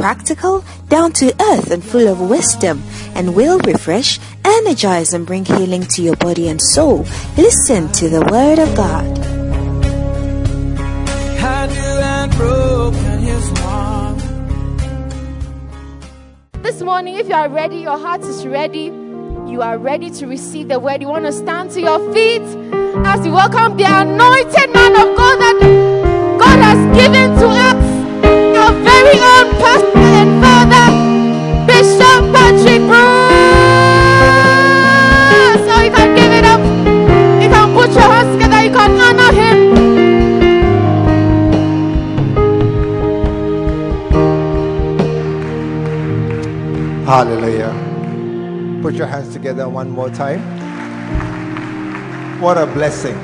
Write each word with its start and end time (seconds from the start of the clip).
practical, 0.00 0.64
down 0.88 1.12
to 1.12 1.26
earth, 1.52 1.70
and 1.70 1.84
full 1.84 2.08
of 2.08 2.20
wisdom, 2.20 2.82
and 3.14 3.34
will 3.34 3.58
refresh, 3.60 4.18
energize, 4.44 5.12
and 5.12 5.26
bring 5.26 5.44
healing 5.44 5.82
to 5.82 6.02
your 6.02 6.16
body 6.16 6.48
and 6.48 6.60
soul. 6.60 7.04
Listen 7.36 7.92
to 7.92 8.08
the 8.08 8.22
Word 8.32 8.58
of 8.58 8.74
God. 8.74 9.18
Had 11.38 11.70
you 11.70 11.94
and 12.16 12.32
broken 12.32 13.18
his 13.18 13.58
heart. 13.58 14.18
This 16.62 16.80
morning, 16.80 17.16
if 17.16 17.28
you 17.28 17.34
are 17.34 17.50
ready, 17.50 17.76
your 17.76 17.98
heart 17.98 18.22
is 18.22 18.46
ready, 18.46 18.86
you 19.50 19.60
are 19.60 19.76
ready 19.76 20.10
to 20.10 20.26
receive 20.26 20.68
the 20.68 20.78
word, 20.78 21.02
you 21.02 21.08
want 21.08 21.26
to 21.26 21.32
stand 21.32 21.70
to 21.72 21.80
your 21.80 21.98
feet 22.14 22.42
as 23.04 23.26
you 23.26 23.32
welcome 23.32 23.76
the 23.76 23.84
anointed 23.84 24.72
man 24.72 24.92
of 24.92 25.16
God 25.16 25.40
that 25.40 26.09
Hallelujah. 47.10 47.72
Put 48.82 48.94
your 48.94 49.06
hands 49.06 49.32
together 49.32 49.68
one 49.68 49.88
more 49.90 50.10
time. 50.10 50.40
What 52.42 52.58
a 52.58 52.66
blessing. 52.66 53.16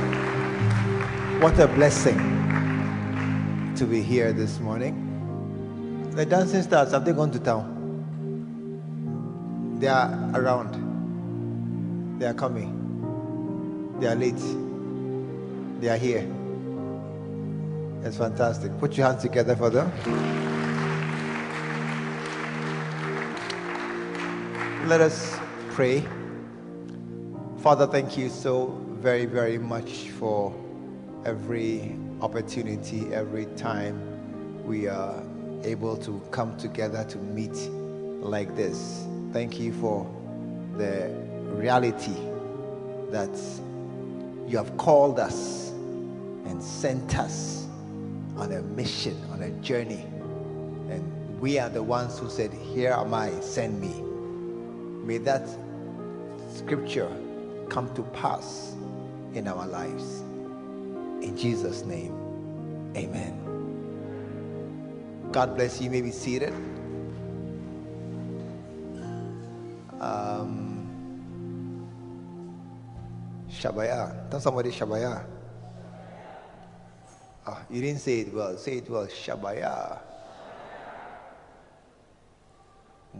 What 1.40 1.58
a 1.60 1.68
blessing 1.68 2.16
to 3.76 3.84
be 3.84 4.00
here 4.00 4.32
this 4.32 4.60
morning. 4.60 6.10
The 6.12 6.24
dancing 6.24 6.62
stars, 6.62 6.92
have 6.92 7.04
they 7.04 7.12
gone 7.12 7.30
to 7.32 7.38
town? 7.38 7.75
They 9.78 9.88
are 9.88 10.30
around. 10.34 12.18
They 12.18 12.26
are 12.26 12.34
coming. 12.34 13.96
They 14.00 14.06
are 14.06 14.14
late. 14.14 14.42
They 15.80 15.88
are 15.90 15.98
here. 15.98 16.26
It's 18.02 18.16
fantastic. 18.16 18.78
Put 18.78 18.96
your 18.96 19.06
hands 19.06 19.22
together 19.22 19.54
for 19.54 19.68
them. 19.68 19.92
Let 24.88 25.00
us 25.00 25.36
pray. 25.70 26.06
Father, 27.58 27.86
thank 27.86 28.16
you 28.16 28.28
so 28.30 28.80
very, 29.00 29.26
very 29.26 29.58
much 29.58 30.10
for 30.10 30.54
every 31.24 31.98
opportunity, 32.22 33.12
every 33.12 33.46
time 33.56 34.64
we 34.64 34.88
are 34.88 35.22
able 35.64 35.96
to 35.98 36.22
come 36.30 36.56
together 36.56 37.04
to 37.10 37.18
meet 37.18 37.56
like 38.22 38.54
this. 38.56 39.06
Thank 39.36 39.60
you 39.60 39.70
for 39.74 40.10
the 40.78 41.10
reality 41.44 42.16
that 43.10 43.38
you 44.48 44.56
have 44.56 44.74
called 44.78 45.20
us 45.20 45.72
and 46.46 46.62
sent 46.62 47.18
us 47.18 47.66
on 48.38 48.52
a 48.52 48.62
mission, 48.62 49.14
on 49.32 49.42
a 49.42 49.50
journey. 49.60 50.06
And 50.88 51.38
we 51.38 51.58
are 51.58 51.68
the 51.68 51.82
ones 51.82 52.18
who 52.18 52.30
said, 52.30 52.50
Here 52.54 52.92
am 52.92 53.12
I, 53.12 53.28
send 53.40 53.78
me. 53.78 53.92
May 55.06 55.18
that 55.18 55.46
scripture 56.54 57.14
come 57.68 57.94
to 57.94 58.04
pass 58.14 58.74
in 59.34 59.48
our 59.48 59.66
lives. 59.66 60.20
In 61.20 61.36
Jesus' 61.36 61.84
name, 61.84 62.14
amen. 62.96 63.38
God 65.30 65.54
bless 65.54 65.78
you. 65.78 65.84
You 65.84 65.90
may 65.90 66.00
be 66.00 66.10
seated. 66.10 66.54
Um, 70.06 70.86
Shabaya. 73.50 74.30
Tell 74.30 74.40
somebody 74.40 74.70
Shabaya. 74.70 75.24
Ah, 77.46 77.62
you 77.68 77.80
didn't 77.80 78.00
say 78.00 78.20
it 78.20 78.32
well. 78.32 78.56
Say 78.56 78.78
it 78.78 78.88
well. 78.88 79.06
Shabaya. 79.06 79.98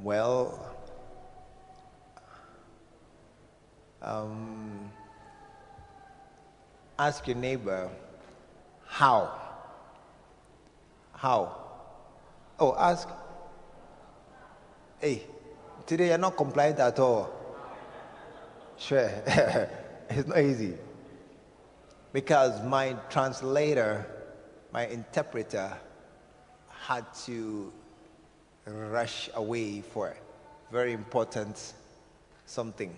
Well, 0.03 0.77
um, 4.03 4.91
ask 6.99 7.27
your 7.27 7.37
neighbor, 7.37 7.89
how? 8.87 9.33
How? 11.13 11.57
Oh, 12.61 12.77
ask, 12.79 13.09
hey, 15.01 15.23
today 15.87 16.09
you're 16.09 16.19
not 16.19 16.37
compliant 16.37 16.79
at 16.81 16.99
all. 16.99 17.31
Sure, 18.77 19.11
it's 20.11 20.29
not 20.29 20.39
easy. 20.39 20.75
Because 22.13 22.63
my 22.63 22.95
translator, 23.09 24.07
my 24.73 24.87
interpreter, 24.87 25.73
had 26.69 27.05
to 27.25 27.73
rush 28.67 29.31
away 29.35 29.81
for 29.81 30.17
very 30.71 30.93
important 30.93 31.73
something. 32.47 32.95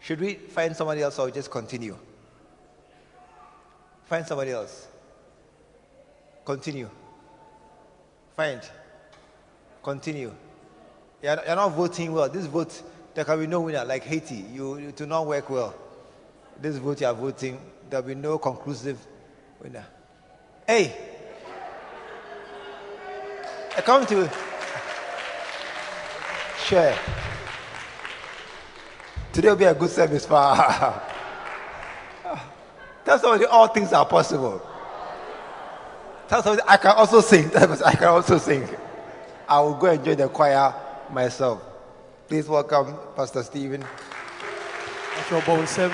Should 0.00 0.20
we 0.20 0.34
find 0.34 0.74
somebody 0.76 1.02
else 1.02 1.18
or 1.18 1.30
just 1.30 1.50
continue? 1.50 1.96
Find 4.06 4.26
somebody 4.26 4.52
else. 4.52 4.88
Continue. 6.44 6.88
Find. 8.36 8.62
Continue. 9.88 10.32
You're, 11.22 11.40
you're 11.46 11.56
not 11.56 11.70
voting 11.70 12.12
well. 12.12 12.28
This 12.28 12.44
vote, 12.44 12.82
there 13.14 13.24
can 13.24 13.40
be 13.40 13.46
no 13.46 13.62
winner, 13.62 13.86
like 13.86 14.04
Haiti. 14.04 14.44
You, 14.52 14.76
you 14.76 14.92
do 14.92 15.06
not 15.06 15.26
work 15.26 15.48
well. 15.48 15.74
This 16.60 16.76
vote 16.76 17.00
you 17.00 17.06
are 17.06 17.14
voting, 17.14 17.58
there 17.88 18.02
will 18.02 18.08
be 18.08 18.14
no 18.14 18.36
conclusive 18.36 18.98
winner. 19.62 19.86
Hey! 20.66 20.94
I 23.78 23.80
come 23.80 24.04
to 24.04 24.30
share. 26.66 26.94
Today 29.32 29.48
will 29.48 29.56
be 29.56 29.64
a 29.64 29.74
good 29.74 29.88
service 29.88 30.26
for 30.26 30.34
Tell 33.06 33.18
somebody 33.18 33.46
all 33.46 33.68
things 33.68 33.94
are 33.94 34.04
possible. 34.04 34.60
Tell 36.28 36.42
somebody 36.42 36.68
I 36.68 36.76
can 36.76 36.90
also 36.94 37.22
sing. 37.22 37.50
I 37.56 37.94
can 37.94 38.08
also 38.08 38.36
sing. 38.36 38.68
I 39.48 39.60
will 39.60 39.74
go 39.74 39.86
and 39.86 40.04
join 40.04 40.16
the 40.16 40.28
choir 40.28 40.74
myself. 41.10 41.62
Please 42.28 42.46
welcome 42.46 42.94
Pastor 43.16 43.42
Stephen. 43.42 43.82
Bonsem. 45.30 45.90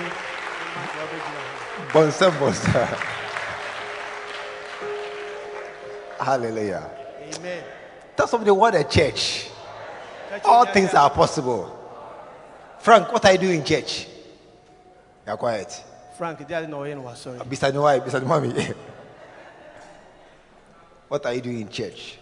Bonsem. 1.93 2.99
Hallelujah. 6.19 6.89
Amen. 7.33 7.63
Tell 8.17 8.27
somebody 8.27 8.51
what 8.51 8.75
a 8.75 8.83
church. 8.83 9.49
All 10.43 10.65
things 10.65 10.93
are 10.93 11.09
possible. 11.09 11.71
Frank, 12.79 13.09
what 13.13 13.23
are 13.23 13.31
you 13.31 13.37
doing 13.37 13.59
in 13.61 13.65
church? 13.65 14.07
You're 15.25 15.37
quiet. 15.37 15.81
Frank, 16.17 16.45
they 16.45 16.67
no 16.67 16.83
yen 16.83 17.01
was 17.01 17.21
sorry. 17.21 17.39
Beside 17.47 17.71
the 17.71 17.81
wife, 17.81 18.03
beside 18.03 18.21
the 18.21 18.25
mommy. 18.25 18.53
what 21.07 21.25
are 21.25 21.33
you 21.33 21.41
doing 21.41 21.61
in 21.61 21.69
church? 21.69 22.19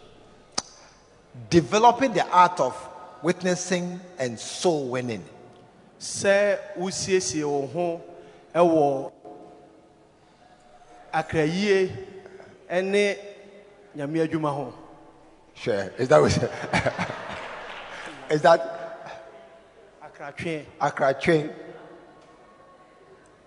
Developing 1.49 2.13
the 2.13 2.27
art 2.29 2.59
of 2.59 2.75
witnessing 3.21 3.99
and 4.19 4.39
soul 4.39 4.89
winning. 4.89 5.23
Sɛ 5.99 6.59
wosiesie 6.77 7.43
wo 7.45 7.67
ho 7.67 8.01
ɛwɔ 8.53 9.11
akrayie 11.13 11.91
ɛne 12.69 13.17
nyame 13.95 14.27
adwuma 14.27 14.53
ho. 14.53 14.73
Sure. 15.55 15.91
Is 15.97 16.07
that 16.09 16.21
what 16.21 16.31
is 18.29 18.41
that 18.41 18.83
Akratwe. 20.23 21.21
Train? 21.21 21.49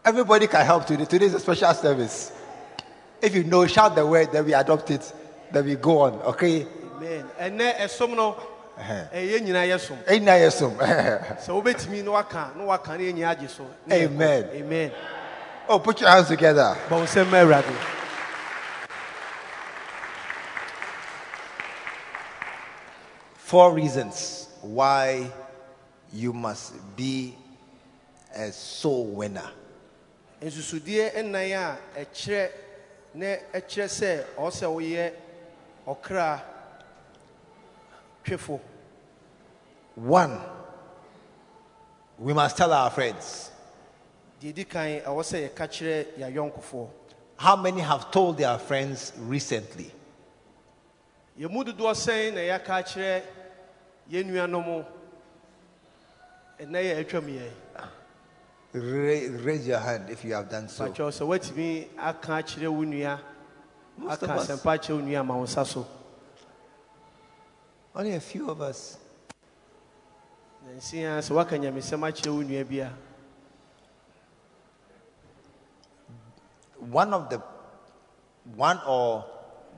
Everybody 0.04 0.46
can 0.46 0.64
help 0.64 0.86
today. 0.86 1.04
Today 1.06 1.26
is 1.26 1.34
a 1.34 1.40
special 1.40 1.72
service. 1.72 2.32
If 3.22 3.34
you 3.34 3.44
know, 3.44 3.66
shout 3.66 3.94
the 3.94 4.06
word, 4.06 4.30
then 4.30 4.44
we 4.44 4.52
adopt 4.52 4.90
it, 4.90 5.10
then 5.52 5.64
we 5.64 5.76
go 5.76 6.00
on. 6.00 6.12
Okay? 6.22 6.66
Amen 6.96 7.24
ɛnɛ 7.40 7.76
ɛsom 7.84 8.14
no 8.16 8.36
ɛyɛ 9.12 9.40
nyinaa 9.40 9.66
yɛ 9.66 9.78
som 9.80 9.98
Ain't 10.06 10.24
that 10.24 10.46
awesome? 10.46 10.76
sɛ 10.76 11.48
wobɛtumi 11.48 12.04
na 12.04 12.10
waka 12.12 12.52
na 12.56 12.64
waka 12.64 12.90
na 12.92 12.98
yɛnyina 13.04 13.34
agye 13.36 13.48
so. 13.48 13.66
Amen. 13.90 14.48
amen 14.54 14.92
oh, 15.68 15.78
put 15.78 16.00
your 16.00 16.10
hands 16.10 16.28
together. 16.28 16.76
bɔ 16.88 16.90
wo 16.90 17.02
nsɛm 17.04 17.30
ma 17.30 17.38
awurade 17.38 17.74
Four 23.38 23.72
reasons 23.74 24.48
why 24.60 25.30
you 26.12 26.32
must 26.32 26.72
be 26.96 27.36
a 28.34 28.50
soul 28.52 29.06
winner. 29.06 29.50
nsusudeɛ 30.42 31.14
nnan 31.22 31.52
a 31.52 31.76
ɛkyerɛ 32.00 32.50
na 33.14 33.26
ɛkyerɛ 33.54 33.86
sɛ 33.88 34.24
ɔwɔ 34.36 34.50
sɛ 34.52 34.66
woyɛ 34.66 35.12
ɔkra 35.86 36.40
twefo 38.26 38.60
One, 39.94 40.38
we 42.18 42.34
must 42.34 42.56
tell 42.56 42.70
our 42.72 42.90
friends. 42.90 43.50
deɛ 44.42 44.52
di 44.54 44.64
kan 44.64 45.00
ɛwɔ 45.00 45.22
sɛ 45.24 45.48
yɛka 45.48 45.66
kyerɛ 45.68 46.06
yɛayɔnkofoɔ 46.18 46.88
How 47.38 47.56
many 47.56 47.80
have 47.80 48.10
told 48.10 48.36
their 48.38 48.58
friends 48.58 49.12
recently? 49.18 49.90
yɛn 51.38 51.50
mu 51.50 51.64
dodoɔ 51.64 51.94
sɛn 51.94 52.34
na 52.34 52.40
yɛaka 52.40 52.82
kyerɛ 52.84 53.22
yɛn 54.10 54.24
nuanom 54.26 54.84
ɛnɛ 56.60 56.78
yɛ 56.82 57.04
atwam 57.04 57.26
yɛn 57.38 57.50
Raise 58.72 59.66
your 59.68 59.78
hand 59.78 60.10
if 60.10 60.22
you 60.24 60.34
have 60.34 60.50
done 60.50 60.68
so. 60.68 60.84
pakyɛw 60.84 61.08
sɛ 61.10 61.26
woatumi 61.26 61.88
aka 61.98 62.32
akyerɛ 62.42 62.68
wo 62.68 62.82
nua 62.84 63.20
Most 63.96 64.22
of 64.22 64.30
us. 64.30 65.78
Only 67.96 68.12
a 68.12 68.20
few 68.20 68.50
of 68.50 68.60
us. 68.60 68.98
nansia 70.68 71.16
sɛ 71.22 71.32
woaka 71.32 71.56
nyamesɛm 71.56 72.02
akyerɛ 72.04 72.30
wo 72.34 72.42
nua 72.42 72.64
bi 72.68 72.76
a 72.84 72.92
One 76.78 77.14
of 77.14 77.30
the, 77.30 77.42
one 78.54 78.78
or 78.86 79.24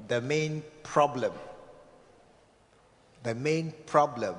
the 0.09 0.20
main 0.20 0.65
problem, 0.82 1.32
the 3.23 3.37
main 3.37 3.73
problem 3.87 4.35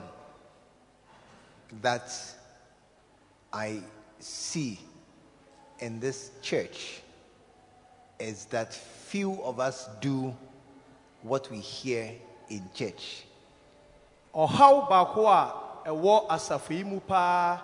that 1.81 2.11
I 3.53 3.81
see 4.19 4.77
in 5.79 6.01
this 6.01 6.31
church 6.41 7.01
is 8.19 8.43
that 8.45 8.73
few 8.73 9.41
of 9.41 9.61
us 9.61 9.87
do 10.01 10.35
what 11.21 11.49
we 11.49 11.59
hear 11.59 12.11
in 12.49 12.69
church. 12.73 13.23
Ɔhaw 14.33 14.87
baako 14.89 15.27
a 15.27 15.53
ɛwɔ 15.85 16.27
asafo 16.29 16.73
yi 16.73 16.83
mu 16.83 16.99
paa 16.99 17.59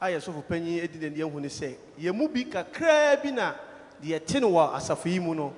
a 0.00 0.06
yɛsɔfo 0.06 0.42
panyin 0.48 0.84
adi 0.84 0.98
n'ani 0.98 1.22
ahu 1.22 1.40
ne 1.40 1.48
sɛ 1.48 1.74
yɛn 1.98 2.12
mu 2.14 2.28
bi 2.28 2.44
kakraa 2.44 3.16
bi 3.22 3.30
na 3.30 3.54
deɛ 4.02 4.20
ɛte 4.20 4.40
no 4.40 4.50
wɔ 4.50 4.74
asafo 4.74 5.06
yi 5.08 5.18
mu 5.18 5.34
no 5.34 5.52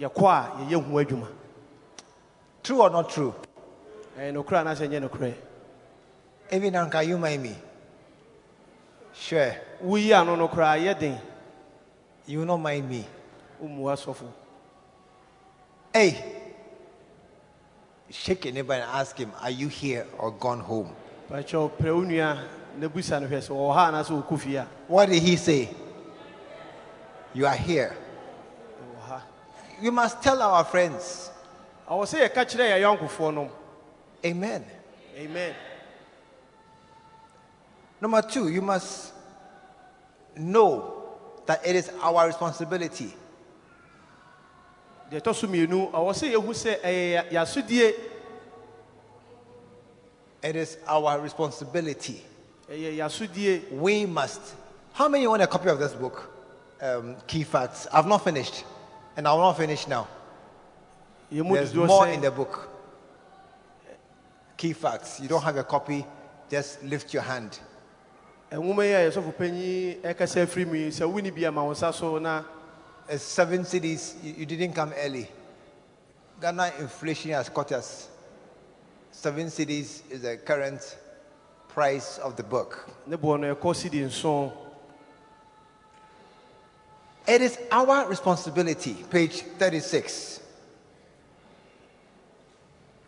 yɛkɔ 0.00 0.24
a 0.26 0.50
yɛyɛ 0.64 0.84
ho 0.84 0.98
adwuma 0.98 1.28
True 2.62 2.82
or 2.82 2.90
not 2.90 3.08
true? 3.08 3.34
ɛyɛ 4.18 4.32
nokorɛ 4.32 4.60
anaasɛ 4.64 4.88
nyɛ 4.88 5.08
nokorɛ 5.08 5.34
Even 6.50 6.72
Anka, 6.72 7.06
you 7.06 7.18
mind 7.18 7.42
me? 7.42 7.54
Sure, 9.12 9.52
woyi 9.84 10.12
ano 10.18 10.34
no 10.36 10.48
koraa 10.48 10.78
yɛ 10.78 10.98
den 10.98 11.20
you 12.26 12.44
not 12.44 12.58
mind 12.58 12.88
me. 12.88 13.04
womu 13.62 13.84
asɔfo 13.92 14.26
Hey, 15.92 16.37
shake 18.10 18.44
your 18.46 18.54
neighbor 18.54 18.72
and 18.74 18.82
ask 18.82 19.16
him, 19.16 19.32
Are 19.40 19.50
you 19.50 19.68
here 19.68 20.06
or 20.18 20.30
gone 20.30 20.60
home? 20.60 20.94
pakyɛw 21.30 21.70
prɛ 21.78 21.94
wo 21.94 22.02
nua 22.02 22.38
na 22.78 22.88
busa 22.88 23.20
no 23.20 23.26
hwɛ 23.28 23.38
sɛ 23.38 23.50
ɔwɔ 23.50 23.74
ha 23.74 23.88
anaasɛ 23.88 24.22
ɔkɔ 24.22 24.38
fie 24.38 24.56
a 24.56 24.66
What 24.86 25.08
did 25.08 25.22
he 25.22 25.36
say? 25.36 25.68
You 27.34 27.46
are 27.46 27.54
here. 27.54 27.94
We 29.80 29.90
must 29.90 30.22
tell 30.22 30.42
our 30.42 30.64
friends. 30.64 31.30
I 31.86 31.94
will 31.94 32.04
ɔwɔ 32.04 32.06
sɛ 32.06 32.28
yɛka 32.28 32.44
kyerɛ 32.46 32.70
yɛ 32.70 32.98
yɔnkofoɔ 32.98 33.34
nom 33.34 33.48
Amen. 34.24 34.64
amen 35.16 35.54
Number 38.00 38.22
two, 38.22 38.48
you 38.48 38.62
must 38.62 39.12
know 40.36 40.94
that 41.46 41.66
it 41.66 41.74
is 41.74 41.90
our 42.00 42.26
responsibility 42.26 43.12
deɛ 45.10 45.20
ɛtɔ 45.20 45.34
so 45.34 45.46
mmienu 45.46 45.90
ɔwɔ 45.92 46.12
sɛ 46.14 46.32
yɛhu 46.34 46.54
sɛ 46.54 46.80
ɛyɛ 46.82 47.30
yɛasodie 47.30 47.94
It 50.40 50.54
is 50.56 50.78
our 50.86 51.18
responsibility. 51.20 52.22
ɛyɛ 52.70 52.96
yɛasodie 52.98 53.70
We 53.72 54.06
must. 54.06 54.40
How 54.92 55.08
many 55.08 55.26
want 55.26 55.42
a 55.42 55.46
copy 55.46 55.68
of 55.68 55.78
this 55.78 55.92
book? 55.92 56.30
Um, 56.80 57.16
Key 57.26 57.42
Facts. 57.42 57.88
I've 57.92 58.06
not 58.06 58.22
finished. 58.22 58.64
And 59.16 59.26
I 59.26 59.32
will 59.32 59.40
not 59.40 59.56
finish 59.56 59.88
now. 59.88 60.06
There's 61.30 61.72
dodoɔ 61.72 61.86
more 61.86 62.04
sɛ 62.06 62.14
in 62.14 62.20
the 62.20 62.30
book. 62.30 62.68
Key 64.56 64.72
Facts. 64.72 65.20
You 65.20 65.28
don't 65.28 65.42
have 65.42 65.56
a 65.56 65.64
copy, 65.64 66.04
just 66.50 66.82
lift 66.84 67.12
your 67.12 67.22
hand. 67.22 67.58
nwoma 68.50 68.84
yi 68.84 68.92
a 68.92 69.10
yɛsɔfo 69.10 69.34
panyin 69.34 70.00
ɛkasa 70.00 70.42
afiri 70.46 70.66
mu 70.66 70.74
yi 70.74 70.88
sɛ 70.88 71.04
woni 71.12 71.30
bi 71.34 71.44
ama 71.44 71.62
wo 71.64 71.72
nsa 71.72 71.92
so 71.92 72.18
na 72.18 72.42
It's 73.08 73.22
seven 73.22 73.62
cedis. 73.62 74.22
You, 74.22 74.34
you 74.38 74.46
didn't 74.46 74.74
come 74.74 74.92
early. 74.98 75.28
Ghana 76.40 76.72
inflation 76.78 77.30
has 77.32 77.48
caught 77.48 77.72
us. 77.72 78.08
Seven 79.10 79.46
cedis 79.46 80.02
is 80.10 80.22
the 80.22 80.36
current 80.36 80.96
price 81.68 82.18
of 82.18 82.36
the 82.36 82.42
book. 82.42 82.88
ne 83.06 83.16
boɔ 83.16 83.40
no 83.40 83.54
ɛkɔ 83.54 83.74
sidi 83.76 84.02
It 87.26 87.42
is 87.42 87.58
our 87.70 88.08
responsibility. 88.08 88.94
Page 89.10 89.42
36. 89.58 90.40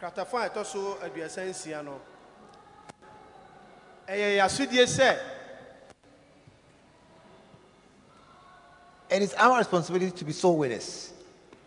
kratafo 0.00 0.38
a 0.38 0.48
ɛtɔ 0.48 0.64
so 0.64 0.98
aduasa 1.02 1.44
nsia 1.44 1.84
no 1.84 2.00
ɛyɛ 4.08 4.38
yɛasodie 4.38 4.86
sɛ 4.86 5.18
It 9.10 9.22
is 9.22 9.34
our 9.34 9.58
responsibility 9.58 10.12
to 10.12 10.24
be 10.24 10.32
soul 10.32 10.56
winners. 10.58 11.12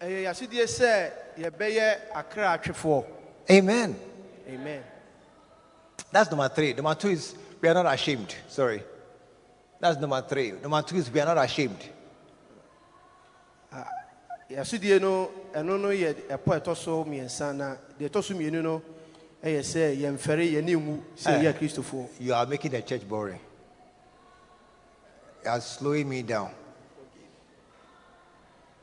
ɛyɛ 0.01 0.23
yɛasodie 0.23 0.63
sɛ 0.63 1.11
yɛbɛyɛ 1.37 1.97
akra 2.15 2.57
atwefoɔ 2.57 3.05
Amen. 3.51 3.95
amen 4.47 4.83
That's 6.11 6.29
number 6.29 6.47
three. 6.49 6.73
Number 6.73 6.93
two 6.95 7.09
is 7.09 7.35
we 7.59 7.67
are 7.69 7.73
not 7.73 7.91
ashamed. 7.93 8.33
Sorry. 8.47 8.83
That's 9.79 10.00
number 10.00 10.21
three. 10.21 10.51
Number 10.51 10.81
two 10.83 10.97
is 10.97 11.09
we 11.12 11.19
are 11.19 11.25
not 11.25 11.38
ashamed. 11.43 11.79
yɛasodie 14.50 15.01
no 15.01 15.31
ɛno 15.53 15.79
no 15.81 15.89
yɛ 15.89 16.13
ɛpɔ 16.29 16.62
ɛtɔ 16.62 16.75
so 16.77 17.03
mmiɛnsa 17.03 17.55
na 17.55 17.75
deɛ 18.00 18.09
ɛtɔ 18.09 18.23
so 18.23 18.33
mmienu 18.35 18.62
no 18.62 18.81
ɛyɛ 19.43 19.59
sɛ 19.59 19.97
yɛmfɛre 20.00 20.51
yɛne 20.51 21.01
sɛ 21.17 21.27
Eh. 21.27 21.43
yɛyɛ 21.43 21.53
kristofoɔ 21.59 22.07
You 22.19 22.33
are 22.33 22.45
making 22.45 22.71
the 22.71 22.81
church 22.81 23.07
boring. 23.07 23.39
You 25.43 25.50
are 25.50 25.59
slowing 25.62 26.07
me 26.07 26.21
down. 26.21 26.51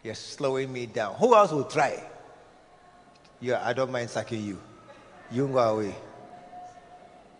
You're 0.02 0.14
slowing 0.14 0.72
me 0.72 0.86
down. 0.86 1.14
Who 1.16 1.34
else 1.34 1.52
will 1.52 1.64
try? 1.64 2.02
Yeah, 3.40 3.62
I 3.64 3.72
don't 3.72 3.92
mind 3.92 4.10
sucking 4.10 4.42
you. 4.42 4.60
You 5.30 5.48
go 5.48 5.58
away. 5.58 5.94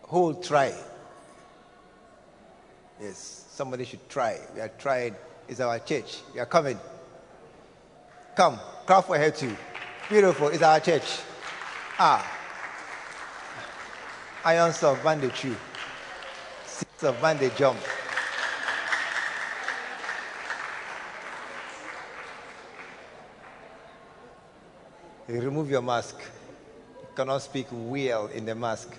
Who 0.03 0.21
will 0.21 0.35
try? 0.35 0.73
Yes, 3.01 3.45
somebody 3.51 3.85
should 3.85 4.07
try. 4.09 4.39
We 4.53 4.61
are 4.61 4.71
trying. 4.77 5.15
It's 5.47 5.59
our 5.59 5.79
church. 5.79 6.19
We 6.33 6.39
are 6.39 6.45
coming. 6.45 6.79
Come, 8.35 8.59
clap 8.85 9.05
for 9.05 9.17
her 9.17 9.31
too. 9.31 9.55
Beautiful. 10.09 10.49
It's 10.49 10.63
our 10.63 10.79
church. 10.79 11.19
Ah. 11.97 12.37
Irons 14.45 14.83
of 14.83 15.01
Van 15.01 15.19
de 15.19 15.29
True. 15.29 15.55
Six 16.65 17.03
of 17.03 17.15
Van 17.17 17.37
de 17.37 17.49
Jump. 17.51 17.77
Remove 25.39 25.69
your 25.69 25.81
mask. 25.81 26.15
You 27.01 27.07
cannot 27.15 27.41
speak 27.41 27.67
well 27.71 28.27
in 28.27 28.45
the 28.45 28.55
mask. 28.55 28.93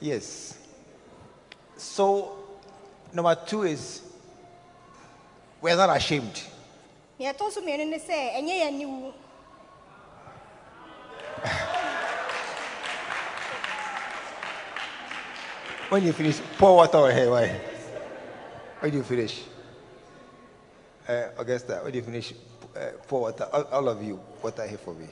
Yes. 0.00 0.58
So, 1.76 2.36
number 3.12 3.34
two 3.46 3.62
is 3.62 4.02
we're 5.60 5.76
not 5.76 5.96
ashamed. 5.96 6.42
nea 7.18 7.32
ɛtɔ 7.32 7.50
so 7.52 7.60
mmienu 7.62 7.86
ne 7.88 7.98
sɛ 7.98 8.34
ɛnyɛ 8.36 8.54
yɛn 8.62 8.74
niwu 8.78 9.12
When 15.90 16.02
you 16.02 16.12
finish, 16.12 16.40
pour 16.58 16.76
water 16.76 16.98
on 16.98 17.10
her. 17.12 17.30
Why? 17.30 17.60
When 18.80 18.92
you 18.94 19.02
finish, 19.04 19.42
uh, 21.06 21.28
Augusta, 21.38 21.80
when 21.84 21.94
you 21.94 22.02
finish, 22.02 22.32
uh, 22.76 22.90
water. 23.10 23.44
All, 23.52 23.64
all 23.64 23.88
of 23.88 24.02
you, 24.02 24.16
what 24.40 24.58
I 24.60 24.66
here 24.68 24.78
for 24.78 24.94
me. 24.94 25.06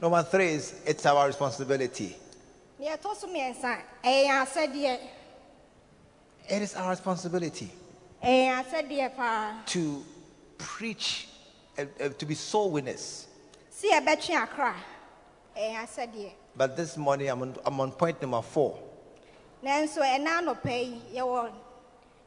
Number 0.00 0.22
three 0.22 0.48
is 0.48 0.80
it's 0.86 1.06
our 1.06 1.26
responsibility. 1.26 2.16
nea 2.78 2.96
ɛtɔ 2.96 3.14
so 3.16 3.26
mmiɛnsa 3.28 3.80
ɛyɛ 4.04 4.26
yɛn 4.26 4.42
asɛdeɛ 4.46 4.98
It 6.48 6.62
is 6.62 6.74
our 6.74 6.90
responsibility 6.90 7.70
ɛyɛ 8.22 8.46
yɛn 8.48 8.64
asɛdeɛ 8.64 9.16
paa 9.16 9.62
to 9.66 10.04
preach, 10.58 11.28
uh, 11.78 11.84
uh, 12.00 12.08
to 12.08 12.26
be 12.26 12.34
soul 12.34 12.70
winners. 12.72 13.26
si 13.70 13.90
yɛbɛtwe 13.90 14.34
akra 14.34 14.74
ɛyɛ 15.56 15.70
yɛn 15.70 15.86
asɛdeɛ 15.86 16.32
But 16.56 16.76
this 16.76 16.96
morning 16.96 17.28
I'm 17.30 17.42
on, 17.42 17.56
I'm 17.64 17.80
on 17.80 17.92
point 17.92 18.20
number 18.20 18.42
four. 18.42 18.76
nanso 19.62 19.98
ɛna 20.02 20.42
anɔpɛ 20.42 20.66
yi 20.66 21.02
yɛwɔ 21.20 21.52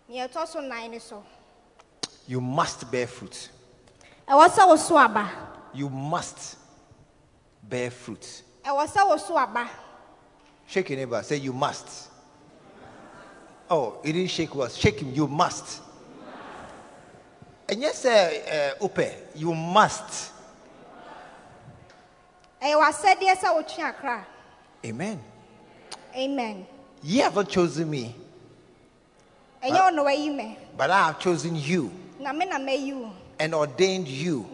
nea 0.08 0.28
ɛtɔ 0.30 0.48
so 0.48 0.62
nan 0.62 0.90
ne 0.92 1.00
so 1.00 1.22
You 2.26 2.40
must 2.42 2.90
bear 2.90 3.06
fruit. 3.08 3.38
ɛwɔ 3.38 3.46
sɛ 3.46 3.46
woso 3.46 3.46
aba 3.48 4.17
You 5.74 5.90
must 5.90 6.58
bear 7.64 7.92
fruit. 7.92 8.44
ɛwɔ 8.66 8.88
sɛ 8.88 9.08
woso 9.08 9.38
aba 9.38 9.70
Shake 10.68 10.90
your 10.90 10.98
neighbor. 11.00 11.24
Say 11.24 11.38
you 11.38 11.54
must. 11.54 12.10
Oh, 13.70 14.00
he 14.04 14.12
didn't 14.12 14.30
shake 14.32 14.54
us. 14.58 14.76
Shake 14.76 15.00
him. 15.00 15.14
You 15.14 15.26
must. 15.28 15.82
And 17.70 17.80
yes, 17.82 18.04
uh, 18.06 18.74
uh, 18.80 18.86
Upe, 18.86 19.14
you 19.36 19.54
must. 19.54 20.32
ɛyɛ 22.62 22.76
w'asɛdeɛ 22.76 23.36
sɛ 23.38 23.56
wotwe 23.56 23.84
akra 23.84 24.26
Amen. 24.86 25.24
amen 26.16 26.66
You 27.04 27.24
have 27.24 27.36
not 27.36 27.50
chosen 27.50 27.90
me, 27.90 28.16
ɛnyɛ 29.64 29.84
wo 29.86 29.90
na 29.90 30.04
wayi 30.04 30.36
me 30.36 30.58
but 30.76 30.90
I 30.90 31.08
have 31.08 31.20
chosen 31.20 31.56
you 31.56 31.92
na 33.40 33.46
me 33.46 33.50
na 33.50 33.50
mayi 33.50 33.54
wo 33.54 33.54
and 33.54 33.56
ordained 33.56 34.08
you 34.08 34.46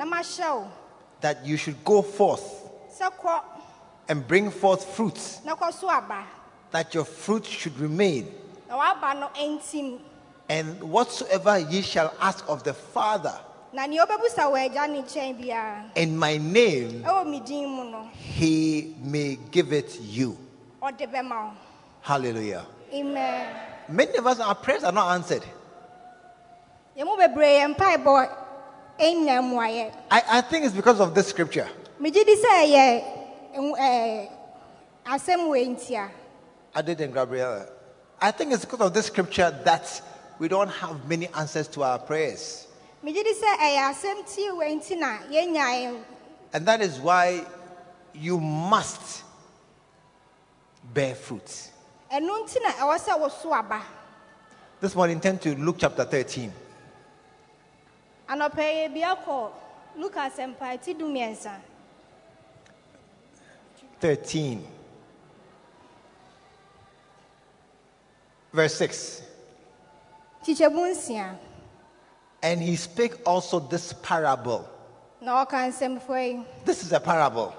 that 1.22 1.46
you 1.46 1.58
should 1.58 1.84
go 1.86 2.02
forth 2.02 2.60
and 4.10 4.28
bring 4.28 4.52
forth 4.52 4.84
fruits, 4.96 5.40
na 5.46 5.56
kɔso 5.56 5.90
aba 5.90 6.26
that 6.72 6.94
your 6.94 7.06
fruit 7.06 7.46
should 7.46 7.78
remain. 7.80 8.28
na 8.68 8.76
w'aba 8.78 9.20
no 9.20 9.30
ɛntim 9.36 10.00
And 10.50 10.84
whatsoever 10.84 11.58
ye 11.60 11.82
shall 11.82 12.14
ask 12.20 12.44
of 12.50 12.64
the 12.64 12.74
Father 12.74 13.34
na 13.72 13.86
nea 13.86 14.06
wobɛbusa 14.06 14.44
wɔ 14.52 14.70
agya 14.70 14.90
ne 14.90 15.02
nkyɛn 15.02 15.40
biara 15.42 15.90
in 15.96 16.18
my 16.18 16.38
name, 16.38 17.04
ɛwɔ 17.04 17.26
me 17.30 17.40
din 17.40 17.70
mu 17.70 17.84
no. 17.90 18.10
he 18.14 18.94
may 19.02 19.38
give 19.52 19.72
it 19.74 20.00
you. 20.02 20.38
ɔde 20.82 21.08
bɛma 21.12 21.30
wo 21.48 21.52
Hallelujah. 22.02 22.66
amen. 22.94 23.56
Many 23.88 24.16
of 24.18 24.28
us, 24.28 24.40
our 24.40 24.56
prayers 24.56 24.84
are 24.84 24.92
not 24.94 25.14
answered. 25.14 25.44
I, 30.12 30.24
I 30.38 30.42
think 30.42 30.66
it's 30.66 30.76
because 30.76 31.00
of 31.00 31.14
this 31.14 31.28
scripture. 31.28 31.68
megye 32.00 32.26
di 32.26 32.36
sɛ 32.36 32.50
ɛyɛ 32.64 33.04
ɛn- 33.56 33.78
ɛɛ, 33.78 34.30
asɛm 35.06 35.40
wɔ 35.48 35.68
ntia 35.76 36.10
I 36.76 36.82
did 36.82 37.00
in 37.02 37.12
Gabriela. 37.12 37.68
I 38.22 38.32
think 38.32 38.52
it's 38.54 38.66
because 38.66 38.82
of 38.82 38.94
this 38.94 39.06
scripture 39.08 39.52
that 39.66 40.02
we 40.40 40.48
don't 40.48 40.70
have 40.70 41.08
many 41.08 41.28
answers 41.36 41.68
to 41.70 41.84
our 41.84 42.00
prayers. 42.00 42.68
megye 43.04 43.24
di 43.24 43.34
sɛ 43.34 43.58
ɛyɛ 43.58 43.92
asɛm 43.92 44.26
tie 44.26 44.52
wɔ 44.52 44.82
nti 44.82 44.98
na 44.98 45.18
yɛnya 45.30 45.66
yɛn 45.84 46.04
And 46.54 46.66
that 46.68 46.82
is 46.82 47.00
why 47.00 47.46
you 48.14 48.40
must 48.40 49.24
bear 50.94 51.16
fruit. 51.16 51.72
ɛno 52.12 52.46
nti 52.46 52.62
na 52.62 52.70
ɛwɔ 52.72 52.98
sɛ 53.00 53.20
woso 53.20 53.52
aba 53.54 53.82
This 54.80 54.96
morning, 54.96 55.20
turn 55.22 55.38
to 55.40 55.56
Luke 55.56 55.78
chapter 55.80 56.04
13. 56.04 56.52
Anɔpɛ 58.28 58.64
yɛ 58.64 58.94
bia 58.94 59.16
kɔ 59.16 59.52
lukas 59.98 60.34
ti 60.84 60.94
du 60.94 61.06
mmiɛnsa 61.06 61.60
13. 64.00 64.68
Verse 68.52 68.76
6. 68.76 69.22
kyikyɛmu 70.44 70.92
nsia 70.92 71.36
And 72.42 72.62
he 72.62 72.76
spake 72.76 73.16
also 73.26 73.60
this 73.60 73.94
parable. 73.94 74.68
na 75.22 75.46
ɔka 75.46 75.72
nsɛmfoɔ 75.72 76.28
yi 76.28 76.46
This 76.66 76.84
is 76.84 76.92
a 76.92 77.00
parable. 77.00 77.54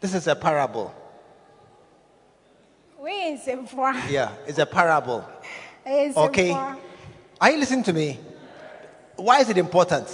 This 0.00 0.14
is 0.14 0.26
a 0.28 0.36
parable. 0.36 0.94
wei 2.98 3.38
Yeah, 4.08 4.30
it's 4.46 4.58
a 4.58 4.66
parable. 4.66 5.24
Okay. 5.86 6.52
Are 7.40 7.50
you 7.50 7.58
listening 7.58 7.82
to 7.84 7.92
me? 7.92 8.18
Why 9.20 9.40
is 9.40 9.50
it 9.50 9.58
important? 9.58 10.06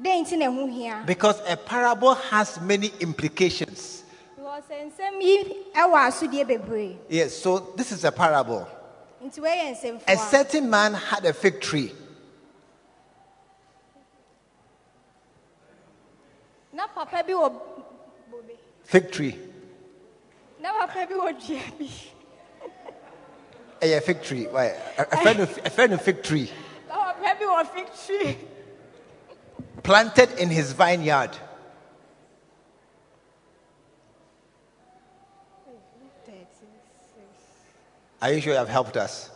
dɛn 0.00 0.24
nti 0.24 0.36
na 0.38 0.46
ɛho 0.46 0.70
hia 0.70 1.02
Because 1.06 1.40
a 1.46 1.56
parable 1.56 2.14
has 2.14 2.60
many 2.60 2.92
implications. 3.00 4.02
because 4.36 4.64
nsɛm 4.70 5.20
yi 5.22 5.56
ɛwɔ 5.74 6.08
asodie 6.08 6.44
bebree 6.46 6.96
Yes, 7.08 7.36
so 7.36 7.58
this 7.76 7.92
is 7.92 8.04
a 8.04 8.12
parable. 8.12 8.66
nti 9.24 9.38
wei 9.40 9.74
yɛ 9.74 10.02
A 10.08 10.16
certain 10.16 10.68
man 10.68 10.94
had 10.94 11.24
a 11.24 11.32
fig 11.32 11.60
tree, 11.60 11.92
na 16.72 16.86
papa 16.86 17.22
bi 17.26 17.32
wɔ 17.32 17.52
bobe 18.30 18.56
fig 18.84 19.10
tree, 19.10 19.38
na 20.60 20.72
papa 20.86 21.06
bi 21.06 21.14
wɔ 21.14 21.46
dua 21.46 21.62
bi 21.78 21.88
a 23.82 24.00
fig 24.00 24.22
tree. 24.22 24.44
Why? 24.44 24.74
A 24.98 25.16
friend 25.16 25.40
of, 25.40 25.58
a 25.64 25.70
friend 25.70 25.92
of 25.94 26.02
fig 26.02 26.22
tree 26.22 26.50
Oh, 26.90 27.14
bi 27.20 27.64
fig 27.64 27.88
tree 28.06 28.38
planted 29.82 30.30
in 30.38 30.50
his 30.50 30.72
vineyard. 30.72 31.30
Are 38.22 38.32
you 38.32 38.40
sure 38.40 38.52
you 38.52 38.58
have 38.58 38.68
helped 38.68 38.98
us? 38.98 39.30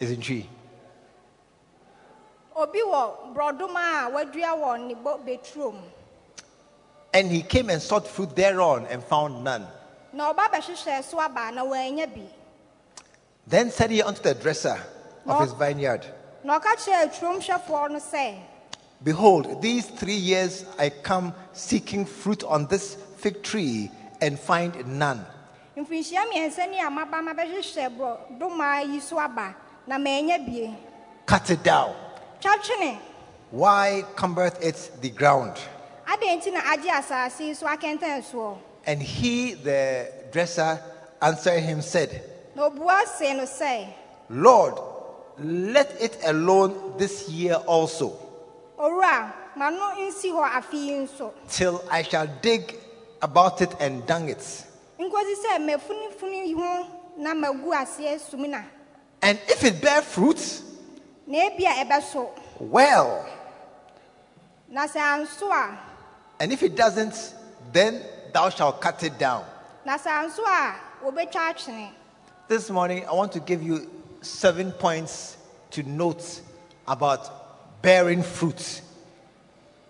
Isn't 0.00 0.22
she? 0.22 0.48
obi 2.60 2.80
wɔ 2.80 3.34
borɔdoma 3.34 4.06
a 4.06 4.10
wadua 4.10 4.52
wɔ 4.58 4.86
ne 4.86 4.94
bo 4.94 5.18
beturo 5.24 5.74
And 7.12 7.30
he 7.30 7.42
came 7.42 7.70
and 7.70 7.82
sought 7.82 8.06
fruit 8.06 8.36
thereon 8.36 8.86
and 8.86 9.02
found 9.02 9.42
none. 9.42 9.66
na 10.12 10.32
ɔba 10.32 10.50
bɛhyehyɛ 10.50 11.04
so 11.04 11.18
aba 11.18 11.50
na 11.52 11.64
wɔanya 11.64 12.12
bi 12.14 12.26
Then 13.46 13.70
said 13.70 13.90
he 13.90 14.02
unto 14.02 14.22
the 14.22 14.34
dresser 14.34 14.78
of 15.26 15.40
his 15.40 15.52
vineyard, 15.52 16.04
na 16.44 16.58
ɔka 16.58 16.76
kyerɛɛ 16.76 17.12
turomhwɛfoɔ 17.18 17.90
no 17.90 17.98
sɛ 17.98 18.38
Behold, 19.02 19.62
these 19.62 19.86
three 19.86 20.12
years 20.14 20.64
I 20.78 20.90
come 20.90 21.32
seeking 21.54 22.04
fruit 22.04 22.44
on 22.44 22.66
this 22.66 22.96
fig 23.16 23.42
tree 23.42 23.90
and 24.20 24.38
find 24.38 24.86
none. 24.86 25.24
mfirinhyia 25.76 26.24
mmiɛnsa 26.30 26.70
ni 26.70 26.78
a 26.80 26.90
maba 26.90 27.22
mabɛhyehyɛ 27.22 27.96
borɔdoma 27.96 28.84
yi 28.84 29.00
na 29.86 29.98
manya 29.98 30.38
bie 30.38 30.76
Cut 31.26 31.48
it 31.50 31.62
down. 31.62 31.94
Why 33.50 34.04
cumbereth 34.16 34.62
it 34.62 34.90
the 35.00 35.10
ground? 35.10 35.56
adɛn 36.06 36.40
nti 36.40 36.52
na 36.52 36.60
agye 36.60 36.90
asase 36.90 37.40
yi 37.40 37.54
so 37.54 38.58
And 38.86 39.02
he, 39.02 39.54
the 39.54 40.10
dresser, 40.32 40.80
answered 41.22 41.60
him, 41.60 41.82
said, 41.82 42.22
na 42.54 42.68
obua 42.68 43.06
see 43.06 43.32
no 43.34 43.44
sɛ 43.44 43.86
Lord, 44.28 44.74
let 45.40 46.00
it 46.00 46.18
alone 46.24 46.94
this 46.98 47.28
year 47.28 47.54
also, 47.66 48.12
owura 48.78 49.32
ma 49.56 49.70
no 49.70 49.94
nsi 49.98 50.30
hɔ 50.32 50.48
afe 50.58 50.72
yi 50.74 50.90
nso 51.06 51.32
till 51.48 51.82
I 51.90 52.02
shall 52.02 52.26
dig 52.42 52.76
about 53.22 53.60
it 53.62 53.74
and 53.80 54.06
dung 54.06 54.28
it. 54.28 54.38
nkosi 54.98 55.34
sɛ 55.44 55.58
mafunifuni 55.66 56.54
ho 56.54 56.86
na 57.18 57.34
magu 57.34 57.70
aseɛ 57.72 58.18
sumina 58.20 58.64
And 59.22 59.38
if 59.48 59.62
it 59.64 59.80
bear 59.82 60.00
fruit, 60.02 60.62
na 61.26 61.38
ebi 61.50 61.64
a 61.64 61.84
ɛbɛso 61.84 62.28
well. 62.60 63.26
na 64.68 64.86
sɛ 64.86 65.00
anso 65.00 65.50
a 65.50 65.78
And 66.38 66.52
if 66.52 66.62
it 66.62 66.74
doesn't, 66.74 67.34
then 67.72 68.02
thou 68.32 68.48
shalt 68.50 68.80
cut 68.80 69.02
it 69.02 69.18
down. 69.18 69.44
na 69.84 69.96
sɛ 69.98 70.24
anso 70.24 70.40
a 70.46 70.74
wɔbɛtwa 71.04 71.54
atwene 71.54 71.90
This 72.48 72.68
morning, 72.70 73.06
I 73.06 73.12
want 73.12 73.32
to 73.32 73.40
give 73.40 73.62
you 73.62 73.88
seven 74.22 74.72
points 74.72 75.36
to 75.70 75.82
note 75.82 76.40
about 76.86 77.82
bearing 77.82 78.22
fruit. 78.22 78.82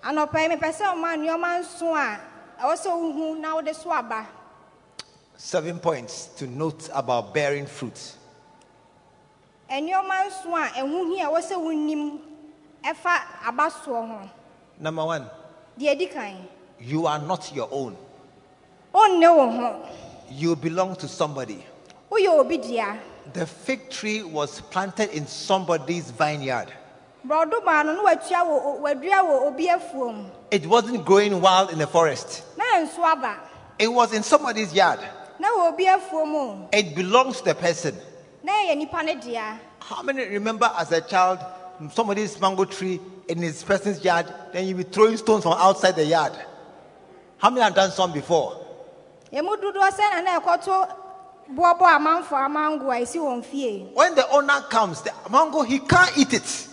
anɔpa 0.03 0.41
yi 0.43 0.49
mepɛ 0.57 0.73
sɛ 0.73 0.85
ɔma 0.95 1.17
nneɔma 1.17 1.61
nso 1.61 1.95
a 1.95 2.21
ɛwɔ 2.63 2.75
sɛ 2.77 2.91
wohu 2.91 3.39
na 3.41 3.55
wode 3.55 3.75
so 3.75 3.91
aba 3.91 4.27
Seven 5.37 5.79
points 5.79 6.27
to 6.37 6.47
note 6.47 6.89
about 6.93 7.33
bearing 7.35 7.67
fruit. 7.67 8.17
nneɔma 9.71 10.27
nso 10.29 10.55
a 10.55 10.69
ɛho 10.81 11.17
hi 11.17 11.25
a 11.25 11.29
ɛwɔ 11.31 11.41
sɛ 11.41 11.57
wonim 11.57 12.21
ɛfa 12.85 13.21
aba 13.47 13.71
soɔ 13.71 14.09
ho 14.09 14.31
Number 14.79 15.05
one, 15.05 15.27
deɛ 15.79 15.99
di 15.99 16.07
kan 16.07 16.49
you 16.79 17.07
are 17.07 17.19
not 17.19 17.53
your 17.55 17.69
own. 17.71 17.97
wo 18.93 19.51
ho 19.51 19.87
You 20.31 20.55
belong 20.57 20.95
to 20.97 21.09
somebody. 21.09 21.65
Woyɛ 23.31 23.37
obi 23.37 23.39
dea 23.39 23.41
The 23.41 23.47
fig 23.47 23.91
tree 23.91 24.23
was 24.23 24.61
planted 24.71 25.11
in 25.11 25.27
somebody's 25.27 26.11
vineyard. 26.11 26.69
borɔdoma 27.27 27.85
no 27.87 27.95
na 27.95 28.03
watua 28.03 28.45
wɔ 28.45 28.81
wadua 28.81 29.23
wɔ 29.25 29.47
obi 29.47 29.67
afuom 29.69 30.31
It 30.51 30.67
wasn't 30.67 31.05
growing 31.05 31.41
wild 31.41 31.71
in 31.71 31.79
the 31.79 31.87
forest. 31.87 32.43
na 32.57 32.65
nso 32.81 32.99
aba 33.05 33.37
It 33.79 33.89
was 33.89 34.13
in 34.13 34.23
somebody's 34.23 34.73
yard. 34.75 35.01
na 35.39 35.49
wɔ 35.49 35.73
obi 35.73 35.85
afuom 35.87 36.35
o 36.35 36.69
It 36.73 36.95
belongs 36.95 37.39
to 37.39 37.45
the 37.45 37.55
person. 37.55 37.97
na 38.43 38.53
ɛyɛ 38.53 38.77
nipa 38.77 39.03
ne 39.03 39.15
dea 39.17 39.59
How 39.81 40.03
many 40.03 40.25
remember 40.27 40.71
as 40.79 40.93
a 40.93 41.01
child 41.01 41.39
somebody's 41.95 42.39
mango 42.41 42.65
tree 42.65 43.01
in 43.29 43.39
his 43.39 43.63
person's 43.63 44.05
yard, 44.05 44.27
then 44.53 44.67
you 44.67 44.75
be 44.75 44.83
throwing 44.83 45.17
stones 45.17 45.45
from 45.45 45.55
outside 45.55 45.97
the 45.97 46.05
yard? 46.05 46.33
How 47.39 47.49
many 47.49 47.63
have 47.63 47.75
done 47.75 47.91
some 47.91 48.13
before? 48.13 48.57
When 53.95 54.15
the 54.15 54.29
owner 54.31 54.61
comes, 54.71 55.03
the 55.03 55.13
mango 55.31 55.63
he 55.63 55.79
can't 55.81 56.17
eat 56.17 56.33
it. 56.35 56.69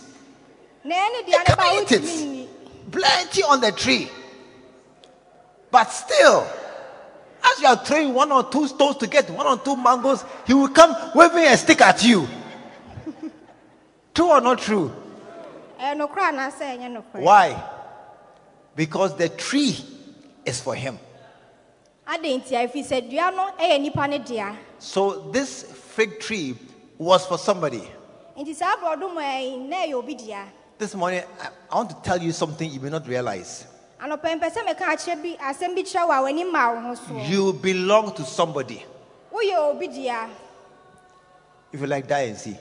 He 0.82 0.90
can't 0.90 1.92
eat 1.92 1.92
it. 1.92 2.48
Plenty 2.92 3.42
on 3.42 3.60
the 3.60 3.72
tree. 3.72 4.08
But 5.70 5.84
still, 5.90 6.46
as 7.44 7.60
you 7.60 7.66
are 7.68 7.76
throwing 7.76 8.14
one 8.14 8.32
or 8.32 8.44
two 8.50 8.66
stones 8.68 8.96
to 8.98 9.06
get 9.06 9.28
one 9.30 9.46
or 9.46 9.58
two 9.58 9.76
mangoes, 9.76 10.24
he 10.46 10.54
will 10.54 10.68
come 10.68 10.94
waving 11.14 11.44
a 11.44 11.56
stick 11.56 11.80
at 11.80 12.02
you. 12.04 12.26
True 14.14 14.30
or 14.30 14.40
not 14.40 14.58
true? 14.58 14.90
ɛyɛ 15.80 15.94
nokorɛ 15.96 16.22
anaasɛ 16.32 16.64
ɛnyɛ 16.76 16.88
nokorɛ 16.96 17.20
Why? 17.22 17.62
Because 18.74 19.16
the 19.16 19.28
tree 19.28 19.76
is 20.44 20.60
for 20.60 20.74
him. 20.74 20.98
Adɛn 24.80 25.24
nti 25.24 25.28
a 25.28 25.28
ɛfiri 25.28 25.28
sɛ 25.28 25.28
dua 25.28 25.28
no 25.28 25.28
ɛyɛ 25.28 25.28
nipa 25.28 25.28
ne 25.28 25.28
dea 25.28 25.28
So 25.28 25.30
this 25.32 25.62
fig 25.62 26.20
tree 26.20 26.56
was 26.98 27.26
for 27.26 27.38
somebody. 27.38 27.88
nti 28.36 28.54
saa 28.54 28.76
borɔdoma 28.76 29.42
yi 29.42 29.56
na 29.56 29.76
ɛyɛ 29.76 29.94
obi 29.94 30.14
dea 30.14 30.44
This 30.78 30.94
morning, 30.94 31.22
I- 31.40 31.48
I 31.72 31.76
want 31.76 31.90
to 31.90 31.96
tell 32.02 32.22
you 32.22 32.30
something 32.32 32.70
you 32.70 32.78
may 32.80 32.90
not 32.90 33.06
realize. 33.08 33.66
anɔpɛ 34.00 34.38
mpɛ 34.40 34.50
sɛ 34.52 34.64
meka 34.64 34.84
akyerɛ 34.84 35.22
bi 35.22 35.36
asɛm 35.42 35.74
bi 35.74 35.82
kyerɛ 35.82 36.06
wo 36.08 36.12
a 36.14 36.22
w'ani 36.32 36.44
ma 36.52 36.70
wo 36.72 36.80
ho 36.80 36.94
soɔ 36.94 37.28
You 37.28 37.52
belong 37.52 38.12
to 38.14 38.24
somebody. 38.24 38.84
woyɛ 39.32 39.56
obi 39.56 39.88
dea 39.88 40.28
If 41.72 41.80
you 41.80 41.86
like, 41.86 42.06
die 42.08 42.20
and 42.20 42.38
see. 42.38 42.56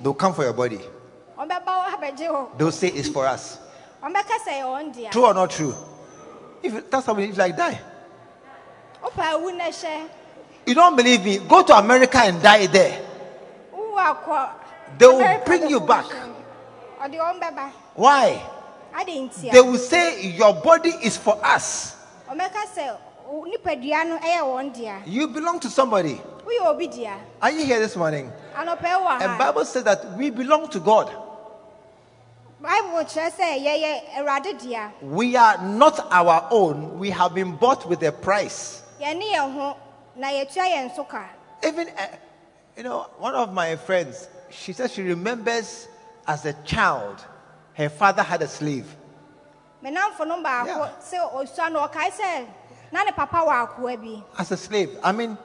They'll 0.00 0.14
come 0.14 0.32
for 0.34 0.42
your 0.44 0.54
body. 0.54 0.80
They'll 2.56 2.70
say 2.72 2.88
it's 2.88 3.08
for 3.08 3.26
us. 3.26 3.58
ɔbɛka 4.02 4.38
sɛ 4.46 4.52
ɛyɛ 4.52 4.64
wɔn 4.64 4.94
dea 4.94 5.08
True 5.10 5.26
or 5.26 5.34
not 5.34 5.50
true? 5.50 5.74
If 6.62 6.88
that's 6.90 7.08
if 7.08 7.18
you 7.18 7.32
like, 7.34 7.56
die. 7.56 7.78
Wopɛ 10.66 10.68
awu 10.68 10.68
no 10.68 10.68
hyɛ 10.68 10.68
You 10.68 10.74
don't 10.74 10.96
believe 10.96 11.24
me? 11.24 11.38
Go 11.38 11.62
to 11.62 11.76
America 11.76 12.18
and 12.18 12.42
die 12.42 12.66
there. 12.66 13.02
They 14.98 15.06
will 15.06 15.40
bring 15.44 15.68
you 15.68 15.80
back. 15.80 16.04
hyɛ. 16.06 16.32
ɔde 17.02 17.18
wɔn 17.18 17.40
bɛba 17.40 17.70
Why? 17.94 18.42
They 19.50 19.60
will 19.60 19.78
say 19.78 20.26
your 20.26 20.52
body 20.54 20.90
is 21.02 21.16
for 21.16 21.38
us. 21.44 21.96
ɔbɛka 22.30 22.66
sɛ 22.76 22.96
wo- 23.28 23.42
oh, 23.42 23.46
nipadua 23.50 24.06
no 24.06 24.16
eh, 24.16 24.38
ɛyɛ 24.38 24.42
wɔn 24.42 24.72
dea 24.74 24.94
You 25.06 25.28
belong 25.28 25.58
to 25.60 25.70
somebody. 25.70 26.20
woyɛ 26.46 26.66
obi 26.66 26.86
dea 26.88 27.10
Are 27.40 27.50
you 27.50 27.64
here 27.64 27.80
this 27.80 27.96
morning? 27.96 28.30
And 28.54 29.38
Bible 29.38 29.64
says 29.64 29.84
that 29.84 30.16
we 30.16 30.30
belong 30.30 30.68
to 30.68 30.78
God. 30.78 31.10
bible 32.60 33.04
kyerɛ 33.04 33.32
sɛ 33.32 33.64
yɛyɛ 33.64 34.00
awurade 34.18 34.60
dea 34.62 34.92
We 35.00 35.34
are 35.36 35.58
not 35.58 36.06
our 36.12 36.46
own. 36.50 36.98
We 36.98 37.10
have 37.10 37.34
been 37.34 37.56
bought 37.56 37.88
with 37.88 38.02
a 38.02 38.12
price. 38.12 38.82
Yɛne 40.16 40.20
yɛn 40.20 40.20
ho 40.20 40.20
na 40.20 40.28
yɛtua 40.28 40.72
yɛn 40.72 40.96
so 40.96 41.04
ka 41.04 41.28
Even, 41.64 41.88
uh, 41.88 42.06
you 42.76 42.82
know, 42.82 43.02
one 43.18 43.34
of 43.34 43.52
my 43.52 43.76
friends, 43.76 44.28
she 44.50 44.72
says 44.72 44.92
she 44.92 45.02
remembers 45.02 45.86
as 46.26 46.44
a 46.44 46.52
child, 46.64 47.24
her 47.74 47.88
father 47.88 48.22
had 48.22 48.42
a 48.42 48.48
slave. 48.48 48.86
me 49.82 49.90
namfo 49.90 50.26
no 50.26 50.42
baako 50.42 50.66
Yeah. 50.66 50.90
sɛ 51.00 51.32
osua 51.34 51.72
no 51.72 51.86
ɔkae 51.88 52.10
sɛ 52.10 52.46
na 52.92 53.02
ne 53.04 53.12
papa 53.12 53.36
wɔ 53.38 53.68
akoa 53.68 54.24
As 54.38 54.50
a 54.52 54.56
slave. 54.56 54.98
I 55.02 55.12
mean, 55.12 55.36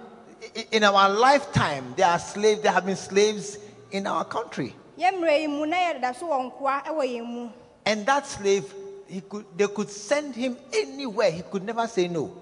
in 0.72 0.84
our 0.84 1.10
lifetime, 1.10 1.94
there 1.98 2.08
are 2.08 2.20
slaves, 2.20 2.62
there 2.62 2.72
have 2.72 2.86
been 2.86 2.96
slaves 2.96 3.58
in 3.92 4.06
our 4.08 4.26
country. 4.26 4.76
yɛ 4.98 5.12
mmerɛ 5.14 5.42
yi 5.42 5.48
mu 5.48 5.66
na 5.66 5.78
yɛdeda 5.78 6.16
so 6.16 6.28
wɔ 6.28 6.52
nkoa 6.52 6.84
wɔ 6.86 7.04
yɛn 7.18 7.26
mu 7.26 7.50
And 7.86 8.06
that 8.06 8.28
slave, 8.28 8.74
he 9.08 9.22
could, 9.22 9.46
they 9.56 9.68
could 9.68 9.90
send 9.90 10.36
him 10.36 10.58
anywhere. 10.74 11.32
He 11.32 11.42
could 11.44 11.64
never 11.64 11.88
say 11.88 12.10
no 12.10 12.36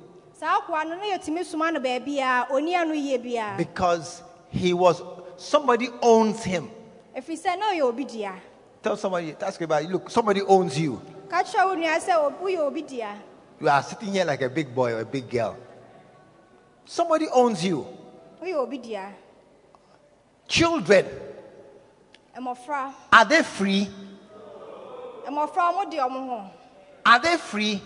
saa 0.45 0.57
akoa 0.61 0.83
no 0.85 0.95
na 0.95 1.05
yɛtumi 1.05 1.43
soma 1.43 1.71
no 1.71 1.79
baabi 1.79 2.19
a 2.21 2.45
ɔni 2.51 2.75
ano 2.75 2.93
yie 2.93 3.17
biara 3.17 3.57
because 3.57 4.21
he 4.49 4.73
was, 4.73 5.01
somebody 5.37 5.89
owns 6.03 6.43
him. 6.43 6.69
ɛfiri 7.17 7.35
sɛ 7.43 7.57
na 7.59 7.71
ɔyɛ 7.73 7.81
obi 7.81 8.05
dea 8.05 8.31
Tell 8.83 8.95
somebody, 8.95 9.35
ask 9.41 9.59
about 9.61 9.83
look, 9.85 10.07
somebody 10.11 10.41
owns 10.43 10.77
you. 10.79 11.01
ka 11.27 11.41
kyerɛ 11.41 11.65
wo 11.65 11.75
nua 11.75 11.97
sɛ 11.97 12.13
o- 12.15 12.31
woyɛ 12.43 12.59
obi 12.59 12.81
dea 12.83 13.07
You 13.59 13.69
are 13.69 13.81
sitting 13.81 14.13
here 14.13 14.25
like 14.25 14.41
a 14.43 14.49
big 14.49 14.75
boy 14.75 14.93
or 14.93 14.99
a 14.99 15.05
big 15.05 15.27
girl. 15.29 15.57
Somebody 16.85 17.27
owns 17.33 17.65
you. 17.65 17.87
woyɛ 18.43 18.53
obi 18.55 18.77
dea 18.77 19.01
Children, 20.47 21.07
are 23.11 23.25
they 23.25 23.41
free? 23.41 23.89
mmɔfra 25.27 25.73
ɔmo 25.73 25.89
de 25.89 25.97
ɔmo 25.97 26.27
ho 26.29 26.49
Are 27.03 27.19
they 27.19 27.37
free? 27.37 27.81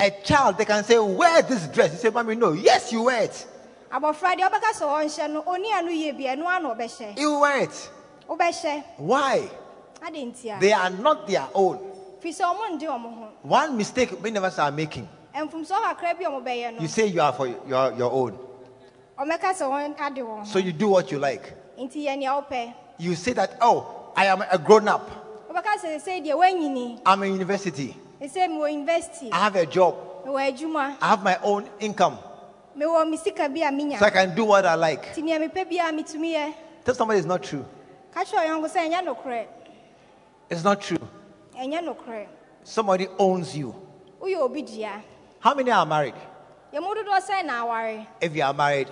A 0.00 0.10
child, 0.22 0.58
they 0.58 0.64
can 0.64 0.84
say, 0.84 0.98
Wear 0.98 1.42
this 1.42 1.66
dress. 1.68 1.92
You 1.92 1.98
say, 1.98 2.10
Mommy, 2.10 2.34
no. 2.36 2.52
Yes, 2.52 2.92
you 2.92 3.02
wear 3.02 3.22
it. 3.24 3.46
abɔfra 3.90 4.36
deɛ 4.36 4.48
ɔbɛka 4.50 4.72
sɛ 4.74 4.84
ɔnhyɛ 4.86 5.30
no 5.32 5.42
ɔni 5.42 5.72
ano 5.72 5.90
yie 5.90 6.12
bia 6.12 6.36
ɛno 6.36 6.44
ano 6.46 6.74
ɔbɛhyɛ 6.74 7.18
You 7.18 7.38
wear 7.40 7.62
it. 7.62 7.90
wobɛhyɛ 8.28 8.84
Why? 8.98 9.48
ade 10.06 10.14
nti 10.16 10.54
a 10.56 10.60
They 10.60 10.72
are 10.72 10.90
not 10.90 11.26
their 11.26 11.48
own. 11.54 11.78
firi 12.22 12.34
sɛ 12.36 12.44
ɔmo 12.44 12.70
nde 12.78 12.82
ɔmo 12.86 13.14
ho 13.16 13.28
One 13.42 13.76
mistake 13.78 14.20
many 14.22 14.36
of 14.36 14.44
us 14.44 14.58
are 14.58 14.70
making. 14.70 15.08
mfomsoɔ 15.34 15.82
kakra 15.96 16.14
bi 16.18 16.24
ɔmo 16.26 16.44
bɛyɛ 16.44 16.74
no 16.76 16.82
You 16.82 16.88
say 16.88 17.06
you 17.06 17.20
are 17.22 17.32
for 17.32 17.46
your, 17.46 17.92
your 17.94 18.12
own. 18.12 18.38
ɔmɛka 19.18 19.54
sɛ 19.56 19.62
wɔn 19.62 19.98
ade 19.98 20.16
wɔn 20.22 20.46
So 20.46 20.58
you 20.58 20.72
do 20.74 20.88
what 20.88 21.10
you 21.10 21.18
like. 21.18 21.54
nti 21.78 22.04
yɛ 22.04 22.18
nea 22.18 22.30
wopɛ 22.32 22.74
You 22.98 23.14
say 23.14 23.32
that, 23.32 23.56
oh, 23.62 24.12
I 24.14 24.26
am 24.26 24.42
a 24.50 24.58
grown 24.58 24.86
up. 24.86 25.08
wobɛka 25.50 25.78
sɛ 25.82 25.96
sɛ 25.96 26.26
deɛ 26.26 26.34
woanyini 26.36 27.00
I'm 27.06 27.22
in 27.22 27.32
university. 27.32 27.96
Ɛsɛ 28.20 28.48
mewɔ 28.48 28.72
university 28.72 29.30
I 29.32 29.38
have 29.44 29.56
a 29.56 29.66
job. 29.66 29.94
I 30.26 30.50
have 31.02 31.22
my 31.22 31.38
own 31.42 31.68
income. 31.80 32.18
mewɔ 32.76 33.08
me 33.10 33.16
sika 33.16 33.48
bi 33.48 33.60
a 33.60 33.70
menya 33.72 33.98
So 33.98 34.06
I 34.06 34.10
can 34.10 34.34
do 34.34 34.44
what 34.44 34.66
I 34.66 34.74
like. 34.74 35.14
nti 35.14 35.22
nea 35.22 35.38
mepɛ 35.38 35.68
bi 35.68 35.76
a 35.88 35.92
metumi 35.92 36.32
yɛ 36.34 36.54
Tell 36.84 36.94
somebody 36.94 37.18
it's 37.18 37.26
not 37.26 37.42
true. 37.42 37.64
ka 38.12 38.22
kyerɛ 38.24 38.46
ɔyɔnko 38.46 38.68
sɛ 38.68 38.88
ɛnyɛ 38.90 39.04
nokorɛ 39.06 39.46
It's 40.50 40.64
not 40.64 40.80
true. 40.80 40.98
Somebody 42.64 43.06
owns 43.18 43.56
you. 43.56 43.74
woyɛ 44.20 44.36
obi 44.40 44.62
dua 44.62 45.00
How 45.40 45.54
many 45.54 45.70
are 45.70 45.86
married? 45.86 46.14
yɛ 46.72 46.80
mu 46.80 46.94
dodoɔ 46.94 47.20
sɛ 47.20 47.44
na 47.44 47.62
aware 47.64 48.06
If 48.20 48.34
you 48.34 48.42
are 48.42 48.52
married, 48.54 48.88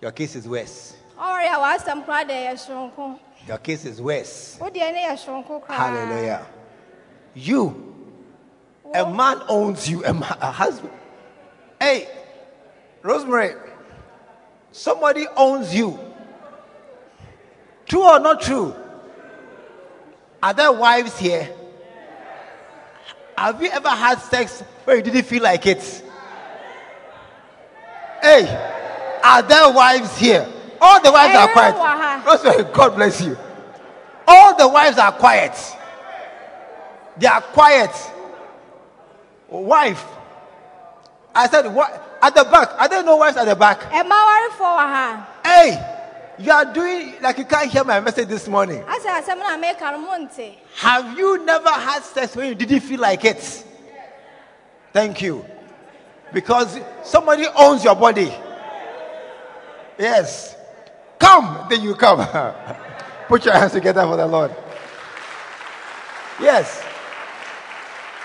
your 0.00 0.10
case 0.12 0.34
is 0.36 0.48
worse. 0.48 0.94
ɔware 1.18 1.46
a 1.46 1.58
w'asɛm 1.58 2.04
koraa 2.06 2.24
deɛ 2.24 2.50
yɛ 2.50 2.54
soronko 2.58 3.18
Your 3.46 3.58
case 3.58 3.84
is 3.84 4.00
worse. 4.02 4.56
wo 4.60 4.68
deɛ 4.68 4.92
ne 4.92 5.04
yɛ 5.04 5.16
soronko 5.18 5.62
koraa 5.64 5.74
Hallelujah. 5.76 6.46
You, 7.34 7.91
a 8.94 9.10
man 9.10 9.42
owns 9.48 9.88
you, 9.88 10.04
a, 10.04 10.12
ma- 10.12 10.36
a 10.40 10.50
husband. 10.50 10.92
Hey, 11.80 12.08
Rosemary, 13.02 13.54
somebody 14.70 15.26
owns 15.36 15.74
you. 15.74 15.98
True 17.86 18.02
or 18.02 18.20
not 18.20 18.40
true? 18.40 18.74
Are 20.42 20.54
there 20.54 20.72
wives 20.72 21.18
here? 21.18 21.54
Have 23.36 23.62
you 23.62 23.70
ever 23.70 23.88
had 23.88 24.20
sex 24.20 24.60
where 24.84 24.96
you 24.96 25.02
didn't 25.02 25.24
feel 25.24 25.42
like 25.42 25.66
it? 25.66 25.82
Hey, 28.20 28.46
are 29.24 29.42
there 29.42 29.72
wives 29.72 30.16
here? 30.16 30.48
All 30.80 31.00
the 31.02 31.10
wives 31.10 31.34
are 31.36 31.48
quiet. 31.48 32.24
Rosemary, 32.26 32.72
God 32.72 32.94
bless 32.94 33.20
you. 33.20 33.36
All 34.26 34.56
the 34.56 34.68
wives 34.68 34.98
are 34.98 35.12
quiet. 35.12 35.56
They 37.16 37.26
are 37.26 37.40
quiet. 37.40 37.90
Wife. 39.60 40.04
I 41.34 41.48
said, 41.48 41.66
what? 41.66 42.18
At 42.22 42.34
the 42.34 42.44
back. 42.44 42.70
Are 42.78 42.88
there 42.88 43.02
no 43.02 43.16
wives 43.16 43.36
at 43.36 43.44
the 43.44 43.56
back? 43.56 43.80
ɛma 43.80 44.10
warefoɔ 44.10 44.58
wɔ 44.58 44.76
ha 44.76 45.28
Hey, 45.44 46.34
you 46.38 46.50
are 46.52 46.64
doing 46.72 47.14
like 47.20 47.38
you 47.38 47.44
can't 47.44 47.70
hear 47.70 47.84
my 47.84 48.00
message 48.00 48.28
this 48.28 48.46
morning. 48.48 48.82
asɛ 48.82 49.22
asɛm 49.22 49.38
no 49.38 49.44
a 49.46 49.58
meka 49.58 49.92
no 49.92 49.98
monte 49.98 50.58
Have 50.76 51.18
you 51.18 51.44
never 51.44 51.68
had 51.70 52.02
sex 52.02 52.34
when 52.36 52.48
you 52.48 52.54
didn't 52.54 52.80
feel 52.80 53.00
like 53.00 53.24
it? 53.24 53.64
Thank 54.92 55.22
you. 55.22 55.44
Because 56.32 56.78
somebody 57.02 57.46
owns 57.56 57.82
your 57.84 57.94
body. 57.94 58.32
Yes. 59.98 60.54
Come, 61.18 61.66
then 61.68 61.82
you 61.82 61.94
come. 61.94 62.26
Put 63.28 63.44
your 63.44 63.54
hands 63.54 63.72
together 63.72 64.02
for 64.02 64.16
the 64.16 64.26
Lord. 64.26 64.54
Yes. 66.40 66.82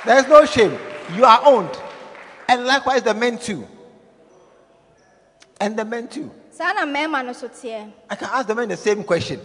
There's 0.05 0.27
no 0.27 0.45
shame. 0.45 0.77
You 1.15 1.25
are 1.25 1.41
owned. 1.45 1.77
And 2.47 2.65
likewise, 2.65 3.03
the 3.03 3.13
men 3.13 3.37
too. 3.37 3.67
And 5.59 5.77
the 5.77 5.85
men 5.85 6.07
too. 6.07 6.31
saa 6.57 6.73
na 6.73 6.85
mmarima 6.85 7.23
no 7.23 7.33
so 7.33 7.47
I 8.09 8.15
can 8.15 8.29
ask 8.33 8.47
the 8.47 8.55
men 8.55 8.69
the 8.69 8.77
same 8.77 9.03
question. 9.03 9.39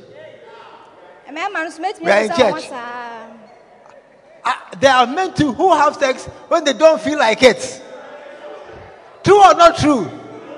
mmarima 1.29 1.65
no 1.65 1.71
so 1.71 1.83
mɛtumi 1.83 2.05
We 2.05 2.11
are 2.11 2.23
in 2.25 2.29
church. 2.31 2.71
Ah, 4.45 4.69
there 4.81 4.93
are 4.93 5.07
men 5.07 5.35
too 5.35 5.53
who 5.53 5.73
have 5.73 5.95
sex 5.97 6.25
when 6.49 6.65
they 6.65 6.73
don't 6.73 7.01
feel 7.01 7.19
like 7.19 7.43
it. 7.43 7.83
True 9.23 9.41
or 9.41 9.55
not 9.55 9.77
true? 9.77 10.11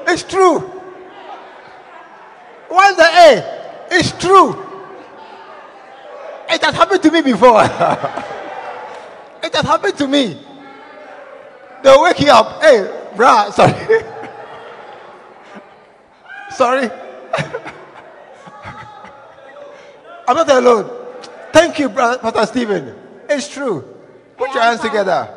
It's 0.06 0.22
true. 0.22 0.60
What's 2.68 2.96
the 2.96 3.04
A? 3.04 3.88
It's 3.90 4.12
true. 4.12 4.56
It 6.48 6.62
has 6.62 6.74
happened 6.74 7.02
to 7.02 7.10
me 7.10 7.20
before. 7.22 7.62
it 9.42 9.54
has 9.54 9.66
happened 9.66 9.98
to 9.98 10.06
me. 10.08 10.38
They'll 11.84 12.02
wake 12.02 12.18
you 12.20 12.30
up. 12.30 12.62
Hey, 12.62 12.88
bruh, 13.14 13.52
sorry. 13.52 13.74
sorry. 16.50 16.88
I'm 20.26 20.34
not 20.34 20.48
alone. 20.48 20.90
Thank 21.52 21.78
you, 21.78 21.90
brother, 21.90 22.16
Pastor 22.22 22.46
Stephen. 22.46 22.96
It's 23.28 23.52
true. 23.52 23.82
Put 24.38 24.54
your 24.54 24.62
hands 24.62 24.80
together. 24.80 25.28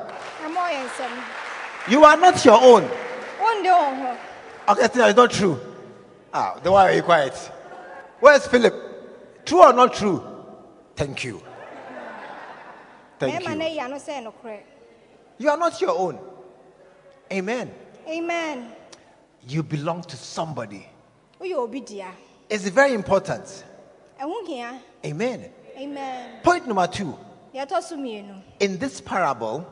ɛma 0.46 0.70
ɔyɛ 0.72 0.88
nsɛm 0.88 1.12
You 1.92 2.06
are 2.06 2.16
not 2.16 2.46
your 2.46 2.62
own. 2.64 2.84
ho 3.40 4.18
Okay, 4.70 4.86
it's 4.86 4.96
not 5.18 5.32
true. 5.32 5.60
Ah, 6.34 6.58
then 6.64 6.72
why 6.72 6.88
are 6.90 6.94
you 6.94 7.04
quiet? 7.04 7.34
Where's 8.22 8.48
Philip? 8.48 8.74
True 9.46 9.64
or 9.64 9.74
not 9.74 9.94
true? 9.94 10.24
Thank 10.96 11.26
you. 11.26 11.42
Thank 13.20 13.46
you. 13.46 13.62
yi 13.64 13.80
ano 13.80 13.98
sɛ 13.98 14.24
nokorɛ 14.24 14.60
You 15.40 15.50
are 15.50 15.58
not 15.58 15.82
your 15.82 15.92
own. 15.92 16.18
Amen. 17.32 17.72
amen 18.08 18.72
You 19.48 19.64
belong 19.64 20.02
to 20.04 20.16
somebody. 20.18 20.88
It's 22.50 22.68
very 22.70 22.94
important. 22.94 23.64
Amen. 25.06 25.52
amen 25.78 26.30
Point 26.44 26.68
number 26.68 26.88
two. 26.88 27.18
In 28.60 28.78
this 28.78 29.02
parable, 29.02 29.66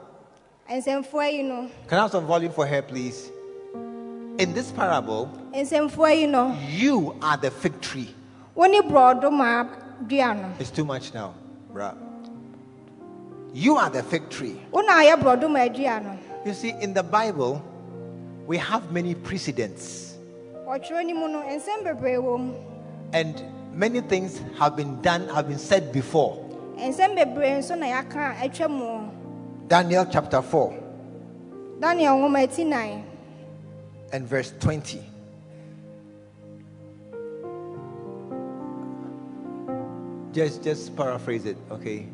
nsɛmfoɔ 0.70 1.32
yi 1.32 1.44
no 1.44 1.70
can 1.88 2.00
I 2.00 2.02
have 2.04 2.12
some 2.12 2.26
volume 2.26 2.52
for 2.52 2.66
her, 2.66 2.82
please? 2.82 3.30
In 3.74 4.54
this 4.54 4.72
parable, 4.72 5.30
nsɛmfoɔ 5.54 6.20
yi 6.22 6.28
no 6.28 6.58
you 6.70 7.16
are 7.22 7.38
the 7.38 7.52
fig 7.52 7.80
tree. 7.82 8.14
wo 8.56 8.66
ne 8.66 8.82
borɔdoma 8.82 9.68
dua 10.08 10.34
no 10.34 10.52
It's 10.60 10.72
too 10.72 10.86
much 10.86 11.14
now, 11.14 11.34
bruh. 11.74 11.96
You 13.54 13.78
are 13.78 13.90
the 13.90 14.04
fig 14.04 14.30
tree. 14.30 14.60
Wo 16.46 16.52
na 16.52 16.54
ayɛ 16.54 16.54
borɔdoma 16.54 16.54
dua 16.54 16.54
no 16.54 16.54
You 16.54 16.54
see, 16.54 16.74
in 16.82 16.94
the 16.94 17.04
Bible, 17.04 17.62
we 18.46 18.58
have 18.58 18.92
many 18.92 19.16
precedents, 19.16 20.16
ɔtwerɛ 20.68 21.06
no 21.08 21.14
mu 21.16 21.28
no 21.28 21.42
nsɛm 21.44 21.84
bebree 21.84 22.18
wɔ 22.18 22.40
mu 22.40 22.54
and 23.14 23.42
many 23.74 24.02
things 24.02 24.42
have 24.58 24.76
been 24.76 25.02
done, 25.02 25.28
have 25.30 25.48
been 25.48 25.58
said 25.60 25.92
before. 25.92 26.38
nsɛm 26.78 27.16
bebree 27.18 27.58
nso 27.58 27.78
na 27.78 27.88
yɛaka 27.88 28.36
atwa 28.38 28.70
mu 28.70 29.12
Daniel 29.68 30.06
chapter 30.06 30.42
4 30.42 30.74
daniel 31.80 32.16
nwoma 32.18 32.48
ti 32.54 32.64
nan 32.64 33.04
and 34.14 34.28
verse 34.28 34.54
20. 34.60 35.02
Just, 40.32 40.64
just 40.64 40.96
paraphrase 40.98 41.46
it, 41.46 41.58
okay? 41.72 42.08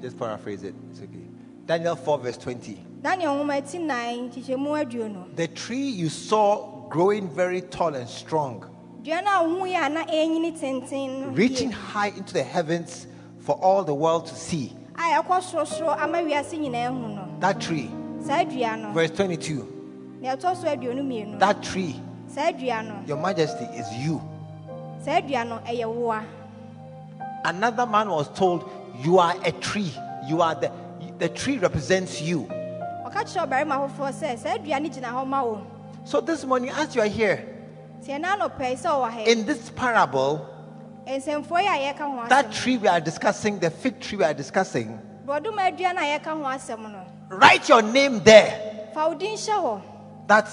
Just 0.00 0.18
paraphrase 0.18 0.62
it. 0.64 0.74
It's 0.90 1.00
okay. 1.00 1.26
Daniel 1.66 1.96
4, 1.96 2.18
verse 2.18 2.38
20. 2.38 2.82
Daniel 3.02 3.34
nwoma 3.34 3.60
ti 3.70 3.78
nan 3.78 4.30
kyekyɛmu 4.30 4.76
aduonu 4.84 5.36
The 5.36 5.48
tree 5.48 5.88
you 5.88 6.08
saw 6.08 6.86
growing 6.88 7.28
very 7.28 7.60
tall 7.62 7.94
and 7.94 8.08
strong, 8.08 8.64
dua 9.02 9.22
no 9.22 9.30
a 9.30 9.44
wohu 9.44 9.66
yɛ 9.72 9.86
a 9.86 9.88
na 9.88 10.04
ɛnyini 10.04 10.58
tenten 10.58 11.20
no 11.20 11.28
reaching 11.28 11.70
high 11.70 12.08
into 12.08 12.32
the 12.32 12.42
heavens 12.42 13.06
for 13.38 13.56
all 13.56 13.84
the 13.84 13.94
world 13.94 14.26
to 14.26 14.34
see. 14.34 14.72
a 14.96 15.20
ɛkɔ 15.22 15.40
sorosoro 15.42 15.96
ama 15.98 16.18
wiase 16.18 16.58
nyinaa 16.58 16.88
hu 16.90 17.08
no 17.14 17.28
That 17.40 17.60
tree, 17.60 17.90
verse 18.20 19.10
22. 19.12 20.18
na 20.20 20.34
ɛtɔ 20.36 20.56
so 20.56 20.66
aduonu 20.68 21.02
mmienu 21.02 21.38
That 21.38 21.62
tree, 21.62 22.00
your 23.06 23.16
majesty, 23.16 23.64
is 23.76 23.86
you. 23.94 24.20
saa 25.04 25.20
dua 25.20 25.44
no 25.44 25.58
ɛyɛ 25.66 25.86
woa 25.94 26.24
Another 27.44 27.86
man 27.86 28.08
was 28.10 28.28
told, 28.30 28.68
You 29.04 29.20
are 29.20 29.34
a 29.44 29.52
tree. 29.52 29.94
You 30.26 30.42
are 30.42 30.56
the, 30.56 30.72
the 31.18 31.28
tree 31.28 31.56
represents 31.58 32.20
you. 32.20 32.48
So 36.04 36.20
this 36.20 36.44
morning, 36.44 36.70
as 36.70 36.94
you 36.94 37.02
are 37.02 37.06
here, 37.06 37.44
tiɛ 38.04 38.20
na 38.20 38.36
anɔpɛ 38.36 38.76
sɛ 38.76 38.88
ɔwɔ 38.88 39.10
ha 39.10 39.20
in 39.26 39.46
this 39.46 39.70
parable, 39.70 40.46
nsɛmfoɔ 41.06 41.60
yi 41.62 41.66
a 41.66 41.92
yɛka 41.92 41.98
ho 42.22 42.28
that 42.28 42.52
tree 42.52 42.76
we 42.76 42.86
are 42.88 43.00
discussing, 43.00 43.58
the 43.58 43.70
fig 43.70 44.00
tree 44.00 44.18
we 44.18 44.24
are 44.24 44.34
discussing, 44.34 45.00
borɔdoma 45.26 45.76
dua 45.76 45.92
no 45.94 46.00
a 46.00 46.18
yɛka 46.18 46.24
ho 46.24 46.42
asɛm 46.42 46.92
no 46.92 47.04
write 47.30 47.68
your 47.68 47.82
name 47.82 48.20
there. 48.24 48.90
fa 48.94 49.08
wo 49.08 49.14
din 49.14 49.36
hɔ 49.36 49.82
That 50.26 50.46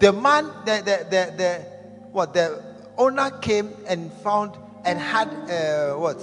the 0.00 0.12
man, 0.12 0.46
the, 0.64 0.76
the, 0.78 1.06
the, 1.10 1.34
the 1.36 1.64
what, 2.10 2.34
the 2.34 2.62
owner 2.98 3.30
came 3.40 3.70
and 3.86 4.12
found 4.24 4.56
and 4.84 4.98
had, 4.98 5.28
uh, 5.28 5.94
what, 5.94 6.18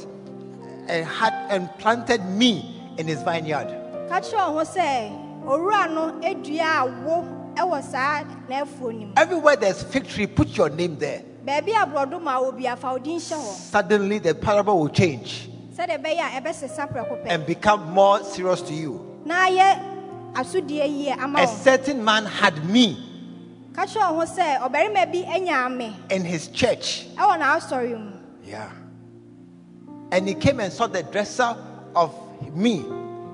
and 0.88 1.06
had 1.06 1.34
and 1.50 1.70
planted 1.78 2.26
me 2.26 2.82
in 2.98 3.08
his 3.08 3.22
vineyard. 3.24 3.70
Ka 5.48 5.54
kyerɛ 5.54 5.64
wo 5.64 5.64
ho 5.64 5.68
sɛ 5.68 5.84
owura 5.88 5.94
no 5.94 6.12
adua 6.22 6.78
a 6.78 6.86
wo 7.06 7.26
ɛwɔ 7.56 7.84
saa 7.84 8.24
n'afuo 8.50 8.92
no 8.94 9.06
mu 9.08 9.14
Everywhere 9.18 9.56
there's 9.56 9.84
fig 9.84 10.08
tree, 10.08 10.28
put 10.28 10.56
your 10.58 10.70
name 10.70 10.98
there. 10.98 11.22
baabi 11.46 11.70
a 11.72 11.86
borɔdoma 11.86 12.42
wɔ 12.42 12.58
bia 12.58 12.76
fa 12.76 12.92
wo 12.92 12.98
din 13.00 13.18
hyɛ 13.20 13.36
hɔ 13.36 13.54
Suddenly 13.72 14.20
the 14.20 14.36
parable 14.36 14.80
will 14.80 14.90
change 14.90 15.50
sɛdeɛ 15.76 16.02
ɛbɛyɛ 16.04 16.20
a 16.20 16.42
ɛbɛsesa 16.42 16.92
prɛko 16.94 17.24
pɛ 17.24 17.26
and 17.28 17.46
become 17.46 17.92
more 17.94 18.24
serious 18.24 18.62
to 18.62 18.74
you. 18.74 19.20
na 19.26 19.48
ayɛ 19.48 19.80
asodie 20.34 20.88
yie 20.88 21.12
ama 21.18 21.40
A 21.42 21.48
certain 21.48 22.04
man 22.04 22.26
had 22.26 22.64
me 22.70 23.04
ka 23.74 23.86
kyerɛ 23.86 24.12
wo 24.14 24.20
ho 24.20 24.26
sɛ 24.26 24.60
ɔbarima 24.60 25.12
bi 25.12 25.24
anyaa 25.24 25.76
me 25.76 25.96
in 26.10 26.24
his 26.26 26.48
church. 26.50 27.08
ɛwɔ 27.16 27.40
n'asɔre 27.40 27.98
mu 28.00 28.12
Yeah. 28.44 28.70
And 30.10 30.26
he 30.26 30.36
came 30.36 30.62
and 30.62 30.72
saw 30.72 30.88
the 30.88 31.04
dresser 31.04 31.54
of 31.94 32.16
me. 32.56 32.86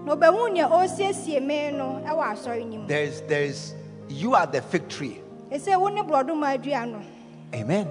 Na 0.06 0.16
ɔbɛhu 0.16 0.52
nea 0.54 0.68
ɔresiesie 0.68 1.42
me 1.42 1.72
no 1.72 2.02
ɛwɔ 2.06 2.34
asɔre 2.34 2.66
no 2.70 2.78
mu 2.80 2.88
There's, 2.88 3.22
there's, 3.22 3.74
you 4.10 4.36
are 4.36 4.46
the 4.48 4.62
fig 4.62 4.88
tree. 4.90 5.22
ɛsɛ 5.52 5.80
wo 5.80 5.88
ne 5.88 6.02
borɔdoma 6.02 6.58
adua 6.58 6.86
no 6.92 7.02
Amen. 7.54 7.88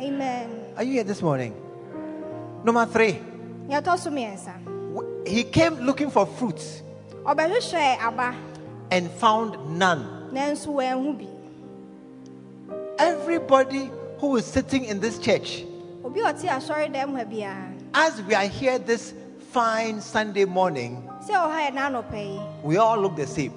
amen 0.00 0.50
Are 0.76 0.82
you 0.82 0.92
here 0.94 1.04
this 1.04 1.22
morning? 1.22 1.54
Number 2.64 2.84
three, 2.86 3.18
nea 3.68 3.80
ɛtɔ 3.80 3.98
so 3.98 4.10
mmiɛnsa 4.10 4.64
w- 4.94 5.24
he 5.26 5.44
came 5.44 5.76
looking 5.80 6.10
for 6.10 6.26
fruits 6.26 6.82
and 8.90 9.10
found 9.12 9.78
none. 9.78 10.28
nanso 10.32 10.66
wanhu 10.68 11.18
bi 11.18 11.26
Everybody 12.98 13.90
who 14.18 14.36
is 14.36 14.44
sitting 14.44 14.84
in 14.84 15.00
this 15.00 15.18
church, 15.18 15.64
obi 16.04 16.20
a 16.20 16.24
ɔte 16.32 16.48
asɔre 16.48 16.92
dɛm 16.94 17.16
ha 17.16 17.24
biara 17.24 17.72
as 17.94 18.20
we 18.22 18.34
are 18.34 18.46
here 18.46 18.78
this 18.78 19.14
fine 19.52 20.00
Sunday 20.00 20.44
morning, 20.44 21.08
sɛ 21.26 21.34
ɔha 21.34 21.68
yɛ 21.68 21.72
n'anɔpɛ 21.74 22.14
yi 22.34 22.40
we 22.62 22.76
all 22.76 22.98
look 22.98 23.16
the 23.16 23.26
same. 23.26 23.52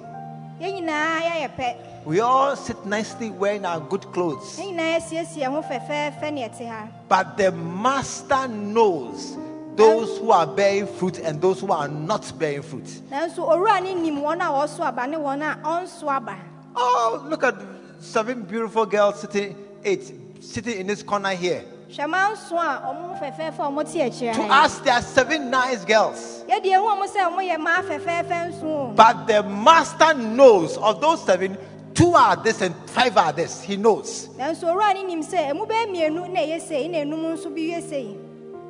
yɛn 0.60 0.80
nyinaa 0.80 1.20
yɛayɛ 1.20 1.56
pɛ 1.56 1.76
We 2.06 2.20
all 2.20 2.56
sit 2.56 2.86
nicely 2.86 3.30
wearing 3.30 3.64
our 3.66 3.80
good 3.80 4.10
clothes. 4.12 4.56
yɛn 4.58 4.74
nyinaa 4.76 4.98
yɛasiesie 4.98 5.44
ho 5.46 5.62
fɛfɛɛfɛ 5.62 6.32
ne 6.32 6.48
ɛte 6.48 6.68
ha 6.68 6.88
But 7.08 7.36
the 7.36 7.52
master 7.52 8.48
knows 8.48 9.36
those 9.76 10.18
who 10.18 10.32
are 10.32 10.46
bearing 10.46 10.86
fruit 10.88 11.18
and 11.20 11.40
those 11.40 11.60
who 11.60 11.70
are 11.70 11.86
not 11.88 12.32
bearing 12.38 12.62
fruit. 12.62 12.86
nanso 13.10 13.46
owura 13.48 13.82
ne 13.82 13.94
nim 13.94 14.18
wɔn 14.20 14.40
a 14.40 14.50
wɔso 14.50 14.80
aba 14.80 15.06
ne 15.06 15.16
wɔn 15.16 15.42
a 15.42 15.58
ɔnso 15.62 16.08
aba 16.08 16.36
Oh, 16.80 17.24
look 17.28 17.42
at 17.44 17.54
seven 17.98 18.42
beautiful 18.42 18.86
girls 18.86 19.20
sitting, 19.20 19.56
eight, 19.84 20.12
sitting 20.40 20.78
in 20.80 20.86
this 20.86 21.02
corner 21.02 21.30
here. 21.30 21.64
Hwɛma 21.88 22.32
nso 22.32 22.56
a 22.56 22.82
ɔmo 22.86 23.08
ho 23.08 23.14
fɛfɛɛfɛ 23.20 23.58
a 23.60 23.70
ɔmo 23.70 23.92
te 23.92 23.98
akyire 24.00 24.34
To 24.34 24.42
us, 24.42 24.78
there 24.80 24.94
are 24.94 25.02
seven 25.02 25.50
nice 25.50 25.84
girls. 25.84 26.44
yi. 26.48 26.54
yɛde 26.54 26.66
ehu 26.66 26.84
ɔmo 26.84 27.06
sɛ 27.06 27.20
ɔmo 27.28 27.40
yɛ 27.50 27.56
mmaa 27.56 27.82
fɛfɛɛfɛ 27.82 28.48
nso 28.50 28.64
o. 28.64 28.92
But 28.94 29.26
the 29.26 29.42
master 29.42 30.14
knows 30.14 30.76
of 30.76 31.00
those 31.00 31.24
seven, 31.24 31.56
two 31.94 32.14
are 32.14 32.36
this 32.36 32.60
and 32.60 32.74
five 32.90 33.16
are 33.16 33.32
this. 33.32 33.62
He 33.62 33.76
knows. 33.76 34.28
nanso 34.38 34.64
owura 34.64 34.92
ne 34.94 35.02
nim 35.04 35.20
emu 35.22 35.66
bɛyɛ 35.66 35.86
mmienu 35.88 36.30
na 36.32 36.40
ɛyɛ 36.40 36.60
sei 36.60 36.88
na 36.88 36.98
enum 36.98 37.32
nso 37.34 37.48
bi 37.54 37.74
yɛ 37.74 37.88
sei 37.88 38.16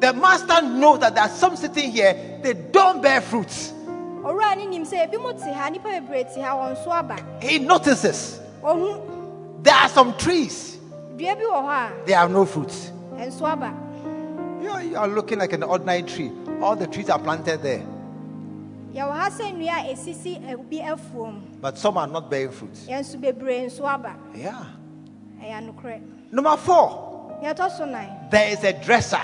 The 0.00 0.12
master 0.12 0.62
knows 0.62 1.00
that 1.00 1.14
there 1.16 1.24
are 1.24 1.28
some 1.30 1.56
sitting 1.56 1.90
here, 1.90 2.14
they 2.40 2.54
don't 2.54 3.02
bear 3.02 3.20
fruit. 3.20 3.48
owura 4.22 4.56
ne 4.56 4.66
nim 4.66 4.84
sɛ 4.84 5.08
ebi 5.10 5.20
mo 5.20 5.32
te 5.32 5.52
ha 5.52 5.68
nipa 5.68 5.88
bebree 5.88 6.32
te 6.32 6.40
ha 6.40 6.54
wɔn 6.56 6.84
so 6.84 6.90
aba 6.92 7.16
He 7.42 7.58
notices 7.58 8.38
there 9.60 9.74
are 9.74 9.88
some 9.88 10.16
trees, 10.16 10.78
dua 11.16 11.34
bi 11.34 11.42
wɔ 11.42 11.62
hɔ 11.64 12.06
they 12.06 12.12
have 12.12 12.30
no 12.30 12.44
fruit. 12.46 12.92
A 13.18 13.26
ɛnso 13.26 13.42
aba 13.46 13.74
You 14.62 14.70
are, 14.70 14.82
you 14.82 14.96
are 14.96 15.08
looking 15.08 15.38
like 15.38 15.52
an 15.52 15.62
ordinary 15.62 16.02
tree. 16.02 16.32
All 16.60 16.74
the 16.74 16.86
trees 16.88 17.08
are 17.08 17.18
planted 17.18 17.62
there, 17.62 17.82
yɛwɔ 18.94 19.12
ha 19.12 19.30
sɛ 19.30 19.52
nnua 19.54 19.84
a 19.84 19.92
esisi 19.94 20.40
ebi 20.48 20.80
afuom 20.82 21.40
but 21.60 21.78
some 21.78 21.96
are 21.98 22.06
not 22.06 22.30
bearing 22.30 22.50
fruit. 22.50 22.72
yɛnso 22.88 23.20
bebree 23.20 23.66
nso 23.66 23.84
aba 23.84 24.14
Yeah. 24.34 24.64
Number 26.32 26.56
four, 26.56 27.38
yɛtɔ 27.42 27.70
so 27.70 27.84
nan 27.84 28.28
there 28.30 28.50
is 28.50 28.64
a 28.64 28.72
dresser. 28.72 29.20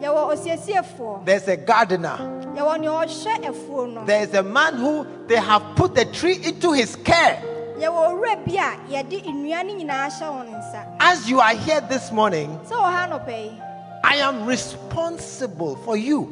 there's 0.00 1.48
a 1.48 1.56
gardener, 1.56 2.18
yɛwɔ 2.54 2.80
nea 2.80 2.90
ɔhwɛ 2.90 3.44
afuo 3.46 3.92
no 3.94 4.04
there's 4.04 4.34
a 4.34 4.42
man 4.42 4.74
who 4.74 5.06
they 5.26 5.36
have 5.36 5.62
put 5.76 5.94
the 5.94 6.04
tree 6.06 6.38
into 6.44 6.72
his 6.72 6.96
care. 6.96 7.42
Yɛwɔ 7.80 8.00
owura 8.08 8.36
bi 8.44 8.56
a 8.56 8.76
yɛde 8.92 9.24
nnua 9.24 9.64
no 9.64 9.72
nyinaa 9.74 10.08
hyɛ 10.10 10.28
wɔn 10.28 10.48
nsa. 10.58 10.84
As 11.00 11.28
you 11.30 11.40
are 11.40 11.54
here 11.54 11.80
this 11.80 12.12
morning, 12.12 12.58
I 12.70 14.16
am 14.16 14.44
responsible 14.46 15.76
for 15.76 15.96
you, 15.96 16.28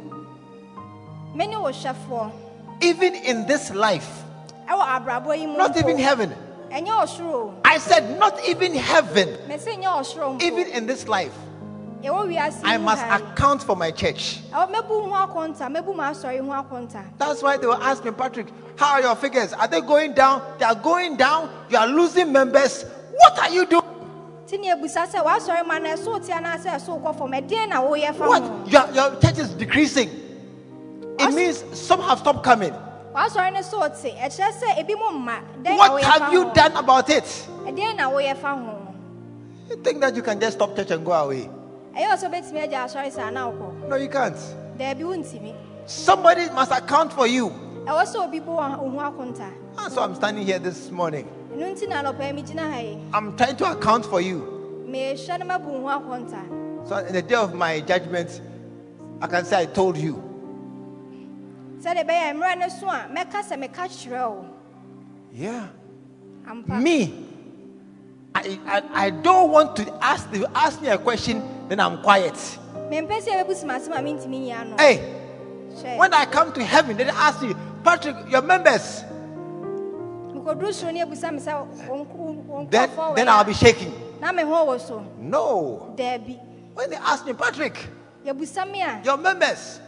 me 1.35 1.47
ne 1.47 1.57
wo 1.57 1.71
hwɛfoɔ 1.73 2.31
even 2.81 3.15
in 3.15 3.47
this 3.47 3.71
life, 3.71 4.25
ɛwɔ 4.69 4.85
abrabɔ 4.85 5.39
yi 5.39 5.47
mu 5.47 5.57
not 5.57 5.77
even 5.77 5.99
heaven. 5.99 6.35
ɛnyɛ 6.71 7.03
ɔsoro. 7.03 7.33
O 7.35 7.55
I 7.65 7.79
said, 7.79 8.19
not 8.19 8.39
even 8.47 8.75
heaven, 8.75 9.29
mɛsɛ 9.49 9.83
nyɛ 9.83 10.01
ɔsoro 10.01 10.37
mpo. 10.39 10.43
Even 10.43 10.67
in 10.69 10.87
this 10.87 11.09
life. 11.09 11.33
I 12.05 12.77
must 12.79 13.03
account 13.05 13.63
for 13.63 13.75
my 13.77 13.91
church. 13.91 14.41
Ɛwɔ- 14.53 14.71
mɛbu 14.73 15.11
ho 15.11 15.27
akɔnta 15.27 15.69
mɛbu 15.69 15.97
ma 15.97 16.11
asɔre 16.11 16.41
ho 16.41 16.53
akɔnta 16.53 17.03
That's 17.19 17.43
why 17.43 17.57
they 17.57 17.67
will 17.67 17.83
ask 17.83 18.05
me, 18.05 18.11
Patrick, 18.13 18.47
how 18.77 18.95
are 18.95 19.03
your 19.03 19.17
figures? 19.17 19.53
Are 19.53 19.67
they 19.67 19.81
going 19.81 20.13
down? 20.15 20.43
They 20.59 20.65
are 20.65 20.75
going 20.75 21.17
down. 21.17 21.51
You 21.69 21.79
are 21.79 21.87
losing 21.89 22.31
members. 22.33 22.85
What 23.13 23.39
are 23.41 23.51
you 23.51 23.67
doing? 23.67 23.83
nti 24.49 24.61
ne 24.61 24.71
abusa 24.73 25.07
sɛ 25.07 25.23
w'asɔre 25.25 25.67
ma 25.67 25.79
no 25.79 25.91
ɛso 25.91 26.25
tia 26.25 26.41
no 26.41 26.49
asɛ 26.49 26.71
ɛso 26.77 27.03
kɔ 27.03 27.19
fam 27.19 27.33
ɛdeɛn 27.33 27.69
na 27.69 27.83
woyɛ 27.83 28.15
fa 28.15 28.25
ho 28.25 28.31
What? 28.31 28.69
Your, 28.69 28.89
your 28.95 29.17
church 29.21 29.39
is 29.39 29.51
decreasing. 29.51 30.09
It 31.19 31.35
means 31.35 31.65
some 31.79 32.01
have 32.01 32.21
stopped 32.21 32.45
coming. 32.45 32.73
w'asɔre 33.15 33.53
no 33.53 33.61
so 33.61 33.81
te 33.89 34.11
ɛkyerɛ 34.13 34.53
sɛ 34.53 34.79
ebi 34.79 34.95
mu 34.97 35.19
mma 35.19 35.41
dɛn 35.63 35.77
What 35.77 36.03
have 36.03 36.33
you 36.33 36.51
done 36.55 36.77
about 36.77 37.11
it? 37.11 37.25
ɛdeɛn 37.25 37.97
na 37.97 38.11
woyɛ 38.11 38.37
fa 38.39 38.57
ho 38.57 38.95
You 39.69 39.77
think 39.77 40.01
that 40.01 40.17
you 40.17 40.23
can 40.23 40.41
just 40.41 40.57
stop 40.57 40.75
church 40.75 40.91
and 40.93 41.05
go 41.05 41.13
away? 41.13 41.51
Ɛyɛ 41.99 42.09
ɔsɛ 42.15 42.31
wobɛtumi 42.31 42.61
agya 42.65 42.85
asɔre 42.85 43.11
saa 43.13 43.31
na 43.31 43.51
wokɔ 43.51 43.89
No, 43.89 43.97
you 43.97 44.09
can't. 44.09 44.37
daabi 44.79 45.01
wontimi 45.03 45.55
Somebody 45.87 46.49
must 46.51 46.71
account 46.73 47.13
for 47.13 47.27
you. 47.27 47.49
ɛwɔ 47.87 48.05
sɛ 48.05 48.17
obi 48.27 48.41
bu 48.41 48.53
wo 48.53 48.63
ho 48.63 48.99
akɔnta 49.11 49.51
And 49.79 49.93
so 49.93 50.03
I'm 50.03 50.15
standing 50.15 50.45
here 50.47 50.59
this 50.59 50.91
morning. 50.91 51.27
ɛno 51.53 51.75
nti 51.75 51.89
na 51.89 52.03
anɔpa 52.03 52.33
megyina 52.35 52.71
ha 52.73 52.79
yi 52.79 52.99
I'm 53.13 53.37
trying 53.37 53.57
to 53.57 53.71
account 53.73 54.07
for 54.07 54.21
you. 54.21 54.85
mehwɛ 54.89 55.39
no 55.41 55.47
mabu 55.47 55.67
wo 55.67 55.89
ho 55.89 55.99
akɔnta 56.01 56.89
So 56.89 56.97
in 56.99 57.13
the 57.13 57.23
day 57.23 57.35
of 57.35 57.55
my 57.55 57.81
judgment, 57.81 58.41
I 59.21 59.27
can 59.27 59.45
say 59.45 59.63
I 59.63 59.67
told 59.67 59.97
you. 59.99 60.23
sɛdeɛ 61.81 62.05
ɛbɛyɛ 62.07 62.35
mmerɛ 62.37 62.59
no 62.59 62.69
so 62.69 62.87
a 62.89 63.07
mɛka 63.13 63.43
sɛ 63.43 63.59
meka 63.69 63.85
kyerɛ 63.89 64.31
wo 64.31 64.45
Yeah. 65.33 65.67
ampa 66.47 66.81
Me, 66.81 67.25
I, 68.35 68.59
I, 68.67 68.83
I 69.07 69.11
don't 69.11 69.51
want 69.51 69.75
to 69.77 69.93
ask 70.05 70.29
you 70.33 70.47
ask 70.55 70.81
me 70.81 70.89
a 70.89 70.99
question, 70.99 71.43
then 71.69 71.81
I'm 71.81 72.03
quiet. 72.03 72.35
mempɛ 72.91 73.21
sɛ 73.23 73.31
yɛbɛbu 73.45 73.55
simasɛm 73.55 73.93
a 73.99 74.03
mentimi 74.03 74.41
nyia 74.47 74.65
no 74.69 74.77
Hey, 74.79 75.15
when 75.97 76.13
I 76.15 76.25
come 76.25 76.53
to 76.55 76.65
heaven, 76.65 76.97
they 76.97 77.05
ask 77.05 77.43
you, 77.43 77.55
Patrick, 77.85 78.17
your 78.31 78.43
members. 78.43 79.05
mekɔduru 80.35 80.73
soro 80.73 80.93
ne 80.93 81.05
abusa 81.05 81.33
me 81.33 81.39
sɛ 81.39 81.67
wo 81.89 81.97
nk- 82.05 82.15
wo- 82.15 82.33
wo 82.47 82.67
Then, 82.71 82.91
then 83.15 83.29
I'll 83.29 83.45
be 83.45 83.53
shaking. 83.55 83.93
na 84.21 84.33
me 84.33 84.43
ho 84.43 84.67
wɔ 84.67 84.81
so 84.81 85.05
No. 85.19 85.95
When 86.75 86.91
they 86.91 86.97
ask 86.97 87.27
me, 87.27 87.33
Patrick, 87.33 87.87
yɛbusa 88.25 88.71
me 88.71 88.83
a 88.83 89.01
your 89.05 89.17
members, 89.17 89.81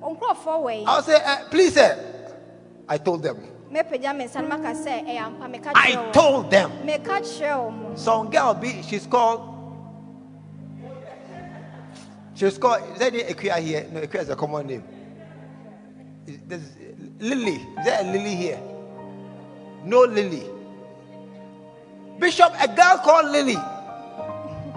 wo 0.00 0.14
nkurɔfoɔ 0.16 0.62
wɔ 0.64 0.78
yi 0.80 0.84
I'll 0.86 1.02
say, 1.02 1.20
uh, 1.22 1.36
please, 1.50 1.74
sir. 1.74 1.98
I 2.88 2.98
told 2.98 3.22
them. 3.22 3.36
mɛpagya 3.72 4.16
me 4.16 4.24
nsa 4.26 4.40
no 4.42 4.48
maka 4.48 4.68
sɛ 4.74 5.06
ɛyɛ 5.06 5.18
ampa 5.18 5.46
meka 5.52 5.72
I 5.74 6.10
told 6.12 6.50
them. 6.50 6.70
meka 6.84 7.20
kyerɛ 7.20 7.64
wo 7.64 7.70
mo 7.70 7.94
Some 7.96 8.30
girl 8.30 8.54
be 8.54 8.82
she's 8.82 9.06
called. 9.06 9.52
She's 12.36 12.58
called. 12.58 12.82
Is 12.92 12.98
there 12.98 13.08
any 13.08 13.22
Equia 13.22 13.58
here? 13.58 13.86
No, 13.90 14.00
Equia 14.00 14.20
is 14.22 14.28
a 14.28 14.36
common 14.36 14.66
name. 14.66 14.84
Is- 16.26 16.38
There's 16.46 16.62
Lily. 17.18 17.54
Is 17.54 17.84
there 17.84 18.00
a 18.02 18.04
Lily 18.04 18.34
here? 18.34 18.60
No 19.84 20.00
Lily. 20.02 20.42
Bishop, 22.18 22.52
a 22.60 22.68
girl 22.68 22.98
called 23.02 23.30
Lily. 23.30 23.56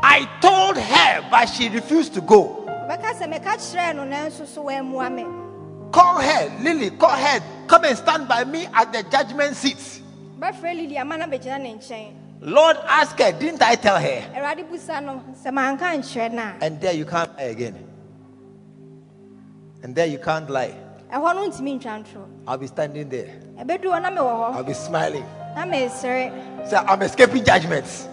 I 0.01 0.27
told 0.41 0.77
her, 0.77 1.27
but 1.29 1.45
she 1.47 1.67
refused 1.69 2.13
to 2.13 2.21
go. 2.21 2.65
bɛka 2.89 3.13
sɛ 3.19 3.27
meka 3.27 3.55
kyerɛ 3.57 3.95
no 3.95 4.03
nanso 4.03 4.47
so 4.47 4.63
wammua 4.63 5.13
me 5.13 5.25
Call 5.91 6.19
her, 6.21 6.49
Lily. 6.61 6.91
Call 6.91 7.09
her. 7.09 7.41
Come 7.67 7.85
and 7.85 7.97
stand 7.97 8.27
by 8.27 8.43
me 8.43 8.67
at 8.73 8.93
the 8.93 9.03
judgment 9.03 9.55
seat. 9.55 10.01
Bɛfrɛ 12.41 12.47
lili 12.47 12.47
ama 12.47 12.47
na 12.47 12.47
bɛgyina 12.47 12.47
ne 12.47 12.47
nkyɛn 12.47 12.53
Lord, 12.53 12.77
ask 12.87 13.19
her. 13.19 13.31
Didn't 13.31 13.61
I 13.61 13.75
tell 13.75 13.99
her? 13.99 14.23
awurade 14.35 14.69
busa 14.69 15.03
no 15.03 15.23
sɛ 15.33 15.53
manka 15.53 15.85
nkyerɛ 15.85 16.31
no 16.31 16.41
a 16.41 16.65
And 16.65 16.81
there 16.81 16.93
you 16.93 17.05
can't 17.05 17.35
lie 17.37 17.43
again. 17.43 17.75
And 19.83 19.95
there 19.95 20.07
you 20.07 20.19
can't 20.19 20.49
lie. 20.49 20.75
ɛhɔ 21.11 21.35
no 21.35 21.49
ntumi 21.49 21.79
ntwa 21.79 22.03
ntorɔ 22.03 22.25
I'll 22.47 22.57
be 22.57 22.67
standing 22.67 23.09
there. 23.09 23.39
ɛbɛdu 23.59 23.83
hɔ 23.85 24.01
na 24.01 24.23
I'll 24.53 24.63
be 24.63 24.73
smiling. 24.73 25.25
Say, 26.69 26.75
I'm 26.77 27.01
escaping 27.01 27.43
judgments. 27.43 28.07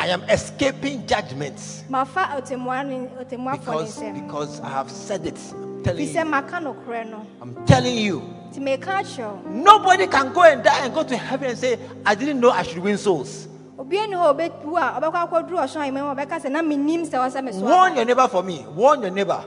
I 0.00 0.08
am 0.08 0.22
escaping 0.30 1.06
judgments 1.06 1.84
mafa 1.90 2.34
otemmua 2.36 2.82
ne 2.86 3.08
otemmuafoɔ 3.22 4.00
ne 4.14 4.20
because 4.20 4.22
because 4.22 4.60
I 4.60 4.70
have 4.70 4.90
said 4.90 5.26
it. 5.26 5.38
I'm 5.52 5.82
telling 5.84 6.08
you. 6.08 6.24
maka 6.24 6.56
nokorɛ 6.56 7.10
no 7.10 7.26
I'm 7.42 7.54
telling 7.66 7.96
you. 7.98 8.39
Nti 8.50 8.60
meka 8.60 9.02
kyerɛ 9.02 9.30
wo 9.44 9.50
Nobody 9.50 10.06
can 10.06 10.32
go 10.32 10.42
and 10.42 10.62
die 10.62 10.84
and 10.84 10.92
go 10.94 11.02
to 11.04 11.16
heaven 11.16 11.50
and 11.50 11.58
say, 11.58 11.78
I 12.04 12.14
didn't 12.14 12.40
know 12.40 12.50
I 12.50 12.62
should 12.62 12.78
win 12.78 12.98
souls. 12.98 13.46
obiara 13.78 14.08
ni 14.08 14.14
hɔ 14.16 14.30
a 14.30 14.34
ɔbɛwu 14.34 14.76
a 14.76 15.00
ɔbɛkɔ 15.00 15.28
akɔduru 15.30 15.58
ɔsoro 15.58 15.80
ahemman 15.82 16.02
mu 16.04 16.10
a 16.10 16.14
ɔbɛka 16.16 16.40
sɛ 16.42 16.50
na 16.50 16.60
menim 16.62 17.06
sɛ 17.08 17.16
wɔ 17.18 17.30
sɛ 17.30 17.44
me 17.44 17.52
so 17.52 17.60
Warn 17.60 17.96
your 17.96 18.04
neighbor 18.04 18.28
for 18.28 18.42
me. 18.42 18.66
Warn 18.74 19.02
your 19.02 19.10
neighbor. 19.10 19.42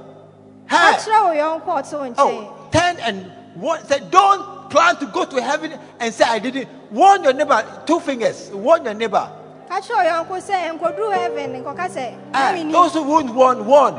Hey, 0.66 0.78
kyerɛ 0.78 1.24
wo 1.24 1.34
yɔnko 1.36 1.68
a 1.68 1.82
ɔte 1.84 1.94
wo 1.94 2.10
nkyɛn 2.10 2.16
oh, 2.18 2.70
turn 2.72 2.98
and 3.00 3.32
warn. 3.58 3.84
Say, 3.86 4.00
don't 4.10 4.70
plan 4.72 4.96
to 4.98 5.06
go 5.08 5.26
to 5.26 5.42
heaven 5.42 5.78
and 6.00 6.14
say 6.14 6.24
I 6.26 6.40
didn't. 6.40 6.68
Warn 6.92 7.24
your 7.24 7.34
neighbor. 7.34 7.64
Two 7.86 8.00
fingers. 8.00 8.50
Warn 8.52 8.86
your 8.86 8.94
neighbor. 8.96 9.30
ka 9.70 9.80
kyerɛ 9.82 10.28
wo 10.30 10.40
yɔnko 10.40 10.42
sɛ 10.42 10.80
nkɔduru 10.80 11.14
heaven 11.14 11.64
nkɔka 11.64 11.90
sɛ 11.90 12.32
na 12.32 12.40
eh, 12.40 12.52
Hey, 12.56 12.64
menim 12.64 12.72
those 12.72 12.94
who 12.94 13.04
won't 13.04 13.34
warn, 13.34 13.66
warn. 13.66 13.96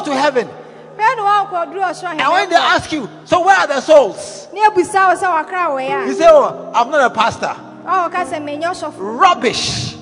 Sɛ 0.00 0.04
ne 0.04 0.04
Don't 0.04 0.04
go 0.04 0.12
to 0.12 0.20
heaven. 0.20 0.48
bɛɛ 0.98 1.16
ne 1.16 1.22
woankɔduru 1.22 2.20
And 2.20 2.32
when 2.32 2.48
they 2.50 2.56
ask 2.56 2.92
you, 2.92 3.08
so 3.24 3.44
where 3.44 3.56
are 3.56 3.66
the 3.66 3.80
souls? 3.80 4.48
ne 4.52 4.60
abusa 4.66 5.08
wo 5.08 5.14
sɛ 5.14 5.46
wakra 5.46 5.68
wɔ 5.70 6.06
You 6.08 6.14
say, 6.14 6.26
oh, 6.28 6.70
I'm 6.74 6.90
not 6.90 7.10
a 7.10 7.14
pastor. 7.14 7.54
a 7.86 8.08
ɔka 8.10 8.24
sɛ 8.26 8.42
menyɛ 8.42 8.64
ɔsɔfo 8.70 8.94
Rubbish. 8.98 9.96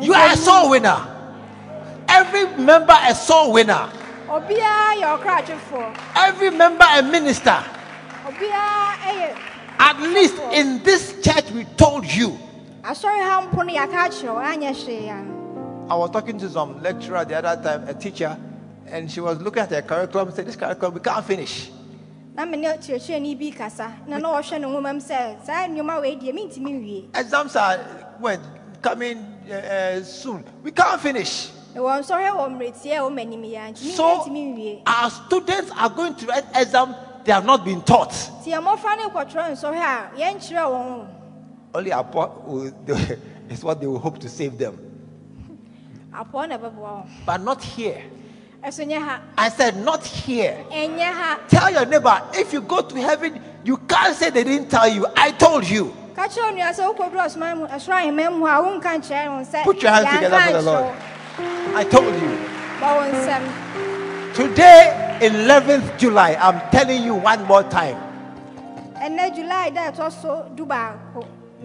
You 0.00 0.12
are 0.14 0.32
a 0.32 0.36
soul 0.36 0.70
winner. 0.70 0.96
Every 2.08 2.46
member 2.56 2.96
a 3.06 3.14
soul 3.14 3.52
winner. 3.52 3.88
obiara 4.28 4.94
yɛ 5.00 5.18
ɔkratwefoɔ 5.18 5.96
Every 6.16 6.50
member 6.50 6.84
a 6.88 7.02
minister. 7.02 7.62
At 9.78 10.00
least 10.00 10.38
in 10.52 10.82
this 10.82 11.20
church, 11.22 11.50
we 11.50 11.64
told 11.76 12.04
you. 12.06 12.38
asɔre 12.82 13.22
ha 13.22 13.46
mpo 13.46 13.64
no 13.66 13.72
yɛaka 13.72 14.08
akyerɛ 14.08 14.34
wo 14.34 14.40
anyɛ 14.40 14.72
hwee 14.74 15.08
a 15.10 15.92
I 15.92 15.94
was 15.96 16.10
talking 16.10 16.38
to 16.38 16.48
some 16.48 16.82
lecturer 16.82 17.24
the 17.26 17.36
other 17.36 17.62
time, 17.62 17.86
a 17.88 17.92
teacher, 17.94 18.36
and 18.94 19.10
she 19.10 19.20
was 19.20 19.40
looking 19.40 19.60
at 19.60 19.70
her 19.70 19.82
curriculum 19.82 20.28
and 20.28 20.36
said, 20.36 20.46
This 20.46 20.54
curriculum, 20.56 20.94
we 20.94 21.00
can't 21.00 21.24
finish. 21.24 21.70
na 22.36 22.44
mene 22.44 22.66
kyerɛkyerɛni 22.82 23.38
bi 23.38 23.50
kasa 23.56 23.92
na 24.08 24.18
na 24.18 24.28
ɔhwɛ 24.40 24.58
ne 24.60 24.66
nwoma 24.66 24.90
m 24.90 24.98
sɛ 24.98 25.44
saa 25.46 25.68
nneɔma 25.68 26.00
wei 26.02 26.16
deɛ 26.16 26.32
mentumi 26.34 26.72
nwie 26.74 27.04
Exams 27.16 27.54
are 27.54 27.78
when 28.18 28.40
coming 28.82 29.18
uh, 29.50 30.02
soon. 30.02 30.42
We 30.64 30.72
can't 30.72 31.00
finish. 31.00 31.50
ɛwɔ 31.76 32.00
nsɔhwɛ 32.02 32.30
wɔ 32.34 32.44
mmerɛtiɛ 32.50 32.94
a 32.98 33.02
wɔma 33.06 33.20
anim 33.20 33.42
yɛ 33.42 33.70
ntumi 33.70 33.94
So 33.94 34.18
ntumi 34.18 34.42
nwie 34.56 34.82
our 34.84 35.10
students 35.10 35.70
are 35.78 35.90
going 35.90 36.14
to 36.16 36.26
write 36.26 36.44
exam 36.56 36.96
they 37.24 37.30
have 37.30 37.44
not 37.46 37.64
been 37.64 37.80
taught. 37.82 38.10
nti 38.10 38.50
yɛ 38.50 38.58
mmɔfra 38.60 38.96
no 38.98 39.10
kɔtwerɛ 39.10 39.52
nsɔhwɛ 39.54 39.78
a 39.78 40.10
yɛnkyerɛ 40.18 40.64
wɔn 40.70 41.06
Only 41.72 41.92
Apo 41.92 42.42
will, 42.46 42.72
is 43.48 43.62
what 43.62 43.80
they 43.80 43.86
will 43.86 44.00
hope 44.00 44.18
to 44.18 44.28
save 44.28 44.58
them. 44.58 44.76
apɔɔ 46.12 46.48
na 46.48 46.58
ɛbɛboa 46.58 46.74
wɔn 46.82 47.06
But 47.26 47.42
not 47.42 47.62
here. 47.62 48.02
Ɛso 48.64 48.84
nyɛ 48.86 48.98
ha 48.98 49.20
I 49.36 49.48
said, 49.50 49.76
not 49.76 50.04
here. 50.04 50.56
Tell 51.48 51.70
your 51.70 51.84
neighbor, 51.86 52.22
if 52.34 52.52
you 52.52 52.60
go 52.62 52.80
to 52.80 52.96
heaven, 52.96 53.40
you 53.64 53.76
can't 53.76 54.16
say 54.16 54.30
they 54.30 54.44
didn't 54.44 54.70
tell 54.70 54.88
you. 54.88 55.06
I 55.16 55.32
told 55.32 55.68
you. 55.68 55.92
ka 56.14 56.28
kyerɛ 56.28 56.52
onua 56.52 56.70
sɛ 56.72 56.82
wokɔduru 56.94 57.20
ɔsoma 57.26 57.56
mu 57.58 57.66
ɛsoro 57.66 57.94
ahemman 57.98 58.38
mu 58.38 58.46
a 58.46 58.62
wonka 58.62 58.90
nkyerɛ 58.98 59.26
wɔn 59.28 59.44
sɛ 59.46 59.62
Put 59.64 59.82
your 59.82 59.90
hands 59.90 60.08
together 60.14 60.40
for 60.40 60.52
the 60.52 60.62
Lord. 60.62 60.94
I 61.74 61.84
told 61.84 62.14
you. 62.14 62.38
bɔ 62.80 62.88
wo 62.96 63.02
nsɛm 63.12 63.42
Today, 64.34 65.18
11th 65.20 65.96
July, 65.96 66.36
I'm 66.40 66.58
telling 66.72 67.04
you 67.04 67.14
one 67.14 67.44
more 67.44 67.62
time. 67.62 67.96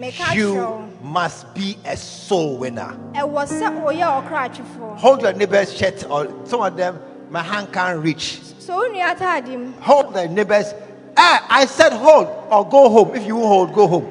Ɛnɛ 0.00 0.12
july 0.12 0.34
da 0.34 0.34
ɛtɔ 0.34 0.40
so 0.40 0.54
du 0.54 0.60
baako 0.60 0.80
meka 0.80 0.90
kyerɛ 0.90 0.90
You 0.90 0.90
must 1.02 1.54
be 1.54 1.78
a 1.84 1.96
soul 1.96 2.56
winner. 2.58 2.94
ɛwɔ 3.14 3.46
sɛ 3.46 3.82
woyɛ 3.82 4.28
ɔkratwefoɔ 4.28 4.96
Hold 4.98 5.22
your 5.22 5.32
neighbor's 5.32 5.72
shirt, 5.76 6.04
or 6.10 6.28
some 6.44 6.62
of 6.62 6.76
them, 6.76 6.98
my 7.30 7.42
hand 7.42 7.72
can't 7.72 8.02
reach. 8.02 8.40
so 8.58 8.76
wo 8.76 8.88
nua 8.88 9.14
ataade 9.16 9.58
mu 9.58 9.72
Hold 9.80 10.14
the 10.14 10.28
neighbor's. 10.28 10.74
Eh, 11.16 11.38
I 11.50 11.66
said 11.66 11.92
hold 11.92 12.28
or 12.50 12.64
go 12.68 12.88
home. 12.88 13.14
If 13.14 13.26
you 13.26 13.36
hold, 13.36 13.74
go 13.74 13.86
home. 13.86 14.10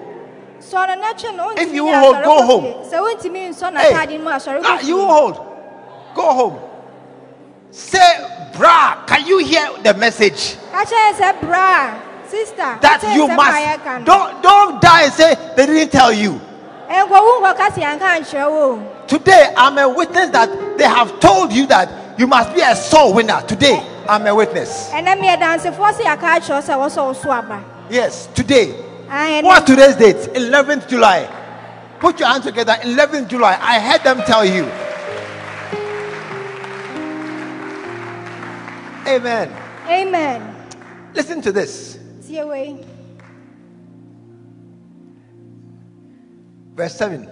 sɔ 0.59 0.87
no 0.87 0.95
na 0.95 1.13
twe 1.13 1.35
no 1.35 1.51
If 1.57 1.73
you 1.73 1.87
hold, 1.91 2.23
go 2.23 2.43
home. 2.45 2.63
fie. 2.83 2.95
sɛ 2.95 2.99
wontumi 3.01 3.49
nsɔ 3.49 3.77
Hey, 3.77 3.91
n'ataade 3.93 4.17
no 4.19 4.23
mu 4.25 4.29
asɔre 4.31 4.61
ah, 4.63 4.79
you 4.81 4.99
hold. 4.99 5.35
Go 6.15 6.33
home. 6.33 6.59
Say, 7.71 7.99
brah, 8.53 9.05
can 9.07 9.25
you 9.27 9.37
hear 9.39 9.69
the 9.83 9.93
message? 9.93 10.57
ka 10.71 10.83
kyerɛ 10.83 11.13
sɛ 11.13 11.41
bra 11.41 11.93
sister 12.29 12.77
That 12.81 13.01
you 13.15 13.27
must 13.27 13.57
mayɛ 13.57 13.83
ka 13.83 13.97
no. 13.99 14.05
don't 14.05 14.43
don't 14.43 14.81
die 14.81 15.03
and 15.03 15.13
say 15.13 15.35
they 15.55 15.65
didn't 15.65 15.91
tell 15.91 16.11
you. 16.13 16.39
nkɔwu 16.89 17.41
nkɔka 17.41 17.73
se 17.75 17.81
yɛnka 17.81 18.19
nkyerɛ 18.21 18.49
wo 18.49 18.63
o. 18.73 19.05
Today 19.07 19.53
I'm 19.57 19.77
a 19.77 19.89
witness 19.89 20.29
that 20.29 20.77
they 20.77 20.85
have 20.85 21.19
told 21.19 21.51
you 21.53 21.65
that 21.67 22.19
you 22.19 22.27
must 22.27 22.53
be 22.53 22.61
a 22.61 22.75
soul 22.75 23.13
winner. 23.13 23.41
Today 23.47 23.81
I'm 24.07 24.25
a 24.27 24.33
witness. 24.35 24.89
ɛnɛ 24.91 25.19
meyɛ 25.19 25.39
dansefoɔ 25.39 25.91
sɛ 25.93 26.01
yɛaka 26.05 26.39
akyerɛ 26.39 26.61
sɛ 26.61 26.73
wɔsɛ 26.77 27.05
wo 27.07 27.13
so 27.13 27.31
aba 27.31 27.63
Yes, 27.89 28.27
today. 28.35 28.75
Ah, 29.09 29.41
What's 29.41 29.65
today's 29.65 29.95
date? 29.95 30.17
11th 30.35 30.87
July. 30.87 31.27
Put 31.99 32.19
your 32.19 32.29
hands 32.29 32.45
together. 32.45 32.73
11th 32.83 33.27
July. 33.27 33.57
I 33.59 33.79
heard 33.79 34.03
them 34.03 34.21
tell 34.25 34.45
you. 34.45 34.69
Amen. 39.07 39.51
amen 39.87 40.55
Listen 41.15 41.41
to 41.41 41.51
this. 41.51 41.98
Wei 42.29 42.77
Verse 46.75 46.95
7. 46.95 47.27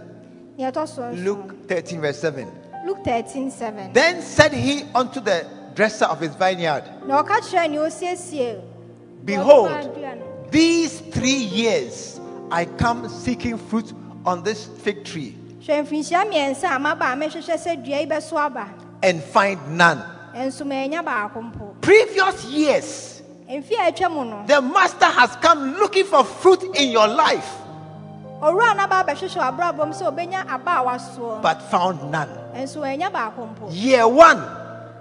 deɛ 0.58 0.72
ɛtɔ 0.72 0.88
so. 0.88 1.12
Luke 1.12 1.68
13, 1.68 2.02
verse 2.02 2.20
7. 2.20 2.48
luke 2.86 3.04
13 3.04 3.52
7 3.52 3.94
Then 3.94 4.22
said 4.22 4.54
he 4.54 4.84
unto 4.96 5.20
the 5.20 5.46
dresser 5.76 6.06
of 6.06 6.20
his 6.20 6.34
vineyard, 6.36 6.84
na 7.06 7.24
ɔka 7.24 7.40
kyerɛ 7.42 7.70
nea 7.70 7.80
osiesie 7.82 8.62
Behold, 9.26 9.70
ɔdoma 9.70 9.94
adua 9.96 10.18
no. 10.18 10.26
these 10.52 11.00
three 11.12 11.32
years 11.44 12.20
I 12.52 12.66
come 12.66 13.08
seeking 13.10 13.58
fruit 13.58 13.94
on 14.26 14.44
this 14.44 14.66
fig 14.66 15.04
tree 15.06 15.36
hwɛ 15.62 15.86
mfirinhyia 15.86 16.26
mmiɛnsa 16.26 16.76
a 16.76 16.80
maba 16.80 17.14
a 17.14 17.16
mehwehwɛ 17.16 17.56
sɛ 17.58 17.84
dua 17.86 18.00
yi 18.02 18.06
bɛso 18.08 18.38
aba 18.38 18.70
and 19.04 19.22
find 19.24 19.60
none. 19.78 20.02
nso 20.34 20.66
manya 20.66 21.04
baako 21.04 21.42
mpo 21.54 21.82
Previous 21.82 22.46
years, 22.46 23.17
mfe 23.48 23.76
a 23.80 23.92
atwa 23.92 24.10
mu 24.12 24.26
no 24.26 24.44
the 24.46 24.62
master 24.62 25.06
has 25.06 25.36
come 25.38 25.76
looking 25.80 26.06
for 26.06 26.24
fruit 26.24 26.64
in 26.76 26.92
your 26.92 27.08
life, 27.08 27.56
owura 28.42 28.76
no 28.76 28.84
aba 28.84 29.04
abɛhwehwɛ 29.04 29.40
w'abrabɔ 29.40 29.88
mu 29.88 29.94
sɛ 29.94 30.06
obɛnya 30.12 30.46
aba 30.50 30.72
a 30.80 30.84
wasoɔ 30.86 31.42
but 31.42 31.62
found 31.72 32.12
none. 32.12 32.30
nso 32.54 32.82
wanya 32.82 33.10
baako 33.12 33.48
mpo. 33.56 33.68
Year 33.72 34.08
one, 34.08 34.38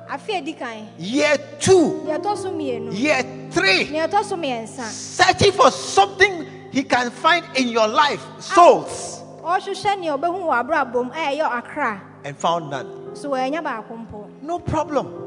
afe 0.09 0.29
a 0.29 0.37
edi 0.39 0.53
kan. 0.53 0.89
year 0.99 1.37
two, 1.59 2.05
deɛ 2.07 2.19
ɛtɔ 2.23 2.37
so 2.37 2.51
mmienu. 2.53 2.97
year 2.97 3.23
three, 3.51 3.87
deɛ 3.87 4.09
ɛtɔ 4.09 4.25
so 4.25 4.37
mmiɛnsa. 4.37 4.85
searching 4.91 5.53
for 5.53 5.71
something 5.71 6.47
he 6.71 6.83
can 6.85 7.11
find 7.11 7.45
in 7.57 7.69
your 7.69 7.89
life, 7.89 8.25
souls, 8.39 9.23
ɔrehwehwɛ 9.43 9.99
nea 10.01 10.17
ɔbɛhu 10.17 10.39
wɔ 10.47 10.65
abrabɔ 10.65 11.05
mu 11.05 11.11
a 11.13 11.37
ɛyɛ 11.37 11.51
akra. 11.51 12.01
and 12.25 12.37
found 12.39 12.71
none. 12.71 13.17
so 13.17 13.31
wanya 13.31 13.61
baako 13.63 14.07
mpo. 14.07 14.27
No 14.43 14.59
problem. 14.61 15.23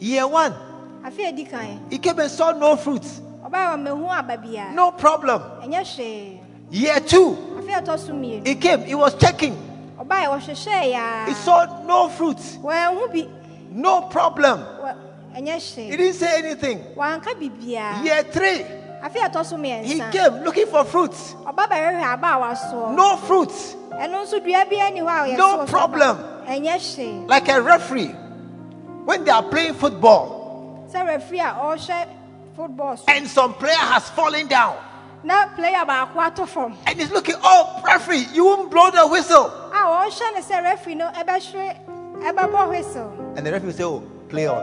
Year 0.00 0.26
one, 0.26 0.52
he 1.90 1.98
came 1.98 2.18
and 2.18 2.30
saw 2.30 2.52
no 2.52 2.76
fruit. 2.76 3.02
ɔbaa 3.44 3.74
wɔ 3.74 3.76
mmehu 3.76 4.08
aba 4.10 4.36
biara 4.36 4.72
No 4.72 4.92
problem. 4.92 5.42
Year 6.70 7.00
two, 7.00 7.36
afe 7.58 7.68
a 7.76 7.82
ɛtɔ 7.82 7.98
so 7.98 8.12
mmienu 8.12 8.46
he 8.46 8.54
came, 8.54 8.82
he 8.84 8.94
was 8.94 9.14
checking. 9.16 9.54
He 9.98 11.34
saw 11.34 11.82
no 11.84 12.08
fruit. 12.08 12.36
wɔanhu 12.36 13.12
bi 13.12 13.28
No 13.70 14.02
problem. 14.02 14.64
He 15.34 15.40
didn't 15.42 16.12
say 16.14 16.38
anything. 16.38 16.78
Year 16.96 18.22
three, 18.24 18.64
afe 19.02 19.16
a 19.16 19.28
ɛtɔ 19.28 19.44
so 19.44 19.56
he 19.56 20.00
came 20.12 20.44
looking 20.44 20.66
for 20.66 20.84
fruit. 20.84 21.10
ɔba 21.10 21.68
bɛhwehwɛ 21.68 22.12
aba 22.14 22.26
a 22.28 22.92
No 22.94 23.16
fruit. 23.16 23.48
ɛno 23.90 24.24
nso 24.24 24.38
dua 24.42 24.64
biara 24.64 24.92
ni 24.92 25.00
hɔ 25.00 25.08
a 25.08 25.34
yɛso 25.34 25.38
No 25.38 25.66
problem. 25.66 26.16
aba. 26.18 26.44
ɛnyɛ 26.48 26.76
hwee 26.78 27.28
Like 27.28 27.48
a 27.48 27.60
referee. 27.60 28.14
When 29.04 29.24
they 29.24 29.32
are 29.32 29.42
playing 29.42 29.74
football 29.74 30.41
and 33.08 33.26
some 33.28 33.54
player 33.54 33.74
has 33.76 34.08
fallen 34.10 34.46
down 34.46 34.76
na 35.24 35.46
player 35.54 35.84
baako 35.86 36.16
ato 36.18 36.46
fam 36.46 36.74
and 36.86 36.98
he's 36.98 37.10
looking, 37.10 37.36
oh, 37.42 37.80
referee, 37.86 38.26
you 38.32 38.44
won't 38.44 38.70
blow 38.70 38.90
the 38.90 39.06
whistle. 39.06 39.46
a 39.72 39.76
ɔrehwɛ 39.86 40.34
no 40.34 40.40
sɛ 40.40 40.62
refri 40.64 40.96
no 40.96 41.10
ɛbɛhwere 41.10 42.22
ɛbɛbɔ 42.22 42.68
whistle 42.68 43.32
And 43.36 43.46
the 43.46 43.52
referee 43.52 43.66
will 43.68 43.72
say, 43.76 43.84
oh, 43.84 44.02
play 44.28 44.46
on. 44.46 44.62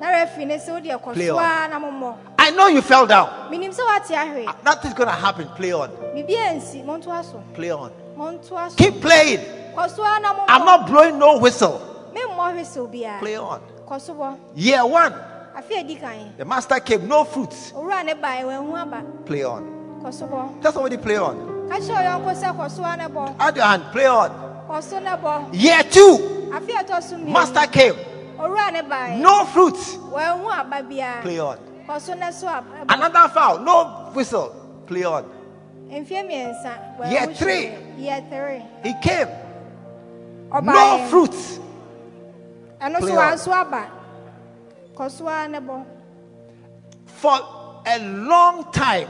na 0.00 0.06
refri 0.06 0.46
no 0.46 0.54
sɛ 0.54 0.68
wodeɛ 0.82 1.02
kɔ 1.02 1.12
Play 1.12 1.30
on. 1.30 2.18
I 2.38 2.50
know 2.50 2.66
you 2.68 2.80
fell 2.82 3.06
down. 3.06 3.28
menim 3.52 3.74
sɛ 3.74 3.84
woate 3.84 4.46
uh, 4.48 4.52
Nothing's 4.64 4.94
going 4.94 5.08
to 5.08 5.14
happen. 5.14 5.48
Play 5.48 5.72
on. 5.72 5.90
biribia 5.90 6.54
nsi 6.56 7.24
so 7.30 7.42
Play 7.54 7.70
on. 7.70 7.92
Keep 8.76 9.00
playing. 9.02 9.40
kɔ 9.74 9.90
so 9.94 10.02
a 10.02 10.44
I'm 10.48 10.64
not 10.64 10.86
blowing 10.86 11.18
no 11.18 11.38
whistle. 11.38 12.10
memmɔ 12.14 12.54
whistle 12.56 12.88
biara 12.88 13.18
Play 13.18 13.36
on. 13.36 13.60
Year 14.54 14.86
one, 14.86 15.12
afe 15.56 15.80
a 15.80 15.82
di 15.84 15.94
kan 15.96 16.32
the 16.36 16.44
master 16.44 16.80
came, 16.80 17.06
no 17.08 17.24
fruits. 17.24 17.72
owura 17.72 18.04
ne 18.04 18.14
bae 18.14 18.42
wanhu 18.44 18.74
aba 18.76 19.02
Play 19.24 19.44
on. 19.44 19.62
kɔ 20.02 20.12
so 20.12 20.26
bɔ 20.26 20.60
Tell 20.62 20.72
somebody, 20.72 20.96
play 20.96 21.16
on. 21.16 21.68
ka 21.68 21.76
kyerɛ 21.78 22.20
ɔyɔnko 22.20 22.34
sɛ 22.34 22.56
kɔ 22.56 22.70
so 22.70 22.82
a 22.84 22.96
ne 22.96 23.04
bɔ 23.04 23.34
Add 23.38 23.56
your 23.56 23.64
hand, 23.66 23.82
play 23.92 24.06
on. 24.06 24.30
kɔ 24.68 24.82
so 24.82 24.98
ne 24.98 25.10
bɔ 25.10 25.48
Year 25.54 25.82
two, 25.84 26.50
afe 26.52 26.68
a 26.70 26.84
ɛtɔ 26.84 27.02
so 27.02 27.16
mmienu 27.16 27.32
master 27.32 27.66
came, 27.68 27.94
owura 28.38 28.72
ne 28.72 28.82
bae 28.82 29.16
no 29.18 29.44
fruits. 29.46 29.96
wanhu 29.96 30.50
aba 30.50 30.82
biara 30.82 31.22
Play 31.22 31.38
on. 31.38 31.58
kɔ 31.88 32.00
so 32.00 32.14
ne 32.14 32.30
so 32.32 32.48
aba 32.48 32.84
Another 32.88 33.28
foul, 33.32 33.58
no 33.60 34.10
whistle. 34.14 34.54
Play 34.86 35.04
on. 35.04 35.24
mfie 35.88 36.22
mmiɛnsa 36.28 36.98
wanhu 36.98 37.10
Year 37.12 37.26
three. 37.34 37.72
year 37.96 38.22
three 38.28 38.62
He 38.82 38.94
came, 39.00 39.28
no 40.62 41.06
fruits. 41.08 41.58
Play 42.80 43.16
on. 43.16 43.38
For 47.06 47.38
a 47.86 47.98
long 47.98 48.70
time, 48.72 49.08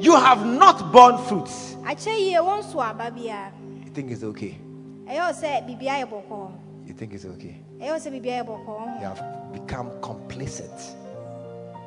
you 0.00 0.14
have 0.16 0.44
not 0.46 0.92
borne 0.92 1.18
fruits. 1.26 1.76
akyɛ 1.84 2.12
yie 2.18 2.36
wɔnso 2.38 2.76
aba 2.82 3.10
biara 3.10 3.50
You 3.84 3.90
think 3.90 4.10
it's 4.10 4.22
okay. 4.22 4.58
ɛyɛ 5.06 5.20
wɔ 5.20 5.32
sɛ 5.32 5.66
biribiara 5.66 6.04
yɛ 6.04 6.08
bɔkɔɔ 6.10 6.50
You 6.86 6.94
think 6.94 7.12
it's 7.14 7.24
okay. 7.24 7.56
ɛyɛ 7.80 7.90
wɔ 7.92 7.96
sɛ 7.96 8.10
biribiara 8.12 8.44
yɛ 8.44 8.46
bɔkɔɔ 8.46 9.00
You 9.00 9.06
have 9.06 9.22
become 9.54 9.90
complacent. 10.02 10.96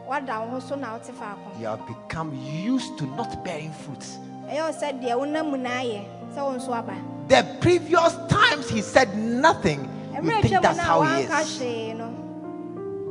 wada 0.09 0.41
wo 0.41 0.47
ho 0.47 0.59
so 0.59 0.75
na 0.75 0.93
wote 0.93 1.03
faako 1.13 1.59
You 1.59 1.67
have 1.67 1.85
become 1.87 2.33
used 2.35 2.97
to 2.97 3.05
not 3.15 3.43
bearing 3.43 3.71
fruits. 3.71 4.17
ɛyɛ 4.49 4.57
wɔ 4.57 4.73
sɛ 4.73 5.01
deɛ 5.03 5.13
wonam 5.19 5.51
mu 5.51 5.57
na 5.57 5.69
ayɛ 5.69 6.03
sɛ 6.33 6.37
wo 6.43 6.53
nso 6.57 6.73
aba 6.73 6.95
The 7.27 7.45
previous 7.61 8.15
times 8.27 8.69
he 8.69 8.81
said 8.81 9.15
nothing, 9.17 9.87
you 10.21 10.41
think 10.41 10.61
that's 10.63 10.79
how 10.79 11.03
he 11.03 11.23
is. 11.23 12.22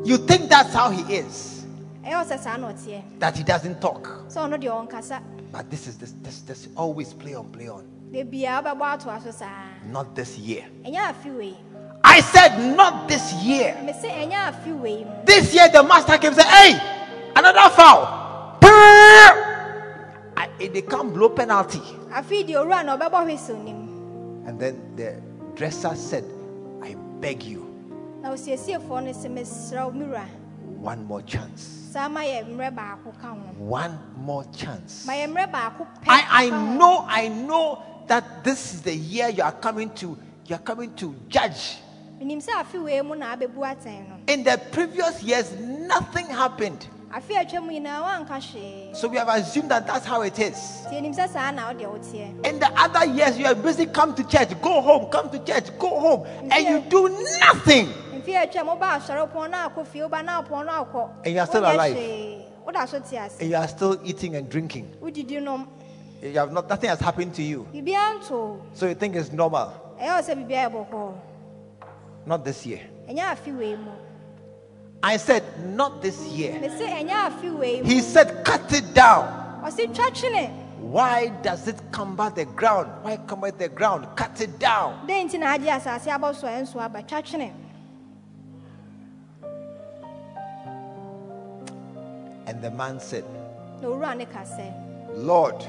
You 0.05 0.19
think 0.19 0.49
that's 0.51 0.75
how 0.75 0.91
he 0.91 1.03
is. 1.15 1.65
ɛyɛ 2.05 2.15
wɔ 2.15 2.25
sɛ 2.27 2.38
saa 2.41 2.57
na 2.57 2.73
ɔteɛ 2.73 3.03
That 3.21 3.37
he 3.37 3.45
doesn't 3.45 3.81
talk. 3.81 4.03
sɛ 4.29 4.38
ɔno 4.49 4.61
deɛ 4.61 4.88
ɔnkasa 4.88 5.21
But 5.53 5.71
this 5.71 5.87
is 5.87 5.99
this 5.99 6.15
this 6.23 6.41
this 6.41 6.69
always 6.77 7.12
play 7.15 7.35
on, 7.35 7.47
play 7.51 7.69
on. 7.69 7.85
de 8.12 8.25
biara 8.25 8.62
wobɛbɔ 8.65 8.99
atoa 8.99 9.23
so 9.23 9.31
saa 9.31 9.69
Not 9.87 10.15
this 10.15 10.37
year. 10.38 10.65
ɛnyɛ 10.85 10.99
afe 11.15 11.37
wei 11.37 11.57
I 12.05 12.21
said 12.21 12.75
not 12.77 13.07
this 13.09 13.33
year. 13.35 13.77
me 13.85 13.93
sɛ 13.93 14.11
ɛnyɛ 14.11 14.53
afe 14.53 14.77
wei 14.81 15.05
mu 15.05 15.11
This 15.25 15.55
year 15.55 15.69
the 15.69 15.83
master 15.85 16.19
came 16.19 16.33
and 16.33 16.37
said, 16.37 16.47
Hey, 16.47 16.73
another 17.37 17.71
foul. 17.75 18.19
I, 20.37 20.49
they 20.59 20.83
can't 20.83 21.12
blow 21.15 21.29
penalty. 21.31 21.79
afe 22.11 22.45
deɛ 22.47 22.57
owura 22.65 22.85
na 22.85 22.97
ɔbɛbɔ 22.99 23.27
whistle 23.27 23.57
nim 23.62 23.88
And 24.47 24.59
then 24.59 24.81
the 24.97 25.15
dresser 25.55 25.95
said, 25.95 26.25
I 26.83 26.95
beg 27.21 27.45
you, 27.45 27.71
one 30.82 31.04
more 31.06 31.22
chance. 31.22 31.62
saa 31.92 32.08
ma 32.08 32.20
yɛ 32.20 32.44
mmerɛ 32.46 32.74
baako 32.74 33.12
One 33.58 33.98
more 34.16 34.44
chance. 34.56 35.04
ma 35.06 35.12
yɛ 35.12 35.26
mmerɛ 35.28 35.87
I, 36.08 36.46
I 36.46 36.50
know, 36.76 37.04
I 37.08 37.28
know 37.28 37.82
that 38.06 38.42
this 38.44 38.74
is 38.74 38.82
the 38.82 38.94
year 38.94 39.29
you 39.29 39.42
are 39.42 39.52
coming 39.52 39.90
to, 39.96 40.16
you 40.46 40.54
are 40.56 40.58
coming 40.60 40.94
to 40.96 41.14
judge. 41.29 41.79
menim 42.20 42.38
sɛ 42.42 42.52
afe 42.62 42.83
wei 42.83 43.00
mu 43.02 43.14
na 43.14 43.37
abɛbu 43.37 43.56
atɛn 43.58 44.08
no 44.08 44.16
In 44.33 44.44
the 44.44 44.58
previous 44.70 45.23
years, 45.23 45.52
nothing 45.58 46.27
happened. 46.27 46.87
afe 47.12 47.31
a 47.31 47.44
atwa 47.44 47.62
mu 47.62 47.73
nyinaa 47.73 48.02
woanka 48.02 48.38
hwee 48.40 48.96
So 48.96 49.08
we 49.08 49.18
have 49.18 49.29
assumed 49.29 49.70
that 49.70 49.87
that's 49.87 50.06
how 50.06 50.23
it 50.23 50.38
is. 50.38 50.56
nti 50.87 51.00
ɛnim 51.02 51.14
sɛ 51.14 51.29
saa 51.29 51.50
na 51.50 51.68
wode 51.73 51.81
woteɛ 51.85 52.46
In 52.46 52.58
the 52.58 52.70
other 52.81 53.04
years, 53.06 53.37
you 53.38 53.46
are 53.46 53.54
busy, 53.54 53.87
come 53.87 54.14
to 54.14 54.25
church, 54.25 54.48
go 54.62 54.81
home, 54.81 55.10
come 55.10 55.29
to 55.31 55.38
church, 55.40 55.77
go 55.79 56.00
home, 56.00 56.27
and 56.50 56.64
you 56.64 56.81
do 56.88 57.08
nothing. 57.40 57.92
Mfe 58.23 58.37
atwa 58.38 58.64
mu 58.64 58.70
woba 58.73 58.98
asɔre 58.98 59.29
pɔn 59.33 59.50
na 59.50 59.68
akɔ 59.68 59.87
fie 59.87 60.00
woba 60.02 60.25
na 60.25 60.42
apɔn 60.42 60.66
na 60.66 60.85
akɔ 60.85 61.10
And 61.25 61.35
you 61.35 61.40
are 61.40 61.46
still 61.46 61.64
alive. 61.64 61.96
hwee. 61.96 62.44
woda 62.66 62.87
so 62.88 63.00
te 63.00 63.16
ase 63.16 63.40
And 63.40 63.50
you 63.50 63.56
are 63.56 63.68
still 63.68 64.00
eating 64.04 64.37
and 64.37 64.48
drinking. 64.48 64.94
wodidi 65.02 65.42
nom 65.42 65.68
You 66.23 66.38
have 66.38 66.52
not, 66.52 66.68
nothing 66.68 66.88
has 66.88 67.00
happened 67.00 67.35
to 67.35 67.42
you. 67.42 67.66
So 68.75 68.87
you 68.87 68.94
think 68.94 69.16
it's 69.16 69.33
normal. 69.33 69.73
ɛyɛ 70.00 70.08
wɔ 70.08 70.23
sɛ 70.23 70.48
biribiara 70.48 70.70
yɛ 70.70 71.14
Not 72.27 72.44
this 72.44 72.64
year. 72.66 72.81
ɛnyɛ 73.08 73.20
afe 73.37 73.58
wei 73.58 73.77
mu 73.77 73.90
I 75.04 75.16
said, 75.16 75.42
not 75.75 76.00
this 76.00 76.20
year. 76.29 76.60
me 76.60 76.68
sɛ 76.68 76.87
ɛnyɛ 76.88 77.10
afe 77.10 77.58
wei 77.58 77.83
mu 77.83 77.88
He 77.88 78.00
said, 78.00 78.44
cut 78.44 78.73
it 78.73 78.94
down. 78.94 79.27
ɔsi 79.64 79.92
twa 79.94 80.10
twene 80.10 80.58
Why 80.79 81.29
does 81.42 81.68
it 81.68 81.77
cumber 81.92 82.29
the 82.31 82.44
ground? 82.44 82.90
Why 83.02 83.16
cumber 83.16 83.52
the 83.52 83.68
ground? 83.68 84.04
Cut 84.16 84.40
it 84.40 84.58
down. 84.58 85.06
And 92.47 92.63
the 92.63 92.71
man 92.71 92.99
said, 93.01 93.25
na 93.81 93.88
owura 93.88 94.17
ne 94.17 94.25
ka 94.25 94.40
sɛ 94.40 94.73
Lord, 95.15 95.65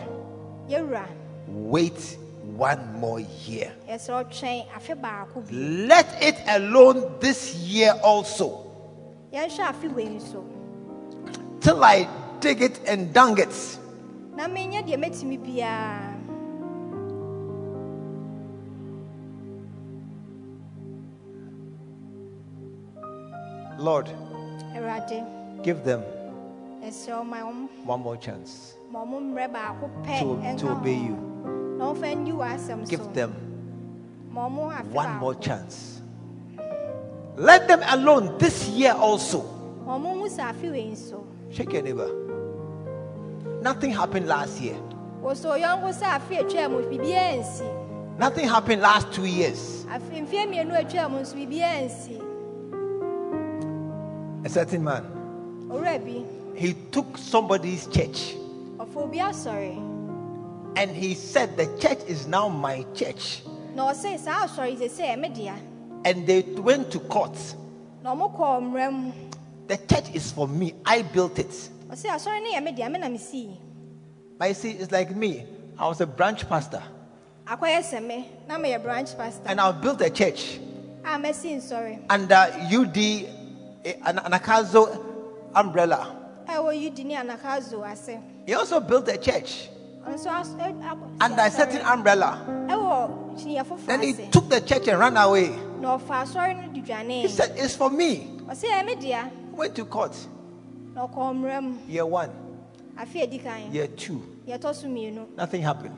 wait 1.48 2.18
one 2.44 3.00
more 3.00 3.20
year. 3.20 3.72
yɛsrɛ 3.88 4.26
ɔtwɛn 4.26 4.68
afe 4.76 4.96
baako 5.00 5.42
bi 5.48 5.54
Let 5.88 6.22
it 6.22 6.36
alone 6.48 7.20
this 7.20 7.56
year 7.56 7.94
also, 8.04 8.66
yɛnhwɛ 9.32 9.60
afe 9.60 9.94
wei 9.94 10.06
nso 10.06 10.44
till 11.62 11.84
I 11.84 12.08
dig 12.40 12.62
it 12.62 12.80
and 12.88 13.14
dung 13.14 13.38
it. 13.38 13.50
deɛ 14.36 16.10
Lord, 23.80 24.10
give 25.64 25.84
them 25.84 26.02
ɛsrɛ 26.02 26.04
ɔma 26.04 26.08
ɔm 26.08 26.23
one 27.86 28.00
more 28.02 28.18
chance 28.18 28.76
ma 28.92 29.04
ɔmo 29.04 29.20
mmerɛ 29.20 29.52
baako 29.52 29.90
pɛ 30.06 30.20
to, 30.60 30.66
to 30.66 30.72
obey 30.72 30.94
you. 30.96 31.16
na 31.78 31.92
ɔmfa 31.94 32.16
nni 32.16 32.32
w'asɛm 32.32 32.86
so 32.86 32.90
Give 32.90 33.14
them 33.14 33.34
ma 34.32 34.48
ɔmo 34.48 34.72
afe 34.72 34.86
one 34.92 35.16
more 35.18 35.34
chance. 35.36 36.02
Let 37.36 37.68
them 37.68 37.82
alone 37.90 38.38
this 38.38 38.68
year 38.70 38.94
also. 38.94 39.42
ma 39.86 39.98
ɔmo 39.98 40.14
hu 40.22 40.30
sɛ 40.30 40.52
afe 40.54 40.72
wei 40.72 40.92
nso 40.92 41.24
Shake 41.52 41.74
your 41.74 41.82
neighbor. 41.82 42.10
Nothing 43.62 43.92
happened 43.92 44.28
last 44.28 44.62
year. 44.62 44.76
wɔsɛ 45.24 45.58
ɔyɔnko 45.58 45.90
sɛ 45.94 46.06
afe 46.20 46.38
atwa 46.44 46.70
mu 46.70 46.78
biribiara 46.84 47.40
nsi 47.40 47.66
Nothing 48.20 48.48
happened 48.48 48.82
last 48.84 49.12
two 49.12 49.26
years. 49.26 49.86
afe 49.90 50.22
mfeɛ 50.28 50.46
mmienu 50.48 50.74
atwa 50.78 51.10
mu 51.10 51.18
nso 51.22 51.34
biribiara 51.36 51.86
nsi 51.90 52.20
A 54.46 54.50
certain 54.50 54.84
man, 54.84 55.04
he 56.56 56.74
took 56.92 57.18
somebody's 57.18 57.88
church 57.88 58.36
ɔfa 58.78 58.96
obi 58.98 59.18
asɔre 59.20 59.90
and 60.76 60.90
he 60.90 61.14
said, 61.14 61.56
The 61.56 61.68
church 61.78 62.00
is 62.08 62.26
now 62.26 62.50
my 62.50 62.84
church. 62.96 63.44
na 63.76 63.92
ɔse 63.92 64.18
saa 64.20 64.46
asɔre 64.48 64.76
sɛ 64.78 64.90
sɛ 64.90 65.16
ɛme 65.16 65.36
dea 65.36 65.54
And 66.06 66.26
they 66.28 66.42
went 66.42 66.92
to 66.92 67.00
court. 67.00 67.38
na 68.04 68.16
ɔmo 68.16 68.36
kɔɔ 68.36 68.62
mmara 68.62 69.14
The 69.68 69.78
church 69.78 70.14
is 70.14 70.32
for 70.32 70.48
me. 70.48 70.74
I 70.86 71.02
built 71.04 71.38
it. 71.40 71.52
ɔse 71.90 72.06
asɔre 72.06 72.42
no 72.44 72.52
yɛ 72.52 72.64
me 72.64 72.72
dea 72.72 72.90
me 72.90 73.00
na 73.00 73.08
mesii 73.08 73.58
But 74.38 74.48
you 74.50 74.54
see, 74.56 74.72
it's 74.72 74.92
like 74.92 75.16
me. 75.16 75.46
I 75.78 75.88
was 75.88 76.02
a 76.02 76.08
branch 76.08 76.48
pastor 76.50 76.82
akɔyɛ 77.48 77.80
sɛ 77.84 78.06
me 78.06 78.28
na 78.48 78.58
meyɛ 78.58 78.82
branch 78.82 79.16
pastor 79.18 79.44
and 79.48 79.60
I 79.62 79.72
built 79.74 80.02
a 80.02 80.10
church 80.10 80.60
a 81.06 81.10
mɛsi 81.20 81.62
sorry. 81.62 82.00
under 82.10 82.48
UD 82.72 82.98
eh, 82.98 83.94
An- 84.06 84.18
Anagkazo 84.18 85.52
umbrella. 85.54 86.16
Ɛwɔ 86.48 86.74
yudi 86.82 87.04
ne 87.06 87.16
anakazo 87.16 87.84
ase 87.86 88.20
He 88.46 88.54
also 88.54 88.80
built 88.80 89.08
a 89.08 89.18
church 89.18 89.70
ɔnso 90.08 90.28
as- 90.28 90.50
ɛ- 90.56 90.82
akɔ- 90.82 91.12
si 91.12 91.18
under 91.22 91.42
a 91.42 91.52
certain 91.52 91.82
umbrella. 91.82 92.38
kyiniiɛ 93.38 93.64
foforɔ 93.66 93.86
Then 93.88 94.02
he 94.02 94.14
took 94.32 94.50
the 94.50 94.62
church 94.62 94.88
and 94.88 95.00
ran 95.00 95.18
away. 95.18 95.50
na 95.80 95.98
ɔfa 95.98 96.24
asɔre 96.24 96.56
no 96.56 96.82
de 96.82 97.22
He 97.22 97.28
said, 97.30 97.54
It's 97.56 97.76
for 97.76 97.90
me. 97.90 98.28
ɔse 98.48 98.64
ɛyɛ 98.64 98.86
me 98.86 98.96
dea 98.96 99.32
Went 99.56 99.76
to 99.76 99.86
court. 99.86 100.16
na 100.96 101.08
ɔkɔɔ 101.08 101.36
mmara 101.36 101.78
Year 101.90 102.06
one, 102.06 102.30
afe 102.98 103.16
a 103.16 103.24
edi 103.24 103.38
kan 103.40 103.72
year 103.72 103.88
two, 103.88 104.22
yɛtɔ 104.48 104.76
so 104.76 104.88
mmienu 104.88 105.26
nothing 105.38 105.62
happened. 105.62 105.96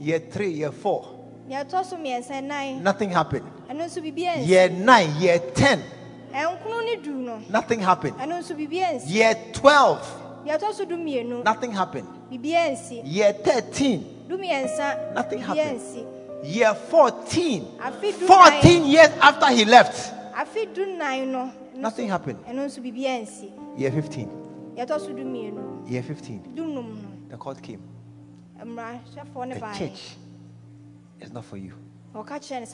Year 0.00 0.18
three, 0.18 0.50
year 0.50 0.72
four, 0.72 1.06
yɛtɔ 1.48 1.84
so 1.84 1.96
mmiɛnsa 1.96 2.42
nan 2.42 2.82
nothing 2.82 3.10
happened. 3.10 3.46
ɛno 3.70 3.84
nso 3.86 4.02
biribiara 4.02 4.38
nsi 4.38 4.46
Year 4.46 4.68
nine, 4.70 5.14
year 5.20 5.38
10, 5.38 5.82
ɛnkono 6.34 6.84
ne 6.84 6.96
du 6.96 7.12
no 7.14 7.38
nothing 7.48 7.80
happened. 7.80 8.16
ɛno 8.18 8.38
nso 8.40 8.54
biribiara 8.56 8.94
nsi 8.96 9.08
Year 9.14 9.34
12, 9.52 9.98
yɛtɔ 10.46 10.72
so 10.74 10.84
du 10.84 10.96
mmienu 10.96 11.44
nothing 11.44 11.72
happened. 11.72 12.08
Year 12.30 13.32
13, 13.32 14.04
Nothing 15.14 15.40
happened. 15.40 15.80
year 16.42 16.74
14, 16.74 17.64
14 18.26 18.84
years 18.86 19.10
after 19.20 19.46
he 19.50 19.64
left, 19.64 20.12
afe 20.34 20.66
du 20.74 20.86
nan 20.96 21.30
no 21.32 21.38
ɛno 21.38 21.52
nothing 21.76 22.08
happened. 22.08 22.38
ɛno 22.46 22.64
nso 22.66 22.80
biribiara 22.82 23.22
nsi 23.22 23.50
Year 23.78 23.92
15, 23.92 24.28
yɛtɔ 24.76 25.00
so 25.00 25.12
du 25.12 25.24
mmienu 25.24 25.88
year 25.88 26.02
15, 26.02 26.54
du 26.54 26.66
num 26.66 27.26
the 27.28 27.36
court 27.36 27.62
came. 27.62 27.80
no 28.58 28.64
mmarahyɛfoɔ 28.64 29.46
ne 29.48 29.54
The 29.54 29.60
church 29.78 30.16
is 31.20 31.32
not 31.32 31.44
for 31.44 31.56
you. 31.56 31.72
ɔka 32.14 32.40
kyerɛ 32.40 32.66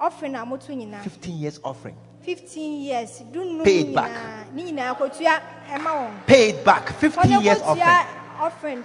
ɔfere 0.00 0.30
no 0.30 0.42
a 0.42 0.46
moto 0.46 0.72
nyinaa 0.72 1.02
15 1.02 1.34
years 1.38 1.60
offering, 1.64 1.96
15 2.22 2.82
years 2.82 3.22
num 3.34 3.64
Pay 3.64 3.80
it 3.80 3.94
back. 3.94 4.10
nyinaa 4.12 4.54
ne 4.54 4.62
nyinaa 4.62 4.94
kɔtua 4.96 5.40
ɛma 5.74 5.90
wɔn 5.90 6.26
pay 6.26 6.48
it 6.50 6.64
back. 6.64 6.88
15 7.00 7.40
years 7.42 7.60
offering. 7.62 7.86
kɔtua 7.86 8.50
ɔfere 8.50 8.84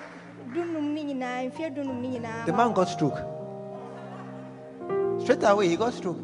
du 0.53 0.65
num 0.65 0.93
ne 0.93 1.03
nyinaa 1.03 1.51
mfeɛ 1.51 1.75
du 1.75 1.83
num 1.83 2.01
ne 2.01 2.07
nyinaa 2.19 2.45
The 2.45 2.53
man 2.53 2.73
got 2.73 2.87
stroke. 2.89 3.19
Straight 5.21 5.43
away, 5.43 5.67
he 5.69 5.75
got 5.75 5.93
stroke. 5.93 6.17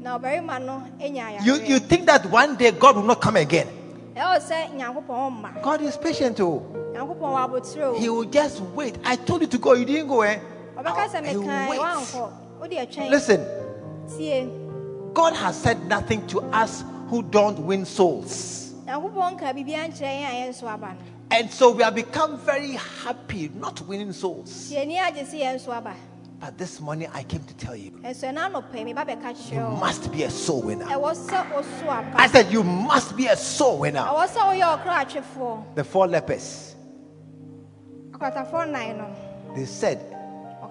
na 0.00 0.16
no 0.18 0.82
anya 1.00 1.40
You, 1.42 1.56
you 1.56 1.78
think 1.78 2.06
that 2.06 2.24
one 2.26 2.56
day 2.56 2.70
God 2.70 2.96
will 2.96 3.02
not 3.04 3.20
come 3.20 3.36
again? 3.36 3.68
ɛwɔ 4.16 4.38
sɛ 4.40 4.76
nyankopɔn 4.76 5.06
ɔmma 5.08 5.62
God 5.62 5.82
is 5.82 5.96
patient, 5.96 6.40
oh. 6.40 6.62
nyankopɔn 6.94 7.36
abotire 7.48 7.96
He 7.98 8.08
will 8.08 8.24
just 8.24 8.60
wait. 8.74 8.96
I 9.04 9.16
told 9.16 9.40
you 9.42 9.46
to 9.48 9.58
go, 9.58 9.74
you 9.74 9.84
didn't 9.84 10.08
go, 10.08 10.22
eh? 10.22 10.38
ɔbɛka 10.76 11.08
sɛ 11.08 11.26
He 11.26 11.36
will 11.36 11.44
mekae 11.46 11.68
wait. 11.70 11.80
woankɔ 11.80 12.30
ɛtwɛn 12.60 13.10
Listen, 13.10 13.40
tie 14.18 14.48
God 15.12 15.34
has 15.34 15.60
said 15.60 15.84
nothing 15.86 16.26
to 16.28 16.40
us 16.52 16.84
who 17.08 17.22
don't 17.22 17.58
win 17.58 17.84
souls. 17.84 18.72
nyankopɔn 18.86 19.34
nka 19.38 19.54
biribiara 19.54 19.88
nkyerɛ 19.88 20.12
yɛn 20.20 20.28
a 20.28 20.32
yɛn 20.40 20.48
nso 20.50 20.66
aba 20.68 20.88
no 20.94 20.98
And 21.32 21.48
so 21.50 21.70
we 21.70 21.82
have 21.84 21.94
become 21.94 22.38
very 22.38 22.72
happy 23.04 23.50
not 23.54 23.80
winning 23.86 24.12
souls. 24.12 24.70
tie 24.70 24.84
ni 24.84 24.96
agye 24.96 25.24
sɛ 25.24 25.40
yɛn 25.40 25.54
nso 25.56 25.72
aba 25.72 25.94
But 26.40 26.56
this 26.56 26.80
morning 26.80 27.08
I 27.12 27.22
came 27.24 27.44
to 27.44 27.54
tell 27.54 27.76
you, 27.76 27.90
ɛnso 28.02 28.32
ɛna 28.32 28.50
anɔpɛ 28.50 28.94
meba 28.94 29.52
you 29.52 29.60
must 29.78 30.10
be 30.10 30.22
a 30.22 30.30
soul 30.30 30.62
winner. 30.62 30.86
ɛwɔ 30.86 31.14
sɛ 31.14 31.50
ɔso 31.52 31.86
aba 31.86 32.12
I 32.14 32.26
said, 32.28 32.50
you 32.50 32.62
must 32.62 33.16
be 33.16 33.26
a 33.26 33.36
soul 33.36 33.78
winner. 33.78 34.00
ɛwɔ 34.00 34.26
sɛ 34.26 34.40
woyɛ 34.48 34.82
ɔkra 34.82 35.04
atwefoɔ 35.04 35.74
The 35.74 35.84
four 35.84 36.06
lepers, 36.08 36.74
no 38.20 39.16
they 39.54 39.64
said, 39.64 39.98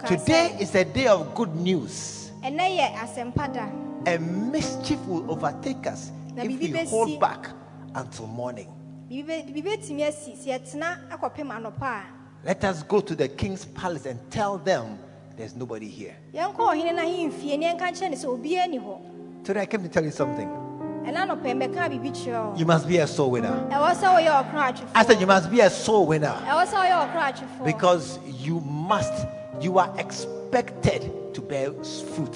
Today 0.07 0.55
is 0.59 0.73
a 0.75 0.85
day 0.85 1.07
of 1.07 1.35
good 1.35 1.53
news. 1.55 2.18
Ɛnɛ 2.43 2.77
yɛ 2.77 2.95
asɛmpa 2.95 3.53
da 3.53 3.67
and 4.05 4.51
mischief 4.51 4.99
will 5.07 5.29
overtake 5.31 5.85
us 5.87 6.11
if 6.37 6.59
we 6.59 6.85
hold 6.85 7.19
back 7.19 7.49
until 7.95 8.27
morning. 8.27 8.67
biribi 9.11 9.25
bɛ- 9.25 9.53
biribi 9.53 9.63
bɛtumi 9.63 10.07
asi 10.07 10.31
sɛ 10.33 10.59
yɛtena 10.59 11.09
akɔpem 11.11 11.49
anɔpa 11.51 11.81
a 11.81 12.01
Let 12.45 12.63
us 12.63 12.83
go 12.83 13.01
to 13.01 13.15
the 13.15 13.27
king's 13.27 13.65
palace 13.65 14.05
and 14.05 14.17
tell 14.31 14.57
them 14.57 14.97
there's 15.35 15.55
nobody 15.55 15.87
here. 15.87 16.15
yɛnkɔ 16.33 16.55
ɔhene 16.55 16.95
no 16.95 17.01
ahemfie 17.03 17.57
ne 17.59 17.73
yɛnka 17.73 17.81
nkyerɛ 17.91 18.09
ne 18.11 18.15
sɛ 18.15 18.25
obiara 18.25 18.69
ni 18.69 18.79
hɔ 18.79 18.97
Today 19.43 19.61
I 19.61 19.65
came 19.65 19.83
to 19.83 19.89
tell 19.89 20.03
you 20.05 20.11
something. 20.11 20.47
ɛna 20.47 21.27
anɔpɛ 21.27 21.43
mbɛka 21.59 21.89
biribi 21.89 22.11
kyerɛ 22.11 22.51
wo 22.53 22.57
You 22.57 22.65
must 22.65 22.87
be 22.87 22.97
a 22.99 23.07
soul 23.07 23.31
winner. 23.31 23.67
ɛwɔ 23.69 23.93
sɛ 23.95 24.15
woyɛ 24.15 24.51
ɔkra 24.51 24.85
I 24.95 25.03
said 25.05 25.19
you 25.19 25.27
must 25.27 25.51
be 25.51 25.59
a 25.59 25.69
soul 25.69 26.05
winner 26.05 26.35
ɛwɔ 26.45 26.65
sɛ 26.67 26.73
woyɛ 26.73 27.11
ɔkra 27.11 27.33
atwefoɔ 27.33 27.65
because 27.65 28.19
you 28.25 28.61
must, 28.61 29.25
you 29.59 29.77
are 29.79 29.91
expected 29.97 31.11
to 31.39 31.45
bear 31.47 31.71
fruit. 32.13 32.35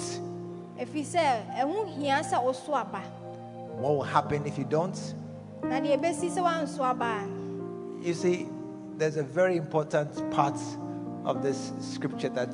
ɛfiri 0.79 1.03
sɛ 1.03 1.55
ɛho 1.59 1.87
hia 1.97 2.21
sɛ 2.23 2.41
woso 2.43 2.73
aba 2.73 3.01
What 3.77 3.95
will 3.95 4.03
happen 4.03 4.45
if 4.45 4.57
you 4.57 4.63
don't? 4.65 4.97
na 5.63 5.79
deɛ 5.79 5.99
ɛbɛsi 5.99 6.29
sɛ 6.31 6.41
woanso 6.43 6.79
aba 6.83 7.05
a 7.23 8.05
You 8.05 8.13
see, 8.13 8.47
there's 8.97 9.15
a 9.17 9.23
very 9.23 9.55
important 9.57 10.09
part 10.31 10.57
of 11.25 11.41
this 11.41 11.71
scripture 11.79 12.29
that 12.29 12.49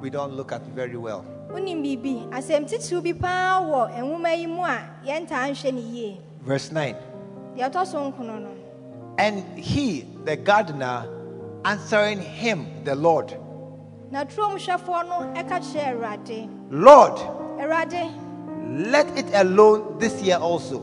we 0.00 0.10
don't 0.10 0.32
look 0.34 0.52
at 0.52 0.62
very 0.74 0.96
well. 0.96 1.24
wonim 1.50 1.82
biribi 1.82 2.28
asɛm 2.30 2.68
titiriw 2.68 3.02
bi 3.02 3.12
paa 3.12 3.60
wɔ 3.62 3.98
nwoma 3.98 4.28
eh, 4.30 4.34
yi 4.40 4.46
mu 4.46 4.62
a 4.62 4.78
yɛntaa 5.04 5.50
nhwɛ 5.50 5.74
ne 5.74 5.80
yie 5.80 6.20
Verse 6.42 6.72
9. 6.72 6.94
deɛ 7.56 7.70
ɛtɔ 7.70 7.86
so 7.86 7.98
nkono 8.12 8.40
no 8.42 8.48
And 9.18 9.44
he, 9.58 10.06
the 10.24 10.34
gardener, 10.36 11.04
answering 11.66 12.20
him, 12.22 12.66
the 12.84 12.94
Lord, 12.94 13.36
Lord, 16.70 17.20
let 18.92 19.06
it 19.18 19.26
alone 19.34 19.98
this 19.98 20.20
year 20.22 20.36
also, 20.36 20.80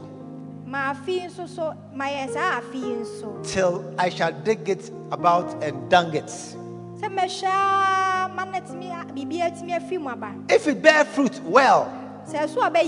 ma 0.66 0.94
afe 0.94 1.08
yi 1.08 1.20
nso 1.28 1.48
so 1.48 1.74
ma 1.94 2.06
yɛn 2.06 2.30
saa 2.34 2.62
afe 2.62 2.76
yi 2.76 2.96
nso. 2.96 3.44
Till 3.44 3.84
I 3.98 4.10
shall 4.10 4.32
dig 4.32 4.70
it 4.70 4.90
about 5.12 5.62
and 5.64 5.90
dung 5.90 6.14
it. 6.16 6.26
sɛ 6.26 7.10
mɛhwɛ 7.10 7.44
a 7.48 8.30
ma 8.34 8.46
no 8.46 8.60
atumi 8.60 8.92
a- 8.92 9.06
biribi 9.14 9.40
atumi 9.42 9.72
afiri 9.78 10.00
mu 10.02 10.10
aba. 10.10 10.34
If 10.50 10.68
it 10.68 10.82
bear 10.82 11.04
fruit, 11.06 11.42
well. 11.44 11.92
sɛ 12.30 12.48
ɛso 12.48 12.62
aba 12.64 12.80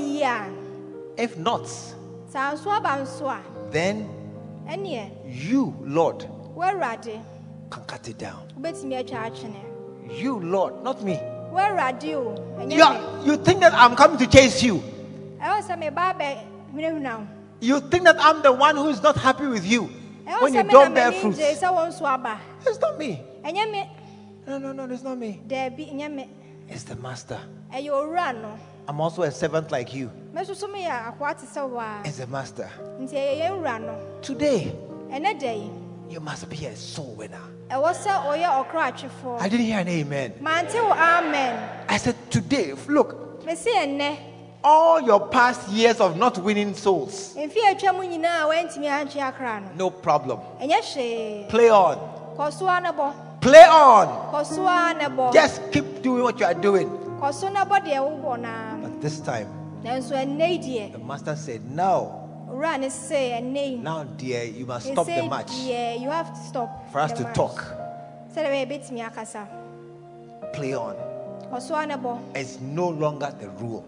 If 1.18 1.38
not, 1.38 1.64
sɛ 1.64 2.56
anso 2.56 2.68
aba 2.72 3.06
then 3.72 4.08
you, 5.26 5.76
Lord, 5.82 6.26
can 6.56 7.84
cut 7.88 8.08
it 8.08 8.18
down. 8.18 8.48
Wobɛtumi 10.10 10.16
atwa 10.16 10.16
atwene 10.16 10.20
You, 10.22 10.39
Lord, 10.39 10.84
not 10.84 11.01
me. 11.03 11.16
Where 11.51 11.80
are 11.80 11.91
ɛnyɛ 11.93 12.72
You, 12.78 12.84
are- 12.84 13.26
you 13.26 13.38
think 13.38 13.60
that 13.62 13.74
I'm 13.74 13.95
coming 13.95 14.18
to 14.18 14.28
chase 14.28 14.62
you. 14.64 14.82
ɛwɔ 15.41 15.62
sɛ 15.62 15.78
meba 15.80 16.14
bɛ 16.18 16.38
hwenahwena 16.74 17.20
wo 17.20 17.28
You 17.62 17.80
think 17.82 18.03
that 18.05 18.16
I'm 18.20 18.41
the 18.41 18.51
one 18.53 18.76
who 18.78 18.89
is 18.89 19.01
not 19.03 19.16
happy 19.18 19.45
with 19.47 19.66
you 19.66 19.89
when 20.39 20.53
you 20.53 20.64
don't 20.64 20.93
bear 20.93 21.12
m'ani 21.12 21.22
fruits. 21.22 21.38
gye 21.38 21.55
sɛ 21.55 21.74
wo 21.74 21.88
nso 21.88 22.01
aba 22.05 22.39
It's 22.66 22.80
not 22.80 22.97
me. 22.97 23.22
No, 24.47 24.57
no, 24.57 24.72
no, 24.72 24.86
it's 24.86 25.03
not 25.03 25.18
me. 25.18 25.41
daabi 25.47 25.93
nyɛ 25.93 26.14
me 26.14 26.30
It's 26.70 26.84
the 26.84 26.95
master. 26.95 27.39
ɛyɛ 27.74 27.89
owura 27.89 28.34
no 28.41 28.57
I'm 28.88 28.99
also 29.01 29.22
a 29.22 29.32
servant 29.32 29.72
like 29.72 29.93
you. 29.93 30.10
me 30.34 30.43
so 30.45 30.68
meyɛ 30.68 31.14
akoa 31.18 31.38
te 31.39 31.45
sɛ 31.45 32.05
It's 32.05 32.18
the 32.18 32.28
master. 32.28 32.70
nti 32.99 33.14
ɛyɛ 33.14 33.39
yɛn 33.41 33.62
Today, 34.22 34.76
ɛnɛ 35.12 35.39
da 35.39 35.51
yi 35.51 35.72
you 36.10 36.20
must 36.20 36.49
be 36.49 36.66
a 36.66 36.76
soul 36.76 37.14
winner. 37.18 37.38
Ɛwɔ 37.70 37.94
sɛ 37.94 38.12
ɔyɛ 38.26 38.50
ɔkroatwefoɔ 38.66 39.42
I 39.42 39.50
didn't 39.50 39.66
hear 39.66 39.80
an 39.80 39.88
amen. 39.88 40.34
mante 40.42 40.74
wo 40.76 40.92
amen 40.92 41.70
I 41.88 41.98
said, 41.98 42.16
today, 42.32 42.74
look, 42.88 43.44
all 44.64 45.02
your 45.02 45.28
past 45.30 45.70
years 45.70 46.00
of 46.00 46.18
not 46.18 46.38
winning 46.40 46.74
souls, 46.76 47.36
mfe 47.38 47.58
atwa 47.70 47.94
mu 47.96 48.04
nyinaa 48.04 48.46
woantumi 48.48 48.88
akra 49.22 49.62
no 49.76 49.90
problem. 49.90 50.40
Play 50.60 51.70
on. 51.70 51.98
kɔ 52.38 52.52
so 52.54 52.68
a 52.68 52.80
ne 52.82 52.90
Play 53.42 53.64
on. 53.66 54.08
kɔ 54.34 54.46
so 54.46 54.66
a 54.68 54.94
ne 54.94 55.32
Just 55.34 55.62
keep 55.72 56.02
doing 56.02 56.24
what 56.24 56.40
you 56.40 56.46
are 56.46 56.54
doing. 56.54 56.90
kɔ 57.22 57.34
so 57.34 57.48
ne 57.50 57.60
bɔ 57.60 57.86
deɛ 57.86 58.00
wobɔ 58.00 58.40
naa 58.42 58.76
But 58.82 59.02
this 59.02 59.20
time, 59.20 59.48
nanso 59.84 60.12
ɛnnɛ 60.12 60.50
yi 60.50 60.60
deɛ 60.60 60.92
the 60.94 61.00
master 61.00 61.36
said, 61.36 61.62
now, 61.72 62.19
owura 62.60 62.78
ne 62.78 62.88
sɛ 62.88 63.39
ɛnnɛ 63.39 63.70
yi 63.72 63.76
now, 63.78 64.03
dear, 64.03 64.43
you 64.43 64.66
must 64.66 64.88
stop 64.91 65.05
the 65.05 65.24
match 65.30 65.51
Yeah, 65.64 65.93
you 65.95 66.10
have 66.10 66.34
to 66.34 66.39
stop. 66.47 66.91
for 66.91 66.99
us 66.99 67.12
to 67.14 67.24
match. 67.24 67.36
talk. 67.36 67.66
Sɛdeɛ 68.36 68.51
bɛyɛ 68.51 68.70
bɛtumi 68.70 69.01
akasa. 69.07 69.47
Play 70.53 70.74
on. 70.74 70.95
Ɔso 71.51 71.82
a 71.82 71.86
ne 71.88 71.95
bɔ. 71.95 72.18
It's 72.36 72.60
no 72.60 72.89
longer 72.89 73.34
the 73.39 73.49
rule. 73.49 73.86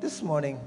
This 0.00 0.22
morning, 0.22 0.60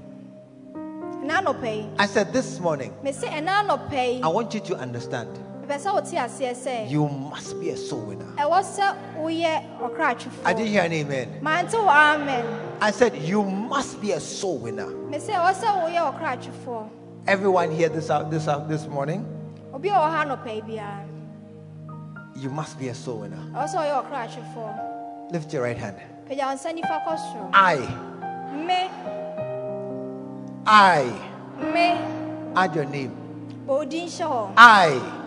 Ɛna 0.74 1.42
anɔpa 1.42 1.64
yi. 1.76 1.88
I 1.98 2.06
said, 2.06 2.32
this 2.32 2.58
morning, 2.60 2.92
Mese 3.02 3.22
ɛna 3.24 3.62
anɔpa 3.64 3.92
yi. 4.16 4.22
I 4.22 4.28
want 4.28 4.52
you 4.54 4.60
to 4.60 4.76
understand 4.76 5.28
Mepɛ 5.68 5.78
sɛ 5.78 5.92
wote 5.92 6.16
aseɛ 6.16 6.54
sɛ. 6.54 6.88
you 6.90 7.06
must 7.08 7.60
be 7.60 7.68
a 7.70 7.76
soul 7.76 8.00
winner. 8.00 8.24
Ɛwɔ 8.38 8.60
sɛ 8.62 8.96
woyɛ 9.18 9.62
I 10.44 10.52
didn't 10.54 10.68
hear 10.68 10.82
an 10.82 10.92
amen. 10.92 11.38
Mante 11.42 11.74
wo 11.74 11.88
amen. 11.88 12.44
I 12.80 12.90
said, 12.90 13.14
you 13.16 13.42
must 13.44 14.00
be 14.00 14.12
a 14.12 14.20
soul 14.20 14.58
winner. 14.58 14.86
Mese 15.10 15.28
ɛwɔ 15.28 15.52
sɛ 15.52 15.68
woyɛ 15.84 16.14
ɔkratwefoɔ. 16.18 16.88
Everyone 17.26 17.70
here 17.70 17.90
this 17.90 18.08
out 18.08 18.30
this 18.30 18.48
out 18.48 18.66
this 18.66 18.86
morning, 18.86 19.26
Obi 19.74 19.90
a 19.90 19.92
ɔwɔ 19.92 20.10
ha 20.10 20.24
anɔpa 20.24 20.54
yi 20.54 20.62
biara. 20.62 21.04
you 22.34 22.48
must 22.48 22.78
be 22.78 22.88
a 22.88 22.94
soul 22.94 23.18
winner. 23.18 23.36
Ɛwɔ 23.54 23.68
sɛ 23.68 23.76
ɔyɛ 23.76 24.08
ɔkratwefoɔ. 24.08 25.32
Lift 25.32 25.52
your 25.52 25.64
right 25.64 25.76
hand. 25.76 25.96
Pagya 26.30 26.46
wo 26.46 26.54
nsa 26.54 26.72
nifa 26.72 27.04
kɔ 27.04 27.18
soro. 27.18 27.50
I, 27.52 27.76
Me, 28.56 28.88
I, 30.66 31.12
me, 31.60 31.98
add 32.56 32.74
your 32.74 32.86
name. 32.86 33.14
bɔ 33.66 33.68
wo 33.68 33.84
din 33.84 34.06
hyɛ 34.08 34.26
hɔ. 34.26 34.52
I 34.56 35.18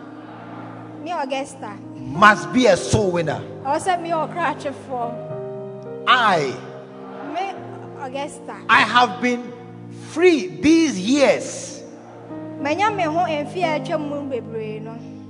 Me 1.04 1.12
Augusta. 1.12 1.76
must 1.96 2.52
be 2.54 2.68
a 2.68 2.78
soul 2.78 3.12
winner. 3.12 3.42
Ɛwɔ 3.66 3.78
sɛ 3.80 3.98
meyɛ 4.02 4.18
ɔkratwefoɔ. 4.28 6.08
I, 6.08 6.54
Me 7.34 7.54
Augusta. 8.04 8.56
I 8.70 8.82
have 8.82 9.22
been 9.22 9.52
free 10.10 10.48
these 10.62 11.00
years. 11.00 11.82
manya 12.60 12.92
me 12.92 13.04
ho 13.04 13.26
mfe 13.26 13.58
a 13.64 13.80
atwa 13.80 13.98
mu 14.00 14.30
bebree 14.30 14.80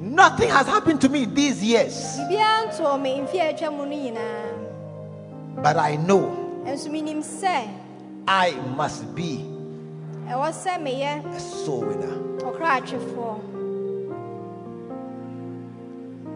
Nothing 0.02 0.50
has 0.50 0.68
happened 0.68 1.00
to 1.02 1.10
me 1.10 1.26
these 1.26 1.64
years. 1.64 2.18
biribiara 2.28 2.68
ntoo 2.68 3.02
me 3.02 3.22
mfe 3.22 3.36
a 3.40 3.54
atwa 3.54 3.72
mu 3.72 3.86
no 3.86 3.96
nyinaa 3.96 5.64
But 5.64 5.78
I 5.78 5.96
know 5.96 6.32
nso 6.66 6.90
menim 6.90 7.22
sɛ 7.24 7.68
I 8.28 8.52
must 8.76 9.14
be 9.16 9.46
ɛwɔ 10.28 10.52
sɛ 10.52 10.80
meyɛ 10.84 11.36
a 11.36 11.40
soul 11.40 11.86
winner. 11.86 12.18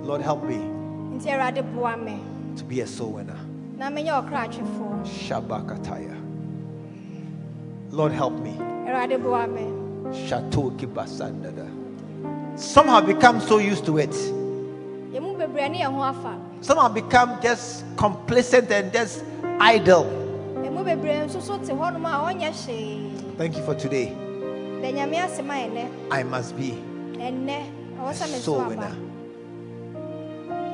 Lord, 0.06 0.22
help 0.22 0.44
me 0.44 0.58
nti 1.18 1.32
awurade 1.32 1.64
boa 1.74 1.98
me 1.98 2.20
to 2.58 2.64
be 2.64 2.82
a 2.82 2.88
soul 2.88 3.14
winner. 3.14 3.40
na 3.76 3.90
menyɛ 3.90 4.22
ɔkraatwefoɔ 4.22 5.04
Shabakataya. 5.04 6.16
Lord, 7.90 8.12
help 8.12 8.34
me. 8.34 8.52
awurade 8.86 9.18
boa 9.22 9.48
me 9.48 9.66
Chateau 10.28 10.70
Kibasandada. 10.78 11.66
Some 12.56 12.88
have 12.88 13.08
become 13.08 13.42
so 13.42 13.58
used 13.58 13.86
to 13.88 13.98
it. 13.98 14.12
yɛmu 15.12 15.38
bebree 15.40 15.72
ne 15.72 15.82
yɛn 15.82 15.96
ho 15.98 16.40
Some 16.62 16.78
have 16.78 16.94
become 16.94 17.42
just 17.42 17.84
complacent 17.98 18.70
and 18.72 18.94
just 18.94 19.24
idle. 19.60 20.06
yɛmu 20.62 20.86
bebree 20.86 21.26
nso 21.26 21.42
so 21.42 21.58
te 21.58 21.74
hɔnom 21.74 22.06
a 22.06 22.32
ɔnyɛ 22.32 22.52
hwee 22.54 23.38
Thank 23.38 23.58
you 23.58 23.64
for 23.64 23.74
today. 23.74 24.10
da 24.84 24.92
nyame 24.92 25.18
ase 25.18 25.42
I 26.12 26.22
must 26.22 26.56
be 26.56 26.78
a 27.18 27.32
sɛ 27.32 28.32
me 28.32 28.38
so 28.38 28.40
soul 28.40 28.66
winner. 28.70 29.05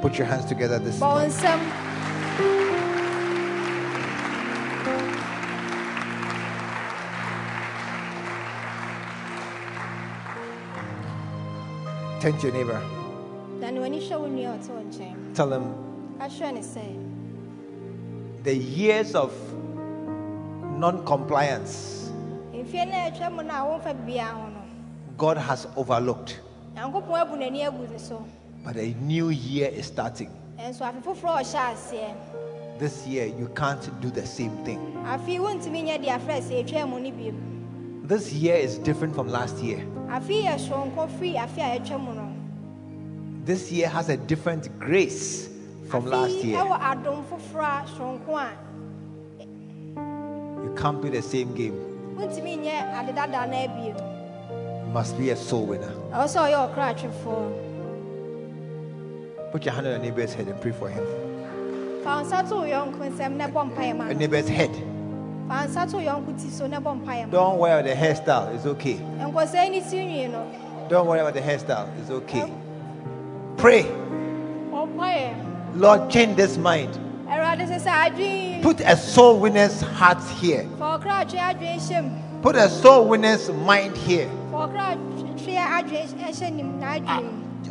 Put 0.02 0.18
your 0.18 0.28
hands 0.28 0.46
together 0.46 0.80
this 0.80 1.00
morning. 1.00 1.30
Turn 12.20 12.38
to 12.38 12.48
your 12.48 12.54
neighbor. 12.54 12.82
na 13.62 13.70
ne 13.70 13.80
w'ani 13.80 14.00
hwɛ 14.02 14.18
wo 14.20 14.28
nua 14.28 14.54
a 14.54 14.58
ɔte 14.58 15.36
Tell 15.36 15.50
them 15.50 15.66
ka 16.18 16.26
hwɛ 16.26 16.54
ne 16.54 16.62
sɛ 16.62 16.86
the 18.44 18.56
years 18.56 19.14
of 19.14 19.32
non 20.82 21.06
compliance 21.06 22.10
mfeɛ 22.54 22.88
no 22.90 22.98
a 22.98 23.12
atwa 23.12 23.32
mu 23.36 23.44
no 23.44 23.54
a 23.54 23.62
womfa 23.70 23.94
biribiara 23.94 24.34
ho 24.34 24.50
no 24.50 24.62
God 25.18 25.38
has 25.38 25.68
overlooked. 25.78 26.40
Nyankopɔn 28.66 28.70
abu 28.70 28.70
n'ani 28.70 28.70
agu 28.70 28.70
ne 28.70 28.70
so 28.70 28.70
But 28.70 28.76
a 28.78 28.94
new 29.04 29.30
year 29.30 29.70
is 29.70 29.86
starting. 29.88 30.30
ɛnso 30.60 30.82
afe 30.82 31.02
foforɔ 31.04 31.30
a 31.30 31.44
ɔhyɛ 31.44 31.74
aseɛ 31.74 32.14
This 32.80 33.06
year, 33.06 33.26
you 33.28 33.48
can't 33.56 34.02
do 34.02 34.10
the 34.10 34.26
same 34.26 34.52
thing. 34.66 34.80
afei 35.06 35.40
wontumi 35.40 35.84
nyɛ 35.84 36.04
deɛ 36.04 36.20
afrɛ 36.20 36.42
sɛ 36.42 36.64
ɛtwa 36.66 36.90
mu 36.90 37.00
no 37.00 37.12
bio 37.12 37.34
This 38.08 38.34
year 38.34 38.56
is 38.56 38.78
different 38.80 39.16
from 39.16 39.28
last 39.30 39.58
year. 39.58 39.80
afei 40.10 40.44
yɛ 40.46 40.58
soronko 40.60 41.08
firi 41.20 41.36
afe 41.36 41.58
a 41.60 41.80
ɛtwa 41.80 42.00
mu 42.00 42.14
no 42.14 42.28
This 43.46 43.72
year 43.72 43.88
has 43.90 44.10
a 44.10 44.18
different 44.18 44.70
grace 44.80 45.50
from 45.90 46.06
last 46.06 46.44
year. 46.44 46.58
ɛwɔ 46.60 46.80
adom 46.80 47.24
foforɔ 47.26 47.86
a 48.38 48.50
You 50.64 50.74
can't 50.76 51.02
play 51.02 51.10
the 51.10 51.22
same 51.22 51.54
game. 51.56 51.74
wontumi 52.18 52.58
nyɛ 52.60 53.00
ade 53.00 53.16
dada 53.16 53.48
no 53.48 53.58
abio 53.58 53.96
You 54.86 54.94
must 54.94 55.18
be 55.18 55.30
a 55.32 55.36
soul 55.36 55.66
winner. 55.68 55.94
Put 59.52 59.66
your 59.66 59.74
hand 59.74 59.88
on 59.88 59.94
your 59.94 60.02
neighbor's 60.02 60.34
head 60.34 60.48
and 60.48 60.60
pray 60.62 60.72
for 60.72 60.90
him. 60.90 61.04
fa 62.04 62.18
wo 62.18 62.24
nsa 62.24 62.48
to 62.50 62.56
wo 62.56 62.62
yɔnko 62.64 63.12
nsɛm 63.12 63.36
na 63.36 63.48
bɔ 63.48 63.70
mpaeɛ 63.72 63.98
ma 63.98 64.06
Your 64.06 64.16
neighbor's 64.16 64.48
head. 64.48 64.72
fa 65.48 65.54
wo 65.62 65.68
nsa 65.68 65.90
to 65.92 65.98
wo 65.98 66.04
yɔnko 66.04 66.42
ti 66.42 66.50
so 66.50 66.68
na 66.68 66.80
bɔ 66.80 67.00
mpaeɛ 67.04 67.26
ma 67.26 67.32
Don't 67.32 67.58
worry 67.60 67.72
about 67.74 67.86
the 67.86 67.94
hairstyle. 67.96 68.56
It's 68.56 68.66
okay. 68.66 68.96
nkɔsɛe 69.20 69.70
ne 69.72 69.82
ti 69.82 69.98
nwii 69.98 70.32
no 70.32 70.46
Don't 70.90 71.08
worry 71.08 71.20
about 71.20 71.34
the 71.34 71.42
hairstyle. 71.42 71.88
It's 72.00 72.10
okay. 72.10 72.52
Pray. 73.58 73.86
Lord, 75.76 76.10
change 76.10 76.36
this 76.36 76.58
mind. 76.58 76.98
awurade 77.30 77.68
sɛ 77.68 77.80
sɛ 77.80 77.92
adwen 77.92 78.62
Put 78.64 78.80
a 78.82 78.96
soul 78.98 79.40
winner's 79.40 79.82
heart 79.82 80.24
here. 80.40 80.66
fa 80.80 80.98
ɔkratwe 81.00 81.38
adwen 81.40 81.78
hyɛ 81.78 82.04
mu 82.04 82.10
Put 82.42 82.56
a 82.56 82.68
soul 82.70 83.08
winner's 83.08 83.50
mind 83.52 83.96
here. 83.96 84.28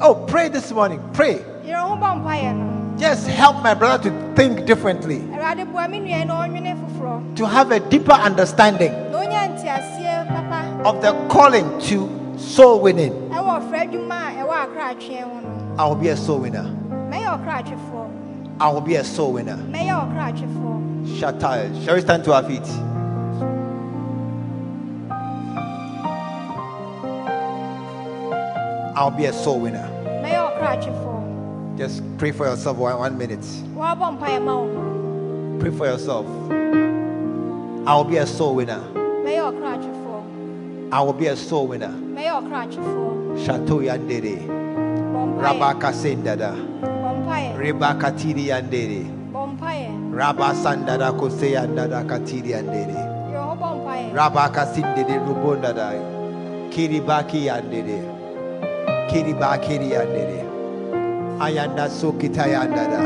Ɔkratwe 0.00 0.06
adwen 0.06 0.06
hyɛ 0.06 0.06
nim 0.06 0.06
na 0.06 0.06
adwen 0.06 0.06
mu 0.06 0.06
Oh, 0.06 0.14
pray 0.26 0.48
this 0.48 0.72
morning. 0.72 1.00
Pray. 1.12 1.36
yɛrɛ 1.64 1.88
ho 1.88 1.96
bɔ 1.96 2.22
mpaeɛ 2.24 2.56
no 2.56 2.66
Just 2.98 3.28
help 3.28 3.62
my 3.62 3.72
brother 3.72 4.10
to 4.10 4.34
think 4.34 4.66
differently, 4.66 5.20
awurade 5.32 5.64
boa 5.72 5.88
me 5.88 6.00
nua 6.00 6.26
na 6.26 6.46
ɔnwene 6.46 6.76
foforɔ 6.76 7.36
to 7.36 7.46
have 7.46 7.70
a 7.70 7.80
deeper 7.80 8.12
understanding 8.12 8.92
na 9.10 9.18
ɔnya 9.18 9.56
nteaseɛ 9.56 10.28
papa 10.28 10.88
of 10.88 11.00
the 11.00 11.12
calling 11.28 11.66
to 11.80 12.08
soul 12.36 12.80
winning. 12.80 13.12
ɛwɔ 13.30 13.60
ɔfrɛ 13.60 13.90
adwuma 13.90 14.18
a 14.28 14.44
ɛwɔ 14.44 14.54
akratweɛ 14.66 15.22
ho 15.22 15.40
no 15.40 15.50
I 15.78 15.86
will 15.86 15.94
be 15.94 16.08
a 16.08 16.16
soul 16.16 16.40
winner. 16.40 16.66
I 18.60 18.68
will 18.68 18.80
be 18.82 18.96
a 18.96 19.04
soul 19.04 19.32
winner. 19.32 19.56
mɛyɛ 19.56 19.94
ɔkratwefoɔ 20.14 21.16
Shatai. 21.18 21.84
Shall 21.84 21.94
we 21.94 22.00
stand 22.02 22.24
to 22.24 22.34
our 22.34 22.42
feet? 22.42 22.66
I'll 29.00 29.10
be 29.10 29.24
a 29.24 29.32
soul 29.32 29.60
winner. 29.60 29.88
Just 31.78 32.02
pray 32.18 32.32
for 32.32 32.44
yourself 32.44 32.76
one, 32.76 32.98
one 32.98 33.16
minute. 33.16 33.40
Pray 35.58 35.70
for 35.70 35.86
yourself. 35.86 36.26
I'll 37.88 38.04
be 38.04 38.18
a 38.18 38.26
soul 38.26 38.56
winner. 38.56 38.78
I 40.92 41.00
will 41.00 41.14
be 41.14 41.28
a 41.28 41.34
soul 41.34 41.68
winner. 41.68 41.88
Shato 43.40 43.80
yandere. 43.80 44.46
Rabaka 45.40 45.94
sendada. 45.94 46.52
bɔ 46.84 47.24
mpaeɛ 47.24 47.56
Reba 47.56 47.94
katiri 47.94 48.48
yandere. 48.48 49.08
Rabba 50.12 50.52
sandada 50.52 51.12
kose 51.18 51.52
yandada 51.52 52.04
katiri 52.04 52.50
yandere. 52.52 53.00
yɛ 53.32 53.40
ho 53.40 53.56
bɔ 53.56 53.68
mpaeɛ 53.80 54.12
Rabaka 54.12 54.66
sindede 54.74 55.16
rubondada. 55.24 55.96
Kiribaki 56.70 57.46
yandere. 57.48 58.19
Kiribaki 59.10 59.74
yandere. 59.90 60.44
Ayanda 61.40 61.88
sokita 61.90 62.46
yandada. 62.46 63.00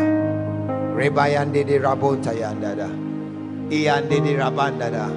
Reba 0.97 1.29
yandere 1.29 1.79
rabonta 1.81 2.33
yandada. 2.33 2.89
Iyandere 3.71 4.37
rabandada. 4.37 5.09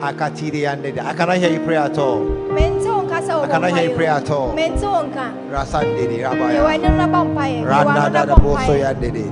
I 0.00 0.12
cannot 0.12 1.36
hear 1.38 1.50
you 1.50 1.60
pray 1.60 1.76
at 1.76 1.98
all. 1.98 2.20
mente 2.54 2.86
wo 2.86 3.02
nka 3.02 3.18
sɛ 3.26 3.42
I 3.44 3.48
cannot 3.48 3.72
hear 3.72 3.88
you 3.90 3.96
pray 3.96 4.06
at 4.06 4.30
all. 4.30 4.52
mpaeɛ 4.52 4.54
mente 4.54 4.82
wo 4.86 5.02
nka 5.02 5.26
Rasandere 5.50 6.18
yɛwɔ 6.18 6.30
rabaya. 6.30 6.74
anim 6.74 6.96
no 6.96 7.06
bɔ 7.06 7.20
mpaeɛ 7.34 7.62
yɛwɔ 7.62 7.68
Randa 7.68 8.10
da 8.10 8.24
no 8.24 8.26
da 8.26 8.34
bɔ 8.34 8.42
boso 8.42 8.74
yandere. 8.78 9.24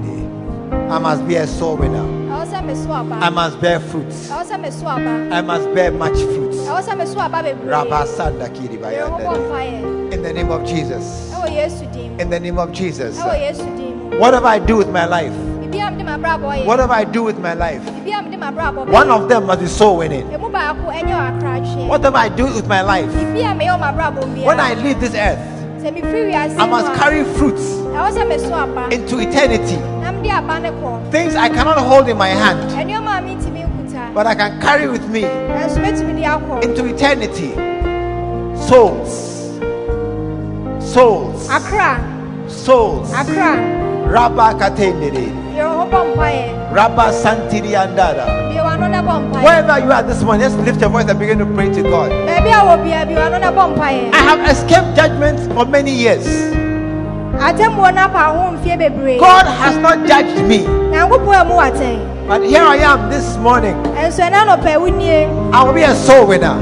I 0.90 0.98
must 0.98 1.26
be 1.28 1.36
a 1.36 1.46
soul 1.46 1.76
winner. 1.76 1.98
ɛwɔ 2.02 2.44
sɛ 2.46 2.58
meso 2.66 2.90
aba 2.90 3.14
I 3.24 3.28
must 3.30 3.60
bear 3.60 3.80
fruits. 3.80 4.28
sɛ 4.30 4.56
meso 4.64 4.86
aba 4.86 5.34
I 5.36 5.40
must 5.42 5.74
bear 5.74 5.92
much 5.92 6.18
fruits. 6.34 6.58
In 10.12 10.22
the 10.22 10.32
name 10.32 10.50
of 10.50 10.64
Jesus. 10.64 11.32
In 12.18 12.30
the 12.30 12.40
name 12.40 12.58
of 12.58 12.72
Jesus. 12.72 13.18
mu 13.18 14.18
Whatever 14.18 14.46
I 14.46 14.58
do 14.58 14.76
with 14.76 14.88
my 14.88 15.04
life, 15.06 15.32
What 16.66 16.78
have 16.78 16.90
I 16.90 17.04
do 17.04 17.22
with 17.24 17.38
my 17.38 17.54
life, 17.54 17.82
one 18.92 19.10
of 19.10 19.28
them 19.28 19.46
must 19.46 19.60
be 19.60 19.66
soul 19.66 19.96
winning. 19.98 20.26
What 21.88 22.02
have 22.04 22.14
I 22.14 22.28
do 22.28 22.44
with 22.44 22.66
my 22.68 22.82
life, 22.82 23.10
when 24.46 24.60
I 24.60 24.74
leave 24.74 25.00
this 25.00 25.14
earth, 25.14 25.38
I 26.58 26.66
must 26.66 26.94
carry 26.94 27.24
fruits 27.24 27.62
into 28.90 29.18
eternity. 29.20 29.78
Things 31.10 31.34
I 31.34 31.48
cannot 31.48 31.78
hold 31.78 32.08
in 32.08 32.16
my 32.18 32.28
hand, 32.28 32.60
but 34.14 34.26
I 34.26 34.34
can 34.34 34.60
carry 34.60 34.88
with 34.88 35.08
me 35.08 35.22
nanso 35.22 35.78
mɛtumi 35.80 36.14
de 36.16 36.22
akɔ 36.22 36.64
into 36.64 36.84
eternity. 36.86 37.52
Souls. 38.56 39.58
Souls. 40.80 41.48
akra 41.50 42.00
Souls. 42.48 43.12
akra 43.12 43.56
Rabba 44.08 44.54
katendere. 44.58 45.32
yɛwɔ 45.56 45.72
ho 45.76 45.84
bɔ 45.90 46.00
mpaeɛ 46.16 46.72
Rabba 46.74 47.12
santiri 47.12 47.72
andada. 47.74 48.26
biɛ 48.52 48.60
wano 48.64 48.90
na 48.90 49.02
bɔ 49.02 49.14
mpaeɛ 49.30 49.42
Wherever 49.44 49.78
you 49.84 49.92
are 49.92 50.02
this 50.02 50.22
morning, 50.22 50.42
just 50.42 50.58
lift 50.58 50.80
your 50.80 50.90
voice 50.90 51.08
and 51.08 51.18
begin 51.18 51.38
to 51.38 51.46
pray 51.46 51.70
to 51.72 51.82
God. 51.82 52.10
baabi 52.28 52.50
a 52.52 52.60
wɔ 52.68 52.84
bia 52.84 53.06
bi 53.06 53.14
wano 53.14 53.40
na 53.40 53.50
bɔ 53.52 53.74
mpaeɛ 53.76 54.12
I 54.14 54.18
have 54.18 54.40
escaped 54.50 54.94
judgment 54.96 55.40
for 55.54 55.64
many 55.64 55.90
years. 55.92 56.26
atemmuo 57.40 57.88
no 57.94 58.02
apa 58.04 58.36
ho 58.36 58.52
mfie 58.56 58.76
bebree 58.78 59.18
God 59.18 59.46
has 59.46 59.76
not 59.78 60.06
judged 60.06 60.44
me. 60.46 60.66
Nyankopɔn 62.28 62.28
a 62.28 62.28
mu 62.28 62.28
watɛn 62.28 62.28
But 62.28 62.42
here 62.44 62.62
I 62.62 62.76
am 62.76 63.10
this 63.10 63.36
morning. 63.36 63.74
ɛnso 63.96 64.20
ɛna 64.22 64.46
nɔpɛ 64.46 64.70
I 65.52 65.64
will 65.64 65.72
be 65.72 65.82
a 65.82 65.94
soul 65.94 66.26
winner. 66.26 66.54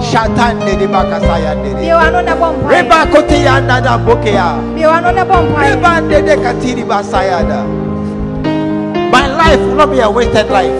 Shatan 0.00 0.58
de 0.60 0.86
bakasaya 0.86 1.54
biɛ 1.56 1.74
de. 1.76 1.90
wano 1.92 2.24
na 2.24 2.34
bɔ 2.36 2.54
mpaeɛ 2.54 2.68
Reba 2.70 3.06
kote 3.12 3.36
yanda 3.44 3.80
da 3.82 3.98
bokea. 3.98 4.58
biɛ 4.74 4.86
wano 4.88 5.14
na 5.14 5.24
bɔ 5.24 5.36
mpaeɛ 5.46 5.70
Reba 5.70 6.00
de 6.22 6.36
katiri 6.36 6.84
basayada. 6.84 7.64
My 9.10 9.26
life 9.28 9.60
will 9.60 9.74
not 9.76 9.90
be 9.90 10.00
a 10.00 10.10
wasted 10.10 10.50
life. 10.50 10.72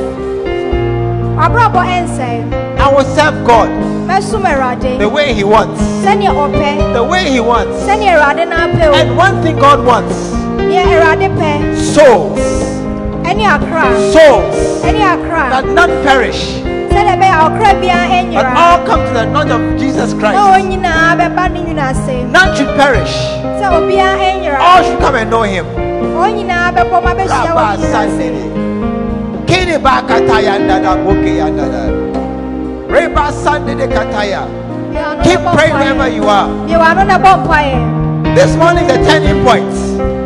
I 1.38 1.48
will 2.94 3.04
serve 3.04 3.44
God 3.46 3.68
the 4.98 5.08
way 5.08 5.34
He 5.34 5.44
wants. 5.44 5.80
The 6.02 7.04
way 7.08 7.30
He 7.30 7.40
wants. 7.40 7.76
sɛneɛ 7.84 8.16
awurade 8.16 8.48
no 8.48 8.56
apɛ 8.56 8.86
o 8.88 8.94
And 8.94 9.16
one 9.16 9.42
thing 9.42 9.56
God 9.58 9.84
wants 9.84 10.14
neɛ 10.56 10.84
awurade 10.84 11.28
pɛ 11.36 11.76
souls. 11.76 12.40
Souls 13.36 14.80
that 14.82 15.64
none 15.76 15.90
perish, 16.02 16.56
sɛdeɛ 16.88 17.12
ɛbɛyɛ 17.14 17.36
a 17.36 17.44
ɔkra 17.46 17.70
biara 17.80 18.32
but 18.32 18.46
all 18.56 18.78
come 18.86 19.00
to 19.06 19.12
the 19.12 19.26
knowledge 19.26 19.50
of 19.52 19.78
Jesus 19.78 20.14
Christ. 20.14 20.38
wɔn 20.40 20.62
nyinaa 20.72 21.16
bɛba 21.20 21.52
ne 21.52 21.60
nwunu 21.60 21.82
ase 21.90 22.24
None 22.32 22.56
should 22.56 22.72
perish. 22.76 23.14
sɛ 23.60 23.66
obiara 23.76 24.16
ɛnyera 24.16 24.58
All 24.58 24.82
should 24.82 24.98
come 25.00 25.16
and 25.16 25.30
know 25.30 25.42
Him. 25.42 25.66
wɔn 26.16 26.32
nyinaa 26.36 26.72
bɛbɔ 26.72 27.02
ma 27.04 27.12
bɛhyia 27.12 27.28
wɔ 27.28 27.54
Rabba 27.54 27.76
ne 27.76 27.84
nwunu 27.84 27.84
ase 27.84 27.92
Sandere. 27.92 28.44
Kini 29.46 29.76
bakata 29.84 30.36
yandada 30.40 30.96
boke 31.04 31.30
yandada. 31.40 31.82
Reba 32.88 33.30
Sandere 33.32 33.86
kataya. 33.86 34.42
Biɛ 34.92 35.02
wano 35.04 35.22
Keep 35.24 35.40
praying 35.54 35.74
wherever 35.74 36.08
you 36.08 36.24
are. 36.24 36.48
Biɛ 38.36 38.44
wano 38.58 38.80
na 38.80 38.84
bɔ 38.84 38.84
mpaeɛ 38.84 38.84
This 38.84 38.84
morning 38.84 38.84
is 38.84 38.92
a 38.92 39.04
turning 39.08 39.44
point. 39.44 39.72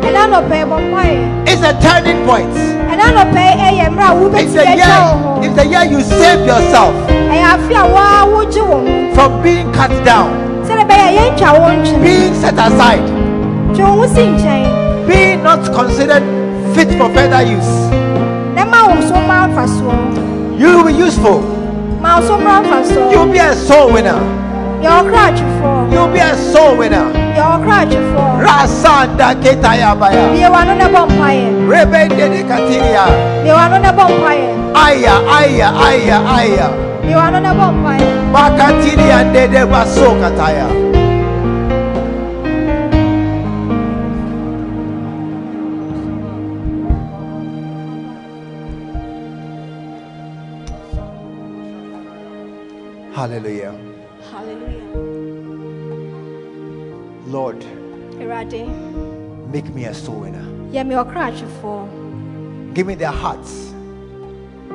ɛna 0.03 0.21
nɔpɛ 0.31 0.57
bɔ 0.69 0.77
mpaeɛ 0.91 1.47
It's 1.47 1.63
a 1.63 1.73
turning 1.79 2.25
point. 2.25 2.53
ɛna 2.91 3.05
nɔpɛ 3.15 3.43
ɛyɛ 3.67 3.85
mmerɛ 3.89 4.35
a 4.35 4.41
It's 4.41 4.53
the 4.53 4.65
year. 4.79 5.43
It's 5.43 5.55
the 5.55 5.65
year 5.65 5.83
you 5.85 6.01
save 6.01 6.45
yourself 6.45 6.93
ɛyɛ 7.07 7.43
afe 7.53 7.71
a 7.71 7.87
waa 7.93 8.25
wogye 8.25 8.61
wo 8.67 8.79
ho 8.83 9.13
from 9.15 9.41
being 9.41 9.71
cut 9.71 9.91
down, 10.03 10.29
sɛdeɛ 10.67 10.83
ɛbɛyɛ 10.87 11.07
yɛntwa 11.17 11.59
wo 11.59 11.67
ntwene 11.71 12.03
being 12.03 12.33
set 12.35 12.53
aside, 12.59 13.05
twe 13.73 13.83
wo 13.83 13.95
ho 14.01 14.07
si 14.07 14.21
nkyɛn 14.21 15.07
being 15.07 15.41
not 15.43 15.63
considered 15.73 16.23
fit 16.75 16.89
for 16.97 17.09
further 17.15 17.41
use. 17.41 17.71
na 18.55 18.65
ma 18.65 18.87
wo 18.87 18.99
so 19.01 19.15
ma 19.21 19.47
mfasoɔ 19.47 20.59
You 20.59 20.67
will 20.77 20.83
be 20.83 20.93
useful. 20.93 21.39
ma 22.01 22.19
wo 22.19 22.27
so 22.27 22.37
mmra 22.37 22.61
mfasoɔ 22.63 23.11
You'll 23.11 23.27
be 23.31 23.39
a 23.39 23.55
soul 23.55 23.91
winner. 23.93 24.19
Yɛ 24.83 24.89
ɔkra 24.99 25.21
atwefoɔ 25.29 25.91
You'll 25.93 26.07
be 26.07 26.19
a 26.19 26.35
soul 26.35 26.77
winner. 26.77 27.07
yɛ 27.37 27.43
ɔkra 27.55 27.75
atwefoɔ 27.83 28.27
Rasanda 28.45 29.27
ketaya 29.43 29.95
baya. 29.99 30.31
bie 30.33 30.47
wano 30.53 30.73
na 30.77 30.87
bɔ 30.93 31.01
mpaeɛ 31.09 31.69
Rebe 31.71 32.01
dede 32.17 32.41
katiria. 32.49 33.05
bie 33.43 33.51
wano 33.53 33.77
na 33.81 33.91
bɔ 33.91 34.05
mpaeɛ 34.17 34.47
Aya, 34.73 35.15
aya, 35.39 35.67
aya, 35.87 36.17
aya. 36.37 36.67
bie 37.03 37.15
wano 37.15 37.39
na 37.41 37.51
bɔ 37.53 37.67
mpaeɛ 37.75 38.07
Bakatiria 38.33 39.19
dede 39.33 39.65
baso 39.69 40.15
kataya. 40.21 40.67
Hallelujah 53.13 53.75
Lord, 57.31 57.63
make 59.53 59.73
me 59.73 59.85
a 59.85 59.93
soul 59.93 60.19
winner. 60.19 60.45
yɛ 60.73 60.85
me 60.85 60.95
ɔkra 60.95 61.31
atwefoɔ 61.31 62.73
Give 62.73 62.85
me 62.87 62.95
the 62.95 63.09
hearts 63.09 63.71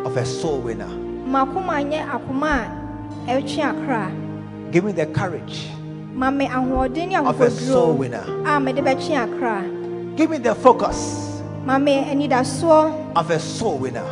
of 0.07 0.17
a 0.17 0.25
soul 0.25 0.61
winner. 0.61 0.89
ma 1.27 1.45
akoma 1.45 1.85
nyɛ 1.85 2.09
akoma 2.09 2.65
a 3.29 4.73
Give 4.73 4.85
me 4.85 4.93
the 4.93 5.05
courage 5.05 5.69
ma 6.15 6.31
me 6.31 6.47
ahoɔden 6.47 7.09
ne 7.09 7.17
of 7.17 7.39
a 7.43 7.51
soul 7.51 7.93
winner. 7.93 8.25
Ah, 8.47 8.57
a 8.57 8.61
mede 8.61 8.79
bɛtwe 8.79 9.15
akra 9.15 9.63
Give 10.17 10.31
me 10.31 10.39
the 10.39 10.55
focus 10.55 11.43
ma 11.63 11.77
me 11.77 12.05
anidasoɔ 12.05 13.17
of 13.17 13.31
a 13.31 13.39
soul 13.39 13.77
winner. 13.77 14.07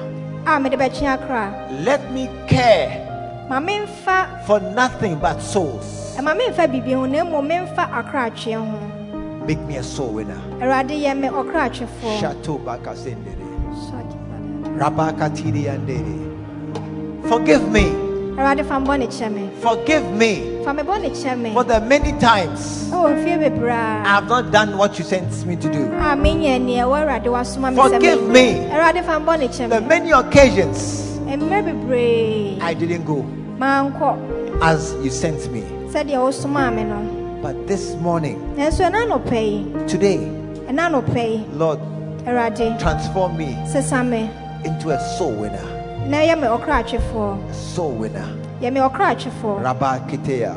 Ah, 0.47 0.59
a 0.59 0.61
mede 0.61 0.75
bɛtwe 0.75 1.07
akra 1.07 1.71
Let 1.83 2.13
me 2.13 2.29
care 2.47 3.01
for 4.47 4.61
nothing 4.61 5.19
but 5.19 5.41
souls. 5.41 6.04
Ɛma 6.19 6.35
memfa 6.39 6.67
biribi 6.69 6.95
ho 6.95 7.07
na 7.07 7.25
mmom 7.25 7.47
memfa 7.49 7.91
akra 7.93 8.31
atweɛ 8.31 8.57
ho 8.57 8.79
Make 9.47 9.61
me 9.67 9.77
a 9.77 9.83
soul 9.83 10.09
winner. 10.15 10.41
awurade 10.61 10.91
yɛ 11.03 11.19
me 11.19 11.29
ɔkra 11.29 11.69
atwefoɔ 11.69 12.21
Shato 12.21 12.59
bakasendere. 12.65 13.43
Rabakatiri 14.79 15.69
andere. 15.69 17.29
Forgive 17.29 17.69
me. 17.71 17.85
awurade 18.37 18.65
fa 18.67 18.75
mbɔ 18.81 18.99
ne 18.99 19.07
kyɛ 19.07 19.33
me 19.33 19.51
Forgive 19.61 20.11
me 20.13 20.63
fa 20.65 20.73
me 20.75 20.83
bɔ 20.83 21.01
ne 21.03 21.11
kyɛ 21.11 21.53
for 21.55 21.65
the 21.65 21.81
many 21.81 22.13
times 22.19 22.89
ɛwɔ 22.91 23.15
mfie 23.15 23.39
bebree 23.39 23.71
I 23.71 24.09
have 24.09 24.29
not 24.29 24.51
done 24.51 24.77
what 24.79 24.99
you 24.99 25.05
sent 25.05 25.47
me 25.47 25.57
to 25.57 25.69
do. 25.71 25.85
a 25.85 26.17
menyɛ 26.17 26.59
neɛ 26.61 26.83
ɛwɔ 26.85 26.97
awurade 27.05 27.25
wasoma 27.27 27.71
me 27.73 27.81
sɛ 27.83 27.91
Forgive 27.93 28.29
me. 28.29 28.67
awurade 28.73 29.05
fa 29.05 29.21
mbɔ 29.21 29.39
ne 29.39 29.49
kyɛ 29.49 29.69
The 29.69 29.81
many 29.83 30.11
occasions 30.11 31.01
I 31.27 32.75
didn't 32.75 33.05
go 33.05 33.25
as 34.63 34.95
you 35.03 35.11
sent 35.11 35.51
me. 35.53 35.63
Sɛdeɛ 35.95 36.19
wosomaa 36.19 36.75
me 36.75 36.85
no 36.85 36.99
But 37.43 37.67
this 37.69 37.95
morning, 37.97 38.39
nanso 38.57 38.85
ɛna 38.91 39.07
nɔpɛ 39.07 39.41
yi 39.51 39.87
today, 39.87 40.19
ɛna 40.69 40.91
nɔpɛ 40.91 41.25
yi 41.31 41.47
Lord, 41.55 41.79
awurade 42.27 42.79
transform 42.81 43.37
me 43.37 43.55
sesa 43.71 44.03
me 44.03 44.31
into 44.65 44.91
a 44.91 44.99
soul 45.19 45.33
winner. 45.33 45.63
na 46.09 46.19
yɛ 46.19 46.41
me 46.41 46.47
ɔkra 46.49 46.83
A 47.51 47.55
soul 47.55 47.93
winner. 47.93 48.27
yɛ 48.61 48.73
me 48.73 48.81
ɔkra 48.81 49.15
atwefoɔ 49.15 49.63
Rabba 49.63 50.01
Kitea. 50.09 50.55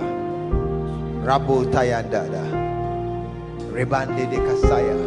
Rabo 1.25 1.65
Tayandada. 1.73 2.43
Rebande 3.73 4.29
de 4.31 4.38
Kasaya. 4.38 4.97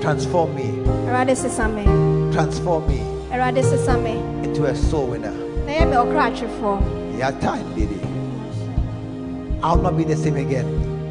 Transform 0.00 0.54
me. 0.56 0.64
awurade 1.06 1.36
sesa 1.36 1.68
me 1.68 1.84
Transform 2.32 2.86
me 2.88 3.00
awurade 3.30 3.62
sesa 3.62 3.98
me 4.02 4.16
into 4.42 4.64
a 4.64 4.74
soul 4.74 5.08
winner. 5.08 5.30
na 5.66 5.72
yɛ 5.72 5.88
me 5.90 5.96
ɔkra 5.96 6.32
atwefoɔ 6.32 6.80
Yata 7.18 7.58
Ndidi. 7.74 7.99
I'll 9.62 9.76
not 9.76 9.96
be 9.96 10.04
the 10.04 10.16
same 10.16 10.36
again. 10.36 10.66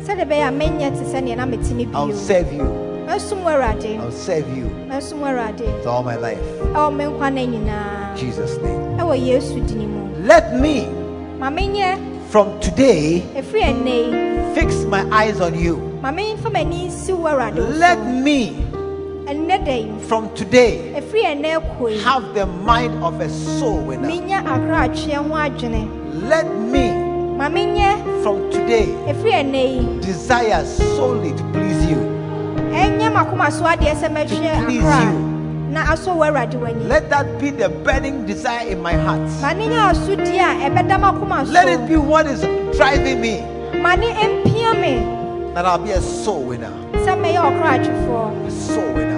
sɛdeɛ 0.05 0.25
ɛbɛyɛ 0.25 0.47
a 0.47 0.51
menyɛ 0.51 0.89
te 0.97 1.03
sɛ 1.05 1.21
neɛ 1.23 1.37
na 1.37 1.45
mete 1.45 1.71
ne 1.71 1.87
I'll 1.93 2.11
serve 2.13 2.51
you. 2.53 2.65
I'll 3.07 3.19
serve 4.11 4.47
you 4.55 4.65
with 4.67 5.87
all 5.87 6.03
my 6.03 6.15
life. 6.15 6.39
ɛwɔ 6.73 6.95
me 6.95 7.03
nkwa 7.05 7.33
no 7.33 7.41
nyinaa 7.45 8.11
In 8.11 8.17
Jesus' 8.17 8.57
name. 8.61 8.97
ɛwɔ 8.97 9.15
yesu 9.27 9.59
dini 9.67 9.87
mu 9.87 9.99
Let 10.25 10.53
me, 10.59 10.87
from 12.29 12.59
today, 12.59 13.23
ɛfiri 13.35 13.63
ɛnnɛ 13.63 13.95
yi 14.11 14.53
fix 14.55 14.83
my 14.85 15.03
eyes 15.11 15.39
on 15.41 15.57
you. 15.57 15.77
ma 16.01 16.11
memfa 16.11 16.51
m'ani 16.51 16.87
nsi 16.87 17.13
wo 17.17 17.29
awurade 17.29 17.55
wo 17.57 17.65
Let 17.77 17.97
me, 18.05 18.51
ɛnnɛ 19.25 19.65
da 19.65 19.71
yi 19.73 19.91
from 20.07 20.29
today, 20.35 20.93
ɛfiri 20.95 21.23
ɛnnɛ 21.41 21.77
kɔ 21.79 21.91
yi 21.91 22.01
have 22.03 22.33
the 22.35 22.45
mind 22.45 23.03
of 23.03 23.19
a 23.21 23.29
soul 23.29 23.77
winner. 23.81 24.07
menya 24.07 24.43
akoraatweɛ 24.43 25.15
ho 25.15 25.33
adwene 25.35 25.87
Let 26.29 26.45
me, 26.59 26.89
from 27.39 28.51
today, 28.51 28.87
ɛfiri 29.07 29.31
ɛnnɛ 29.31 29.61
yi 29.63 29.99
desire 30.01 30.65
solely 30.65 31.31
to 31.31 31.43
please 31.53 31.85
you. 31.89 31.95
ɛnyɛ 32.75 33.13
makoma 33.15 33.49
so 33.49 33.63
adeɛ 33.63 33.95
sɛ 33.95 34.11
please 34.65 34.83
you. 34.83 35.71
na 35.71 35.85
asɔ 35.85 36.15
wo 36.17 36.23
awurade 36.25 36.55
w'ani 36.59 36.85
Let 36.89 37.09
that 37.09 37.39
be 37.39 37.51
the 37.51 37.69
burning 37.69 38.25
desire 38.25 38.67
in 38.67 38.81
my 38.81 38.91
heart. 38.91 39.21
ma 39.41 39.53
ne 39.53 39.67
nyɛ 39.69 39.93
asodie 39.93 40.37
a 40.37 40.69
ɛbɛda 40.69 41.49
Let 41.49 41.69
it 41.69 41.87
be 41.87 41.95
what 41.95 42.25
is 42.27 42.41
driving 42.77 43.21
me 43.21 43.41
ma 43.81 43.95
ne 43.95 44.07
ɛmpia 44.11 44.75
me 44.81 45.53
that 45.53 45.65
I'll 45.65 45.77
be 45.79 45.91
a 45.91 46.01
soul 46.01 46.41
winner. 46.43 46.73
sɛ 46.91 47.15
mɛyɛ 47.15 47.39
ɔkoraatwefoɔ 47.39 48.47
A 48.47 48.51
soul 48.51 48.93
winner. 48.93 49.15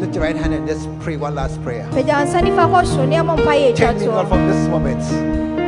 Lift 0.00 0.14
your 0.14 0.22
right 0.24 0.36
hand 0.36 0.54
and 0.54 0.66
just 0.68 0.88
pray 1.00 1.16
one 1.16 1.36
last 1.36 1.62
prayer. 1.62 1.86
pagya 1.92 2.26
nsa 2.26 2.42
nifa 2.42 2.66
kɔ 2.66 2.84
soro 2.84 3.06
ne 3.08 3.14
ɛmɔ 3.16 3.36
mpa 3.38 3.54
yɛ 3.54 3.76
Change 3.76 4.00
me, 4.00 4.08
Lord, 4.08 4.26
from 4.28 4.48
this 4.48 4.66
moment. 4.68 5.59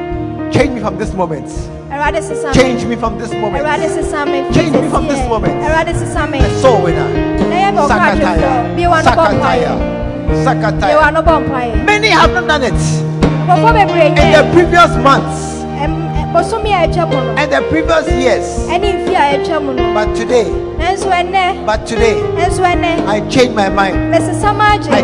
Change 0.53 0.70
me 0.74 0.80
from 0.80 0.98
this 0.98 1.12
moment. 1.14 1.46
awurade 1.90 2.22
sesa 2.22 2.48
me 2.48 2.55
Change 2.55 2.84
me 2.86 2.96
from 2.96 3.18
this 3.18 3.32
moment. 3.32 3.64
awurade 3.64 3.88
sesa 3.88 4.24
me 4.26 4.42
Change 4.55 4.72
me 4.80 4.88
from 4.88 5.07
this 5.09 5.18
moment. 5.28 5.55
awurade 5.62 5.94
sesa 5.94 6.26
me 6.30 6.38
A 6.38 6.48
soul 6.61 6.82
winner. 6.82 7.09
na 7.50 7.57
yɛ 7.57 7.68
bɛ 7.74 7.80
ɔkoraatwefoɔ 7.84 7.88
Sakataya. 7.88 8.76
biewa 8.76 8.98
no 9.05 9.11
bɔ 9.11 9.24
mpaeɛ 9.32 9.72
Sakataya. 10.44 10.92
Sakataya. 11.05 11.12
no 11.12 11.22
bɔ 11.22 11.34
mpaeɛ 11.46 11.84
Many 11.84 12.09
have 12.09 12.32
not 12.34 12.46
done 12.48 12.62
it 12.64 12.72
in 12.72 14.32
the 14.32 14.50
previous 14.53 14.96
months 14.96 15.64
ɛm- 15.82 16.09
ɛ- 16.16 16.32
bosomi 16.32 16.70
a 16.72 16.86
ɛtwa 16.88 17.05
mu 17.11 17.16
no 17.16 17.34
and 17.36 17.53
the 17.53 17.61
previous 17.70 18.07
years. 18.11 18.46
ɛne 18.68 18.88
mfe 18.96 19.14
a 19.14 19.38
ɛtwa 19.38 19.62
mu 19.62 19.72
no 19.74 19.92
But 19.94 20.14
today, 20.14 20.46
but 21.66 21.86
today, 21.86 22.16
I 23.07 23.20
change 23.30 23.55
my 23.55 23.68
mind. 23.68 24.14
I 24.14 24.18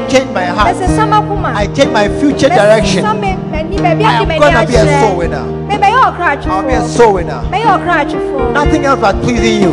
change 0.09 0.31
my 0.33 0.45
heart. 0.45 0.75
mesesa 0.77 1.07
ma 1.09 1.21
koma 1.23 1.53
I 1.55 1.67
change 1.69 1.93
my 1.93 2.09
future 2.21 2.49
direction. 2.49 3.05
Mesesa 3.83 3.97
me 3.97 4.05
m'ani 4.05 4.27
baabi 4.27 4.55
I 4.55 4.63
ade 4.63 4.67
am 4.67 4.67
gonna 4.67 4.67
be 4.67 4.75
a 4.77 5.01
soul 5.01 5.17
winner. 5.17 5.59
I'll 6.51 6.67
be 6.67 6.73
a 6.73 6.83
soul 6.89 7.15
winner. 7.15 7.43
Nothing 8.53 8.85
else 8.85 9.01
but 9.01 9.15
pleasing 9.23 9.63
you. 9.63 9.73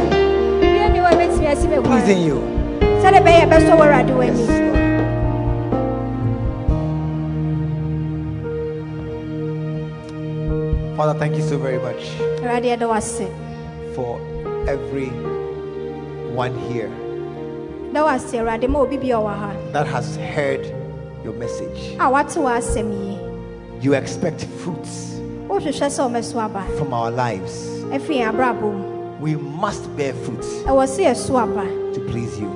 biribiara 0.62 0.90
ni 0.94 1.00
hɔ 1.00 1.08
a 1.08 1.16
ɛbɛtumi 1.16 1.48
asi 1.52 1.68
me 1.68 1.76
kwan 1.78 1.86
Pleasing 1.86 2.22
you. 2.24 2.38
sɛdeɛ 3.02 3.20
ɛbɛyɛ 3.22 3.50
bɛsɔ 3.52 3.72
wɔ 3.78 3.84
awurade 3.86 4.14
Yes. 4.26 4.66
Father, 10.98 11.20
thank 11.20 11.36
you 11.36 11.42
so 11.44 11.58
very 11.58 11.78
much 11.78 12.04
awurade 12.42 12.66
yɛda 12.72 12.88
wase 12.88 13.28
for 13.96 14.18
every 14.68 15.10
one 16.34 16.56
here 16.72 16.90
da 17.94 18.06
wase 18.06 18.40
awurade 18.40 18.68
ma 18.70 18.80
obi 18.80 18.98
bi 18.98 19.08
a 19.12 19.18
ɔwɔ 19.20 19.34
ha 19.42 19.52
that 19.74 19.88
has 19.88 20.16
heard 20.18 20.64
your 21.24 21.34
message. 21.34 21.98
You 23.82 23.94
expect 23.94 24.46
fruits 24.64 25.14
wohwehwɛ 25.48 25.88
sɛ 25.88 26.02
ɔmɛso 26.10 26.36
aba 26.42 26.64
from 26.78 26.94
our 26.94 27.12
lives. 27.12 27.68
afiri 27.94 28.18
yɛn 28.22 28.34
abrabɔ 28.34 28.62
mu 28.74 28.84
We 29.22 29.36
must 29.36 29.96
bear 29.96 30.14
fruits 30.14 30.48
ɛwɔ 30.66 30.84
sɛ 30.88 31.02
yɛso 31.12 31.36
aba 31.42 31.64
to 31.94 32.00
please 32.10 32.40
you. 32.40 32.50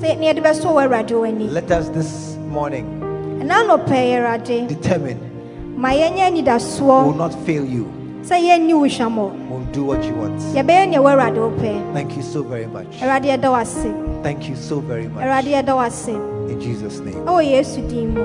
sɛ 0.00 0.18
ne 0.18 0.32
yɛde 0.32 0.42
bɛsɔ 0.42 0.66
wɔ 0.66 0.86
awurade 0.86 1.50
Let 1.52 1.70
us 1.70 1.88
this 1.88 2.36
morning 2.50 2.86
ɛna 3.40 3.64
anɔpɛ 3.64 3.88
yɛ 3.88 4.16
awurade 4.20 4.68
determine 4.68 5.18
ma 5.76 5.88
yɛnyɛ 5.90 6.80
we 6.80 6.86
will 6.86 7.14
not 7.14 7.34
fail 7.46 7.64
you. 7.64 7.86
sɛ 8.22 8.36
yɛnni 8.40 8.74
wo 8.74 8.84
hwammɔ 8.86 9.48
We'll 9.48 9.60
do 9.72 9.84
what 9.84 10.04
you 10.04 10.14
want. 10.14 10.38
yɛbɛyɛ 10.54 10.92
neɛ 10.92 10.98
wɔ 11.00 11.10
awurade 11.16 11.36
wopɛ 11.38 11.92
Thank 11.94 12.16
you 12.16 12.22
so 12.22 12.42
very 12.42 12.66
much. 12.66 13.00
awurade 13.00 13.24
yɛda 13.24 13.50
wase 13.50 14.22
Thank 14.22 14.48
you 14.48 14.56
so 14.56 14.80
very 14.80 15.06
much. 15.08 15.22
In 15.24 16.60
Jesus' 16.60 17.00
name. 17.00 17.14
ɛwɔ 17.26 17.50
yesu 17.50 17.80
din 17.88 18.14
mu 18.14 18.24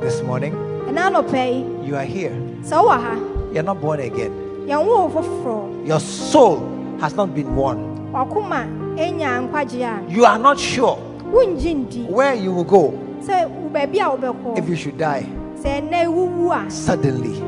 This 0.00 0.22
morning, 0.22 0.52
ɛna 0.52 0.52
anɔpɛ 0.52 0.52
yi 0.52 0.73
you 0.94 1.96
are 1.96 2.04
here. 2.04 2.32
ha 2.70 3.18
You're 3.52 3.62
not 3.64 3.80
born 3.80 4.00
again. 4.00 4.30
yɛnwo 4.66 4.86
wo 4.86 5.08
foforɔ 5.10 5.86
Your 5.86 6.00
soul 6.00 6.62
has 7.00 7.14
not 7.14 7.34
been 7.34 7.54
won. 7.56 8.10
wakoma 8.12 8.64
ɛnya 8.96 9.48
nkwagye 9.50 9.82
a 9.82 10.10
You 10.10 10.24
are 10.24 10.38
not 10.38 10.58
sure 10.58 10.96
where 12.08 12.34
you 12.34 12.52
will 12.52 12.64
go 12.64 12.94
sɛ 13.20 13.48
wo 13.48 13.68
baabi 13.70 13.98
a 13.98 14.16
wobɛkɔ 14.16 14.58
if 14.58 14.68
you 14.68 14.76
should 14.76 14.96
die 14.96 15.26
sɛ 15.60 15.82
ɛnɛ 15.90 16.06
wowu 16.06 16.52
a 16.66 16.70
suddenly. 16.70 17.42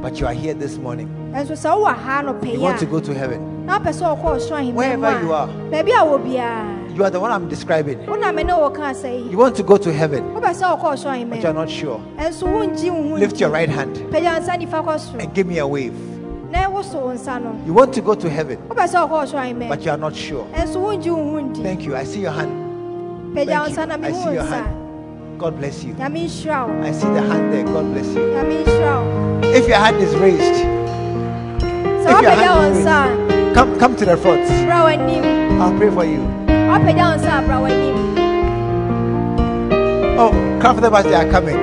But 0.00 0.18
you 0.20 0.26
are 0.26 0.32
here 0.32 0.54
this 0.54 0.76
morning. 0.78 1.08
nanso 1.32 1.52
sɛ 1.52 1.94
ha 1.94 2.22
You 2.52 2.60
want 2.60 2.78
to 2.80 2.86
go 2.86 2.98
to 3.00 3.14
heaven. 3.14 3.64
na 3.66 3.78
wopɛ 3.78 3.92
sɛ 3.94 4.16
wɔkɔ 4.16 4.36
ɔsoro 4.36 4.56
ahemman 4.58 4.72
mu 4.74 4.76
Wherever 4.76 5.24
you 5.24 5.32
are. 5.32 6.77
Baabi 6.98 7.04
a 7.04 7.04
wɔ 7.04 7.04
biara 7.04 7.04
You 7.04 7.04
are 7.04 7.10
the 7.10 7.20
one 7.20 7.30
I'm 7.32 7.48
describing. 7.48 7.98
wona 8.06 8.34
me 8.34 8.42
ne 8.44 8.52
wo 8.54 8.70
ka 8.70 8.92
sɛ 8.92 9.24
yi 9.24 9.30
You 9.30 9.38
want 9.38 9.56
to 9.56 9.62
go 9.62 9.76
to 9.76 9.92
heaven, 9.92 10.24
wopɛ 10.34 10.50
sɛ 10.54 10.78
wɔkɔ 10.78 10.92
ɔsoro 10.94 11.30
but 11.30 11.42
you're 11.42 11.52
not 11.54 11.70
sure. 11.70 12.00
ɛnso 12.18 12.42
wongye 12.44 12.90
wo 12.90 13.08
ho 13.10 13.14
Lift 13.16 13.40
your 13.40 13.50
right 13.50 13.68
hand 13.68 13.96
pagya 14.10 14.40
nsa 14.40 14.56
nifa 14.60 14.84
kɔ 14.84 14.98
soro 14.98 15.20
and 15.22 15.34
give 15.34 15.46
me 15.46 15.58
a 15.58 15.66
wave. 15.66 15.94
na 16.50 16.68
woso 16.68 16.94
wo 17.00 17.12
nsa 17.14 17.40
no 17.42 17.54
You 17.66 17.72
want 17.72 17.92
to 17.94 18.00
go 18.00 18.14
to 18.14 18.28
heaven, 18.28 18.58
wopɛ 18.68 18.86
sɛ 18.88 19.08
wɔkɔ 19.08 19.24
ɔsoro 19.24 19.38
ahemman 19.40 19.68
but 19.68 19.84
you 19.84 19.90
are 19.90 19.96
not 19.98 20.14
sure. 20.14 20.44
ɛnso 20.54 20.76
wongye 20.76 21.10
wo 21.10 21.30
ho 21.30 21.40
ndi 21.40 21.62
Thank 21.62 21.84
you. 21.84 21.94
I 21.96 22.04
see 22.04 22.20
your 22.20 22.32
hand. 22.32 22.52
Thank 23.34 23.48
you. 23.50 23.54
I 23.54 24.12
see 24.12 24.32
your 24.34 24.42
hand. 24.42 24.68
God 25.38 25.56
bless 25.58 25.84
you. 25.84 25.94
nyame 25.94 26.24
nhyira 26.26 26.66
wo 26.66 26.82
I 26.82 26.90
see 26.90 27.06
the 27.06 27.22
hand 27.22 27.52
there. 27.52 27.64
God 27.64 27.92
bless 27.92 28.08
you. 28.08 28.22
nyame 28.34 28.64
nhyira 28.64 28.94
wo 29.04 29.54
If 29.54 29.68
your 29.68 29.76
hand 29.78 29.96
is 29.98 30.14
raised, 30.16 30.64
If 32.10 32.22
your 32.22 32.30
hand 32.32 32.74
is 32.76 32.84
nsa 32.84 33.54
come 33.54 33.78
come 33.78 33.94
to 33.96 34.04
the 34.04 34.16
front. 34.16 34.42
a 34.50 34.66
bra 34.66 34.84
w'anim 34.86 35.60
I'll 35.60 35.76
pray 35.78 35.90
for 35.90 36.04
you. 36.04 36.57
Wapagya 36.68 37.04
wo 37.08 37.14
nsa 37.16 37.30
a 37.38 37.42
bra 37.46 37.56
w'anim 37.62 37.96
Oh, 40.20 40.32
clap 40.60 40.74
for 40.74 40.80
them 40.80 40.94
as 40.96 41.04
they 41.04 41.14
are 41.14 41.30
coming. 41.30 41.56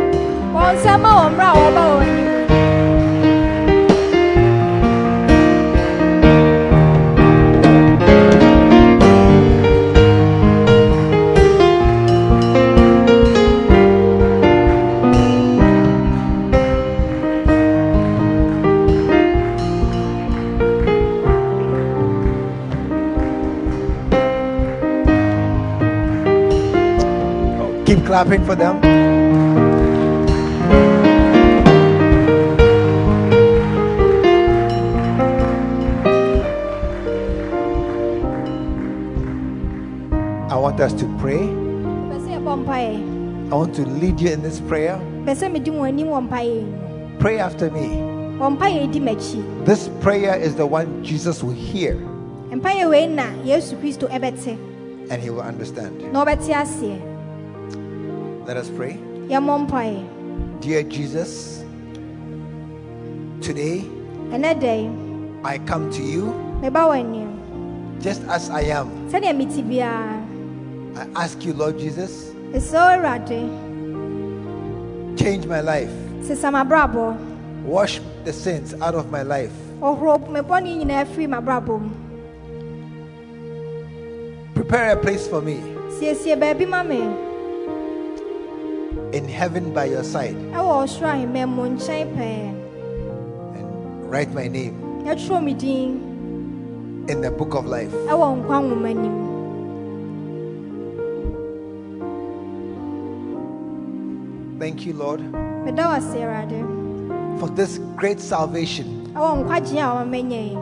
Clapping 28.05 28.45
for 28.45 28.55
them. 28.55 28.81
I 40.49 40.55
want 40.57 40.79
us 40.79 40.93
to 41.01 41.05
pray. 41.19 41.41
pɛ 42.09 42.17
sɛ 42.23 42.29
yɛbɔ 42.37 42.53
mpaeɛ 42.63 43.51
I 43.51 43.55
want 43.55 43.73
to 43.75 43.83
lead 43.85 44.19
you 44.21 44.29
in 44.31 44.41
this 44.41 44.59
prayer. 44.61 44.97
pɛ 45.25 45.33
sɛ 45.35 45.51
medi 45.51 45.71
wɔn 45.71 45.87
anim 45.89 46.07
wɔ 46.07 46.27
mpaeɛ 46.29 46.45
yi 46.55 46.61
mu 46.63 47.19
Pray 47.19 47.39
after 47.39 47.69
me. 47.71 47.87
wɔ 48.39 48.57
mpaeɛ 48.57 48.81
yi 48.81 48.87
di 48.87 48.99
m'akyi 48.99 49.65
This 49.65 49.89
prayer 50.01 50.35
is 50.35 50.55
the 50.55 50.65
one 50.65 51.03
Jesus 51.03 51.43
will 51.43 51.53
hear 51.53 51.95
mpaeɛ 52.51 52.89
wei 52.89 53.07
na 53.07 53.25
yesu 53.43 53.75
kristo 53.81 54.07
ɛbɛte 54.09 54.57
and 55.09 55.21
he 55.21 55.29
will 55.29 55.41
understand. 55.41 56.01
Na 58.45 58.53
ɔbɛte 58.53 58.53
aseɛ 58.53 58.53
Let 58.53 58.57
us 58.57 58.69
pray. 58.69 58.97
Dear 60.61 60.83
Jesus, 60.83 61.63
today 63.41 63.83
I 65.43 65.57
come 65.65 65.91
to 65.91 66.01
you 66.01 66.33
meba 66.61 66.87
wɔ 66.87 66.99
anim 66.99 67.99
just 68.01 68.21
as 68.23 68.49
I 68.49 68.61
am. 68.61 68.89
sɛdeɛ 69.09 69.35
mete 69.35 69.63
biara 69.63 70.21
I 70.95 71.23
ask 71.23 71.43
you, 71.43 71.53
Lord 71.53 71.77
Jesus, 71.77 72.31
change 75.17 75.45
my 75.45 75.59
life. 75.59 75.91
Wash 77.65 77.99
the 78.23 78.31
sins 78.31 78.73
out 78.75 78.95
of 78.95 79.11
my 79.11 79.21
life. 79.23 79.51
ɔhoro 79.81 80.29
me 80.29 80.39
bɔne 80.39 80.77
nyinaa 80.85 81.05
firi 81.05 81.27
m'abrabɔ 81.27 81.81
mu 81.81 81.89
Prepare 84.53 84.91
a 84.93 84.95
place 84.97 85.27
for 85.27 85.41
me 85.41 85.59
in 89.15 89.23
heaven 89.29 89.73
by 89.73 89.85
your 89.85 90.03
side. 90.03 90.35
Ɛwɔ 90.51 90.71
ɔsoro 90.83 91.07
ahemman 91.15 91.47
mu 91.55 91.63
nkyɛn 91.71 92.05
pɛɛ. 92.15 92.39
And 93.57 93.67
write 94.11 94.31
my 94.33 94.47
name 94.47 94.75
yɛtwerɛ 95.07 95.43
me 95.43 95.53
din. 95.53 95.91
in 97.07 97.21
the 97.21 97.31
book 97.31 97.53
of 97.55 97.65
life. 97.65 97.91
ɛwɔ 98.11 98.25
nkwa 98.43 98.57
nwoma 98.65 98.91
nim 99.01 99.15
Thank 104.59 104.85
you, 104.85 104.93
Lord, 104.93 105.19
meda 105.65 105.83
wo 105.87 105.95
ase 105.99 106.15
awurade. 106.15 107.39
for 107.39 107.49
this 107.49 107.77
great 107.95 108.19
salvation 108.19 108.87
ɛwɔ 109.13 109.43
nkwagye 109.43 109.79
a 109.83 109.89
wɔmanya 109.99 110.41
yi 110.49 110.57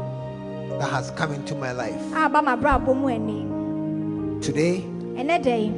that 0.79 0.89
has 0.89 1.11
come 1.11 1.31
into 1.33 1.53
my 1.55 1.71
life. 1.71 2.01
a 2.13 2.25
aba 2.25 2.41
m'abrabɔ 2.41 2.95
mu 2.97 3.07
ani. 3.07 3.39
Today, 4.41 4.83
ɛnɛ 5.15 5.43
da 5.43 5.55
yi 5.55 5.71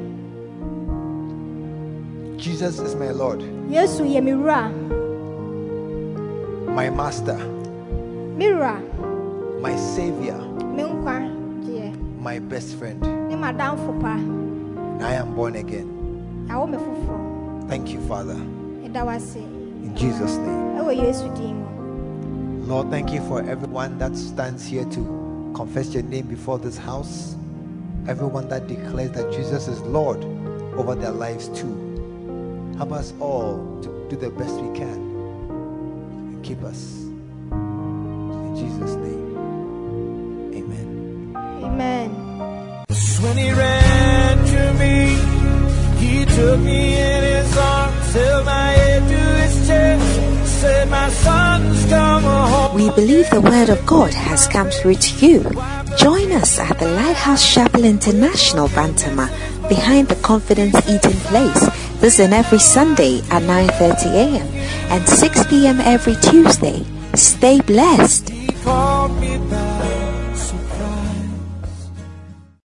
Jesus 2.45 2.77
is 2.77 2.93
my 2.93 3.09
Lord, 3.09 3.39
yesu 3.73 4.05
yɛ 4.05 4.21
me 4.23 4.33
wura 4.33 4.69
my 6.75 6.91
Master, 6.91 7.37
me 8.37 8.45
wura 8.53 8.77
my 9.59 9.75
Savior, 9.75 10.37
me 10.61 10.83
nkwa 10.83 12.21
my 12.21 12.37
best 12.37 12.75
friend. 12.75 13.01
ne 13.01 13.35
m'adamfo 13.35 13.99
pa. 13.99 14.13
And 14.13 15.01
I 15.03 15.13
am 15.13 15.33
born 15.33 15.55
again. 15.55 15.89
awo 16.51 16.69
me 16.69 16.77
foforɔ 16.77 17.67
Thank 17.67 17.91
you, 17.91 17.99
Father, 18.01 18.35
wo 18.37 19.11
in 19.81 19.95
Jesus' 19.95 20.37
name. 20.37 20.77
ɛwɔ 20.77 21.01
yesu 21.01 21.27
din 21.35 21.57
mu 21.57 22.67
Lord, 22.67 22.91
thank 22.91 23.11
you 23.11 23.21
for 23.21 23.41
everyone 23.49 23.97
that 23.97 24.15
stands 24.15 24.67
here 24.67 24.85
to 24.91 25.51
confess 25.55 25.95
your 25.95 26.03
name 26.03 26.27
before 26.27 26.59
this 26.59 26.77
house. 26.77 27.35
Everyone 28.07 28.47
that 28.49 28.67
declares 28.67 29.09
that 29.13 29.33
Jesus 29.33 29.67
is 29.67 29.81
Lord 29.81 30.23
over 30.77 30.93
their 30.93 31.09
lives 31.09 31.47
too. 31.49 31.84
Help 32.77 32.91
us 32.91 33.13
all 33.21 33.79
to 33.81 33.87
do 34.09 34.17
the 34.17 34.29
best 34.29 34.53
we 34.55 34.77
can 34.77 34.99
and 36.29 36.43
keep 36.43 36.61
us. 36.61 37.03
In 37.51 38.53
Jesus' 38.53 38.95
name, 38.95 39.37
amen. 40.59 40.87
amen 41.63 42.09
When 43.23 43.37
he 43.37 43.49
ran 43.51 44.37
to 44.53 44.73
me, 44.73 45.15
he 46.03 46.25
took 46.25 46.59
me 46.59 46.99
in 46.99 47.23
his 47.23 47.57
arms, 47.57 48.13
held 48.13 48.45
my 48.45 48.67
head 48.67 49.01
to 49.07 49.21
his 49.41 49.67
chest, 49.67 50.59
said, 50.59 50.89
My 50.89 51.09
son's 51.09 51.85
come 51.85 52.23
home. 52.23 52.75
We 52.75 52.89
believe 52.89 53.29
the 53.29 53.39
word 53.39 53.69
of 53.69 53.85
God 53.85 54.13
has 54.13 54.49
come 54.49 54.69
through 54.69 54.95
to 54.95 55.25
you. 55.25 55.39
Join 55.97 56.33
us 56.33 56.59
at 56.59 56.77
the 56.77 56.91
Lighthouse 56.91 57.53
Chapel 57.53 57.85
International 57.85 58.67
Bantama 58.67 59.29
behind 59.69 60.09
the 60.09 60.15
Confidence 60.15 60.75
Eating 60.89 61.17
Place. 61.31 61.84
Is 62.03 62.19
every 62.19 62.59
Sunday 62.59 63.19
at 63.31 63.41
9:30 63.43 64.13
a.m. 64.13 64.47
and 64.91 65.07
6 65.07 65.45
p.m. 65.47 65.79
every 65.81 66.15
Tuesday. 66.21 66.85
Stay 67.15 67.59
blessed. 67.61 68.34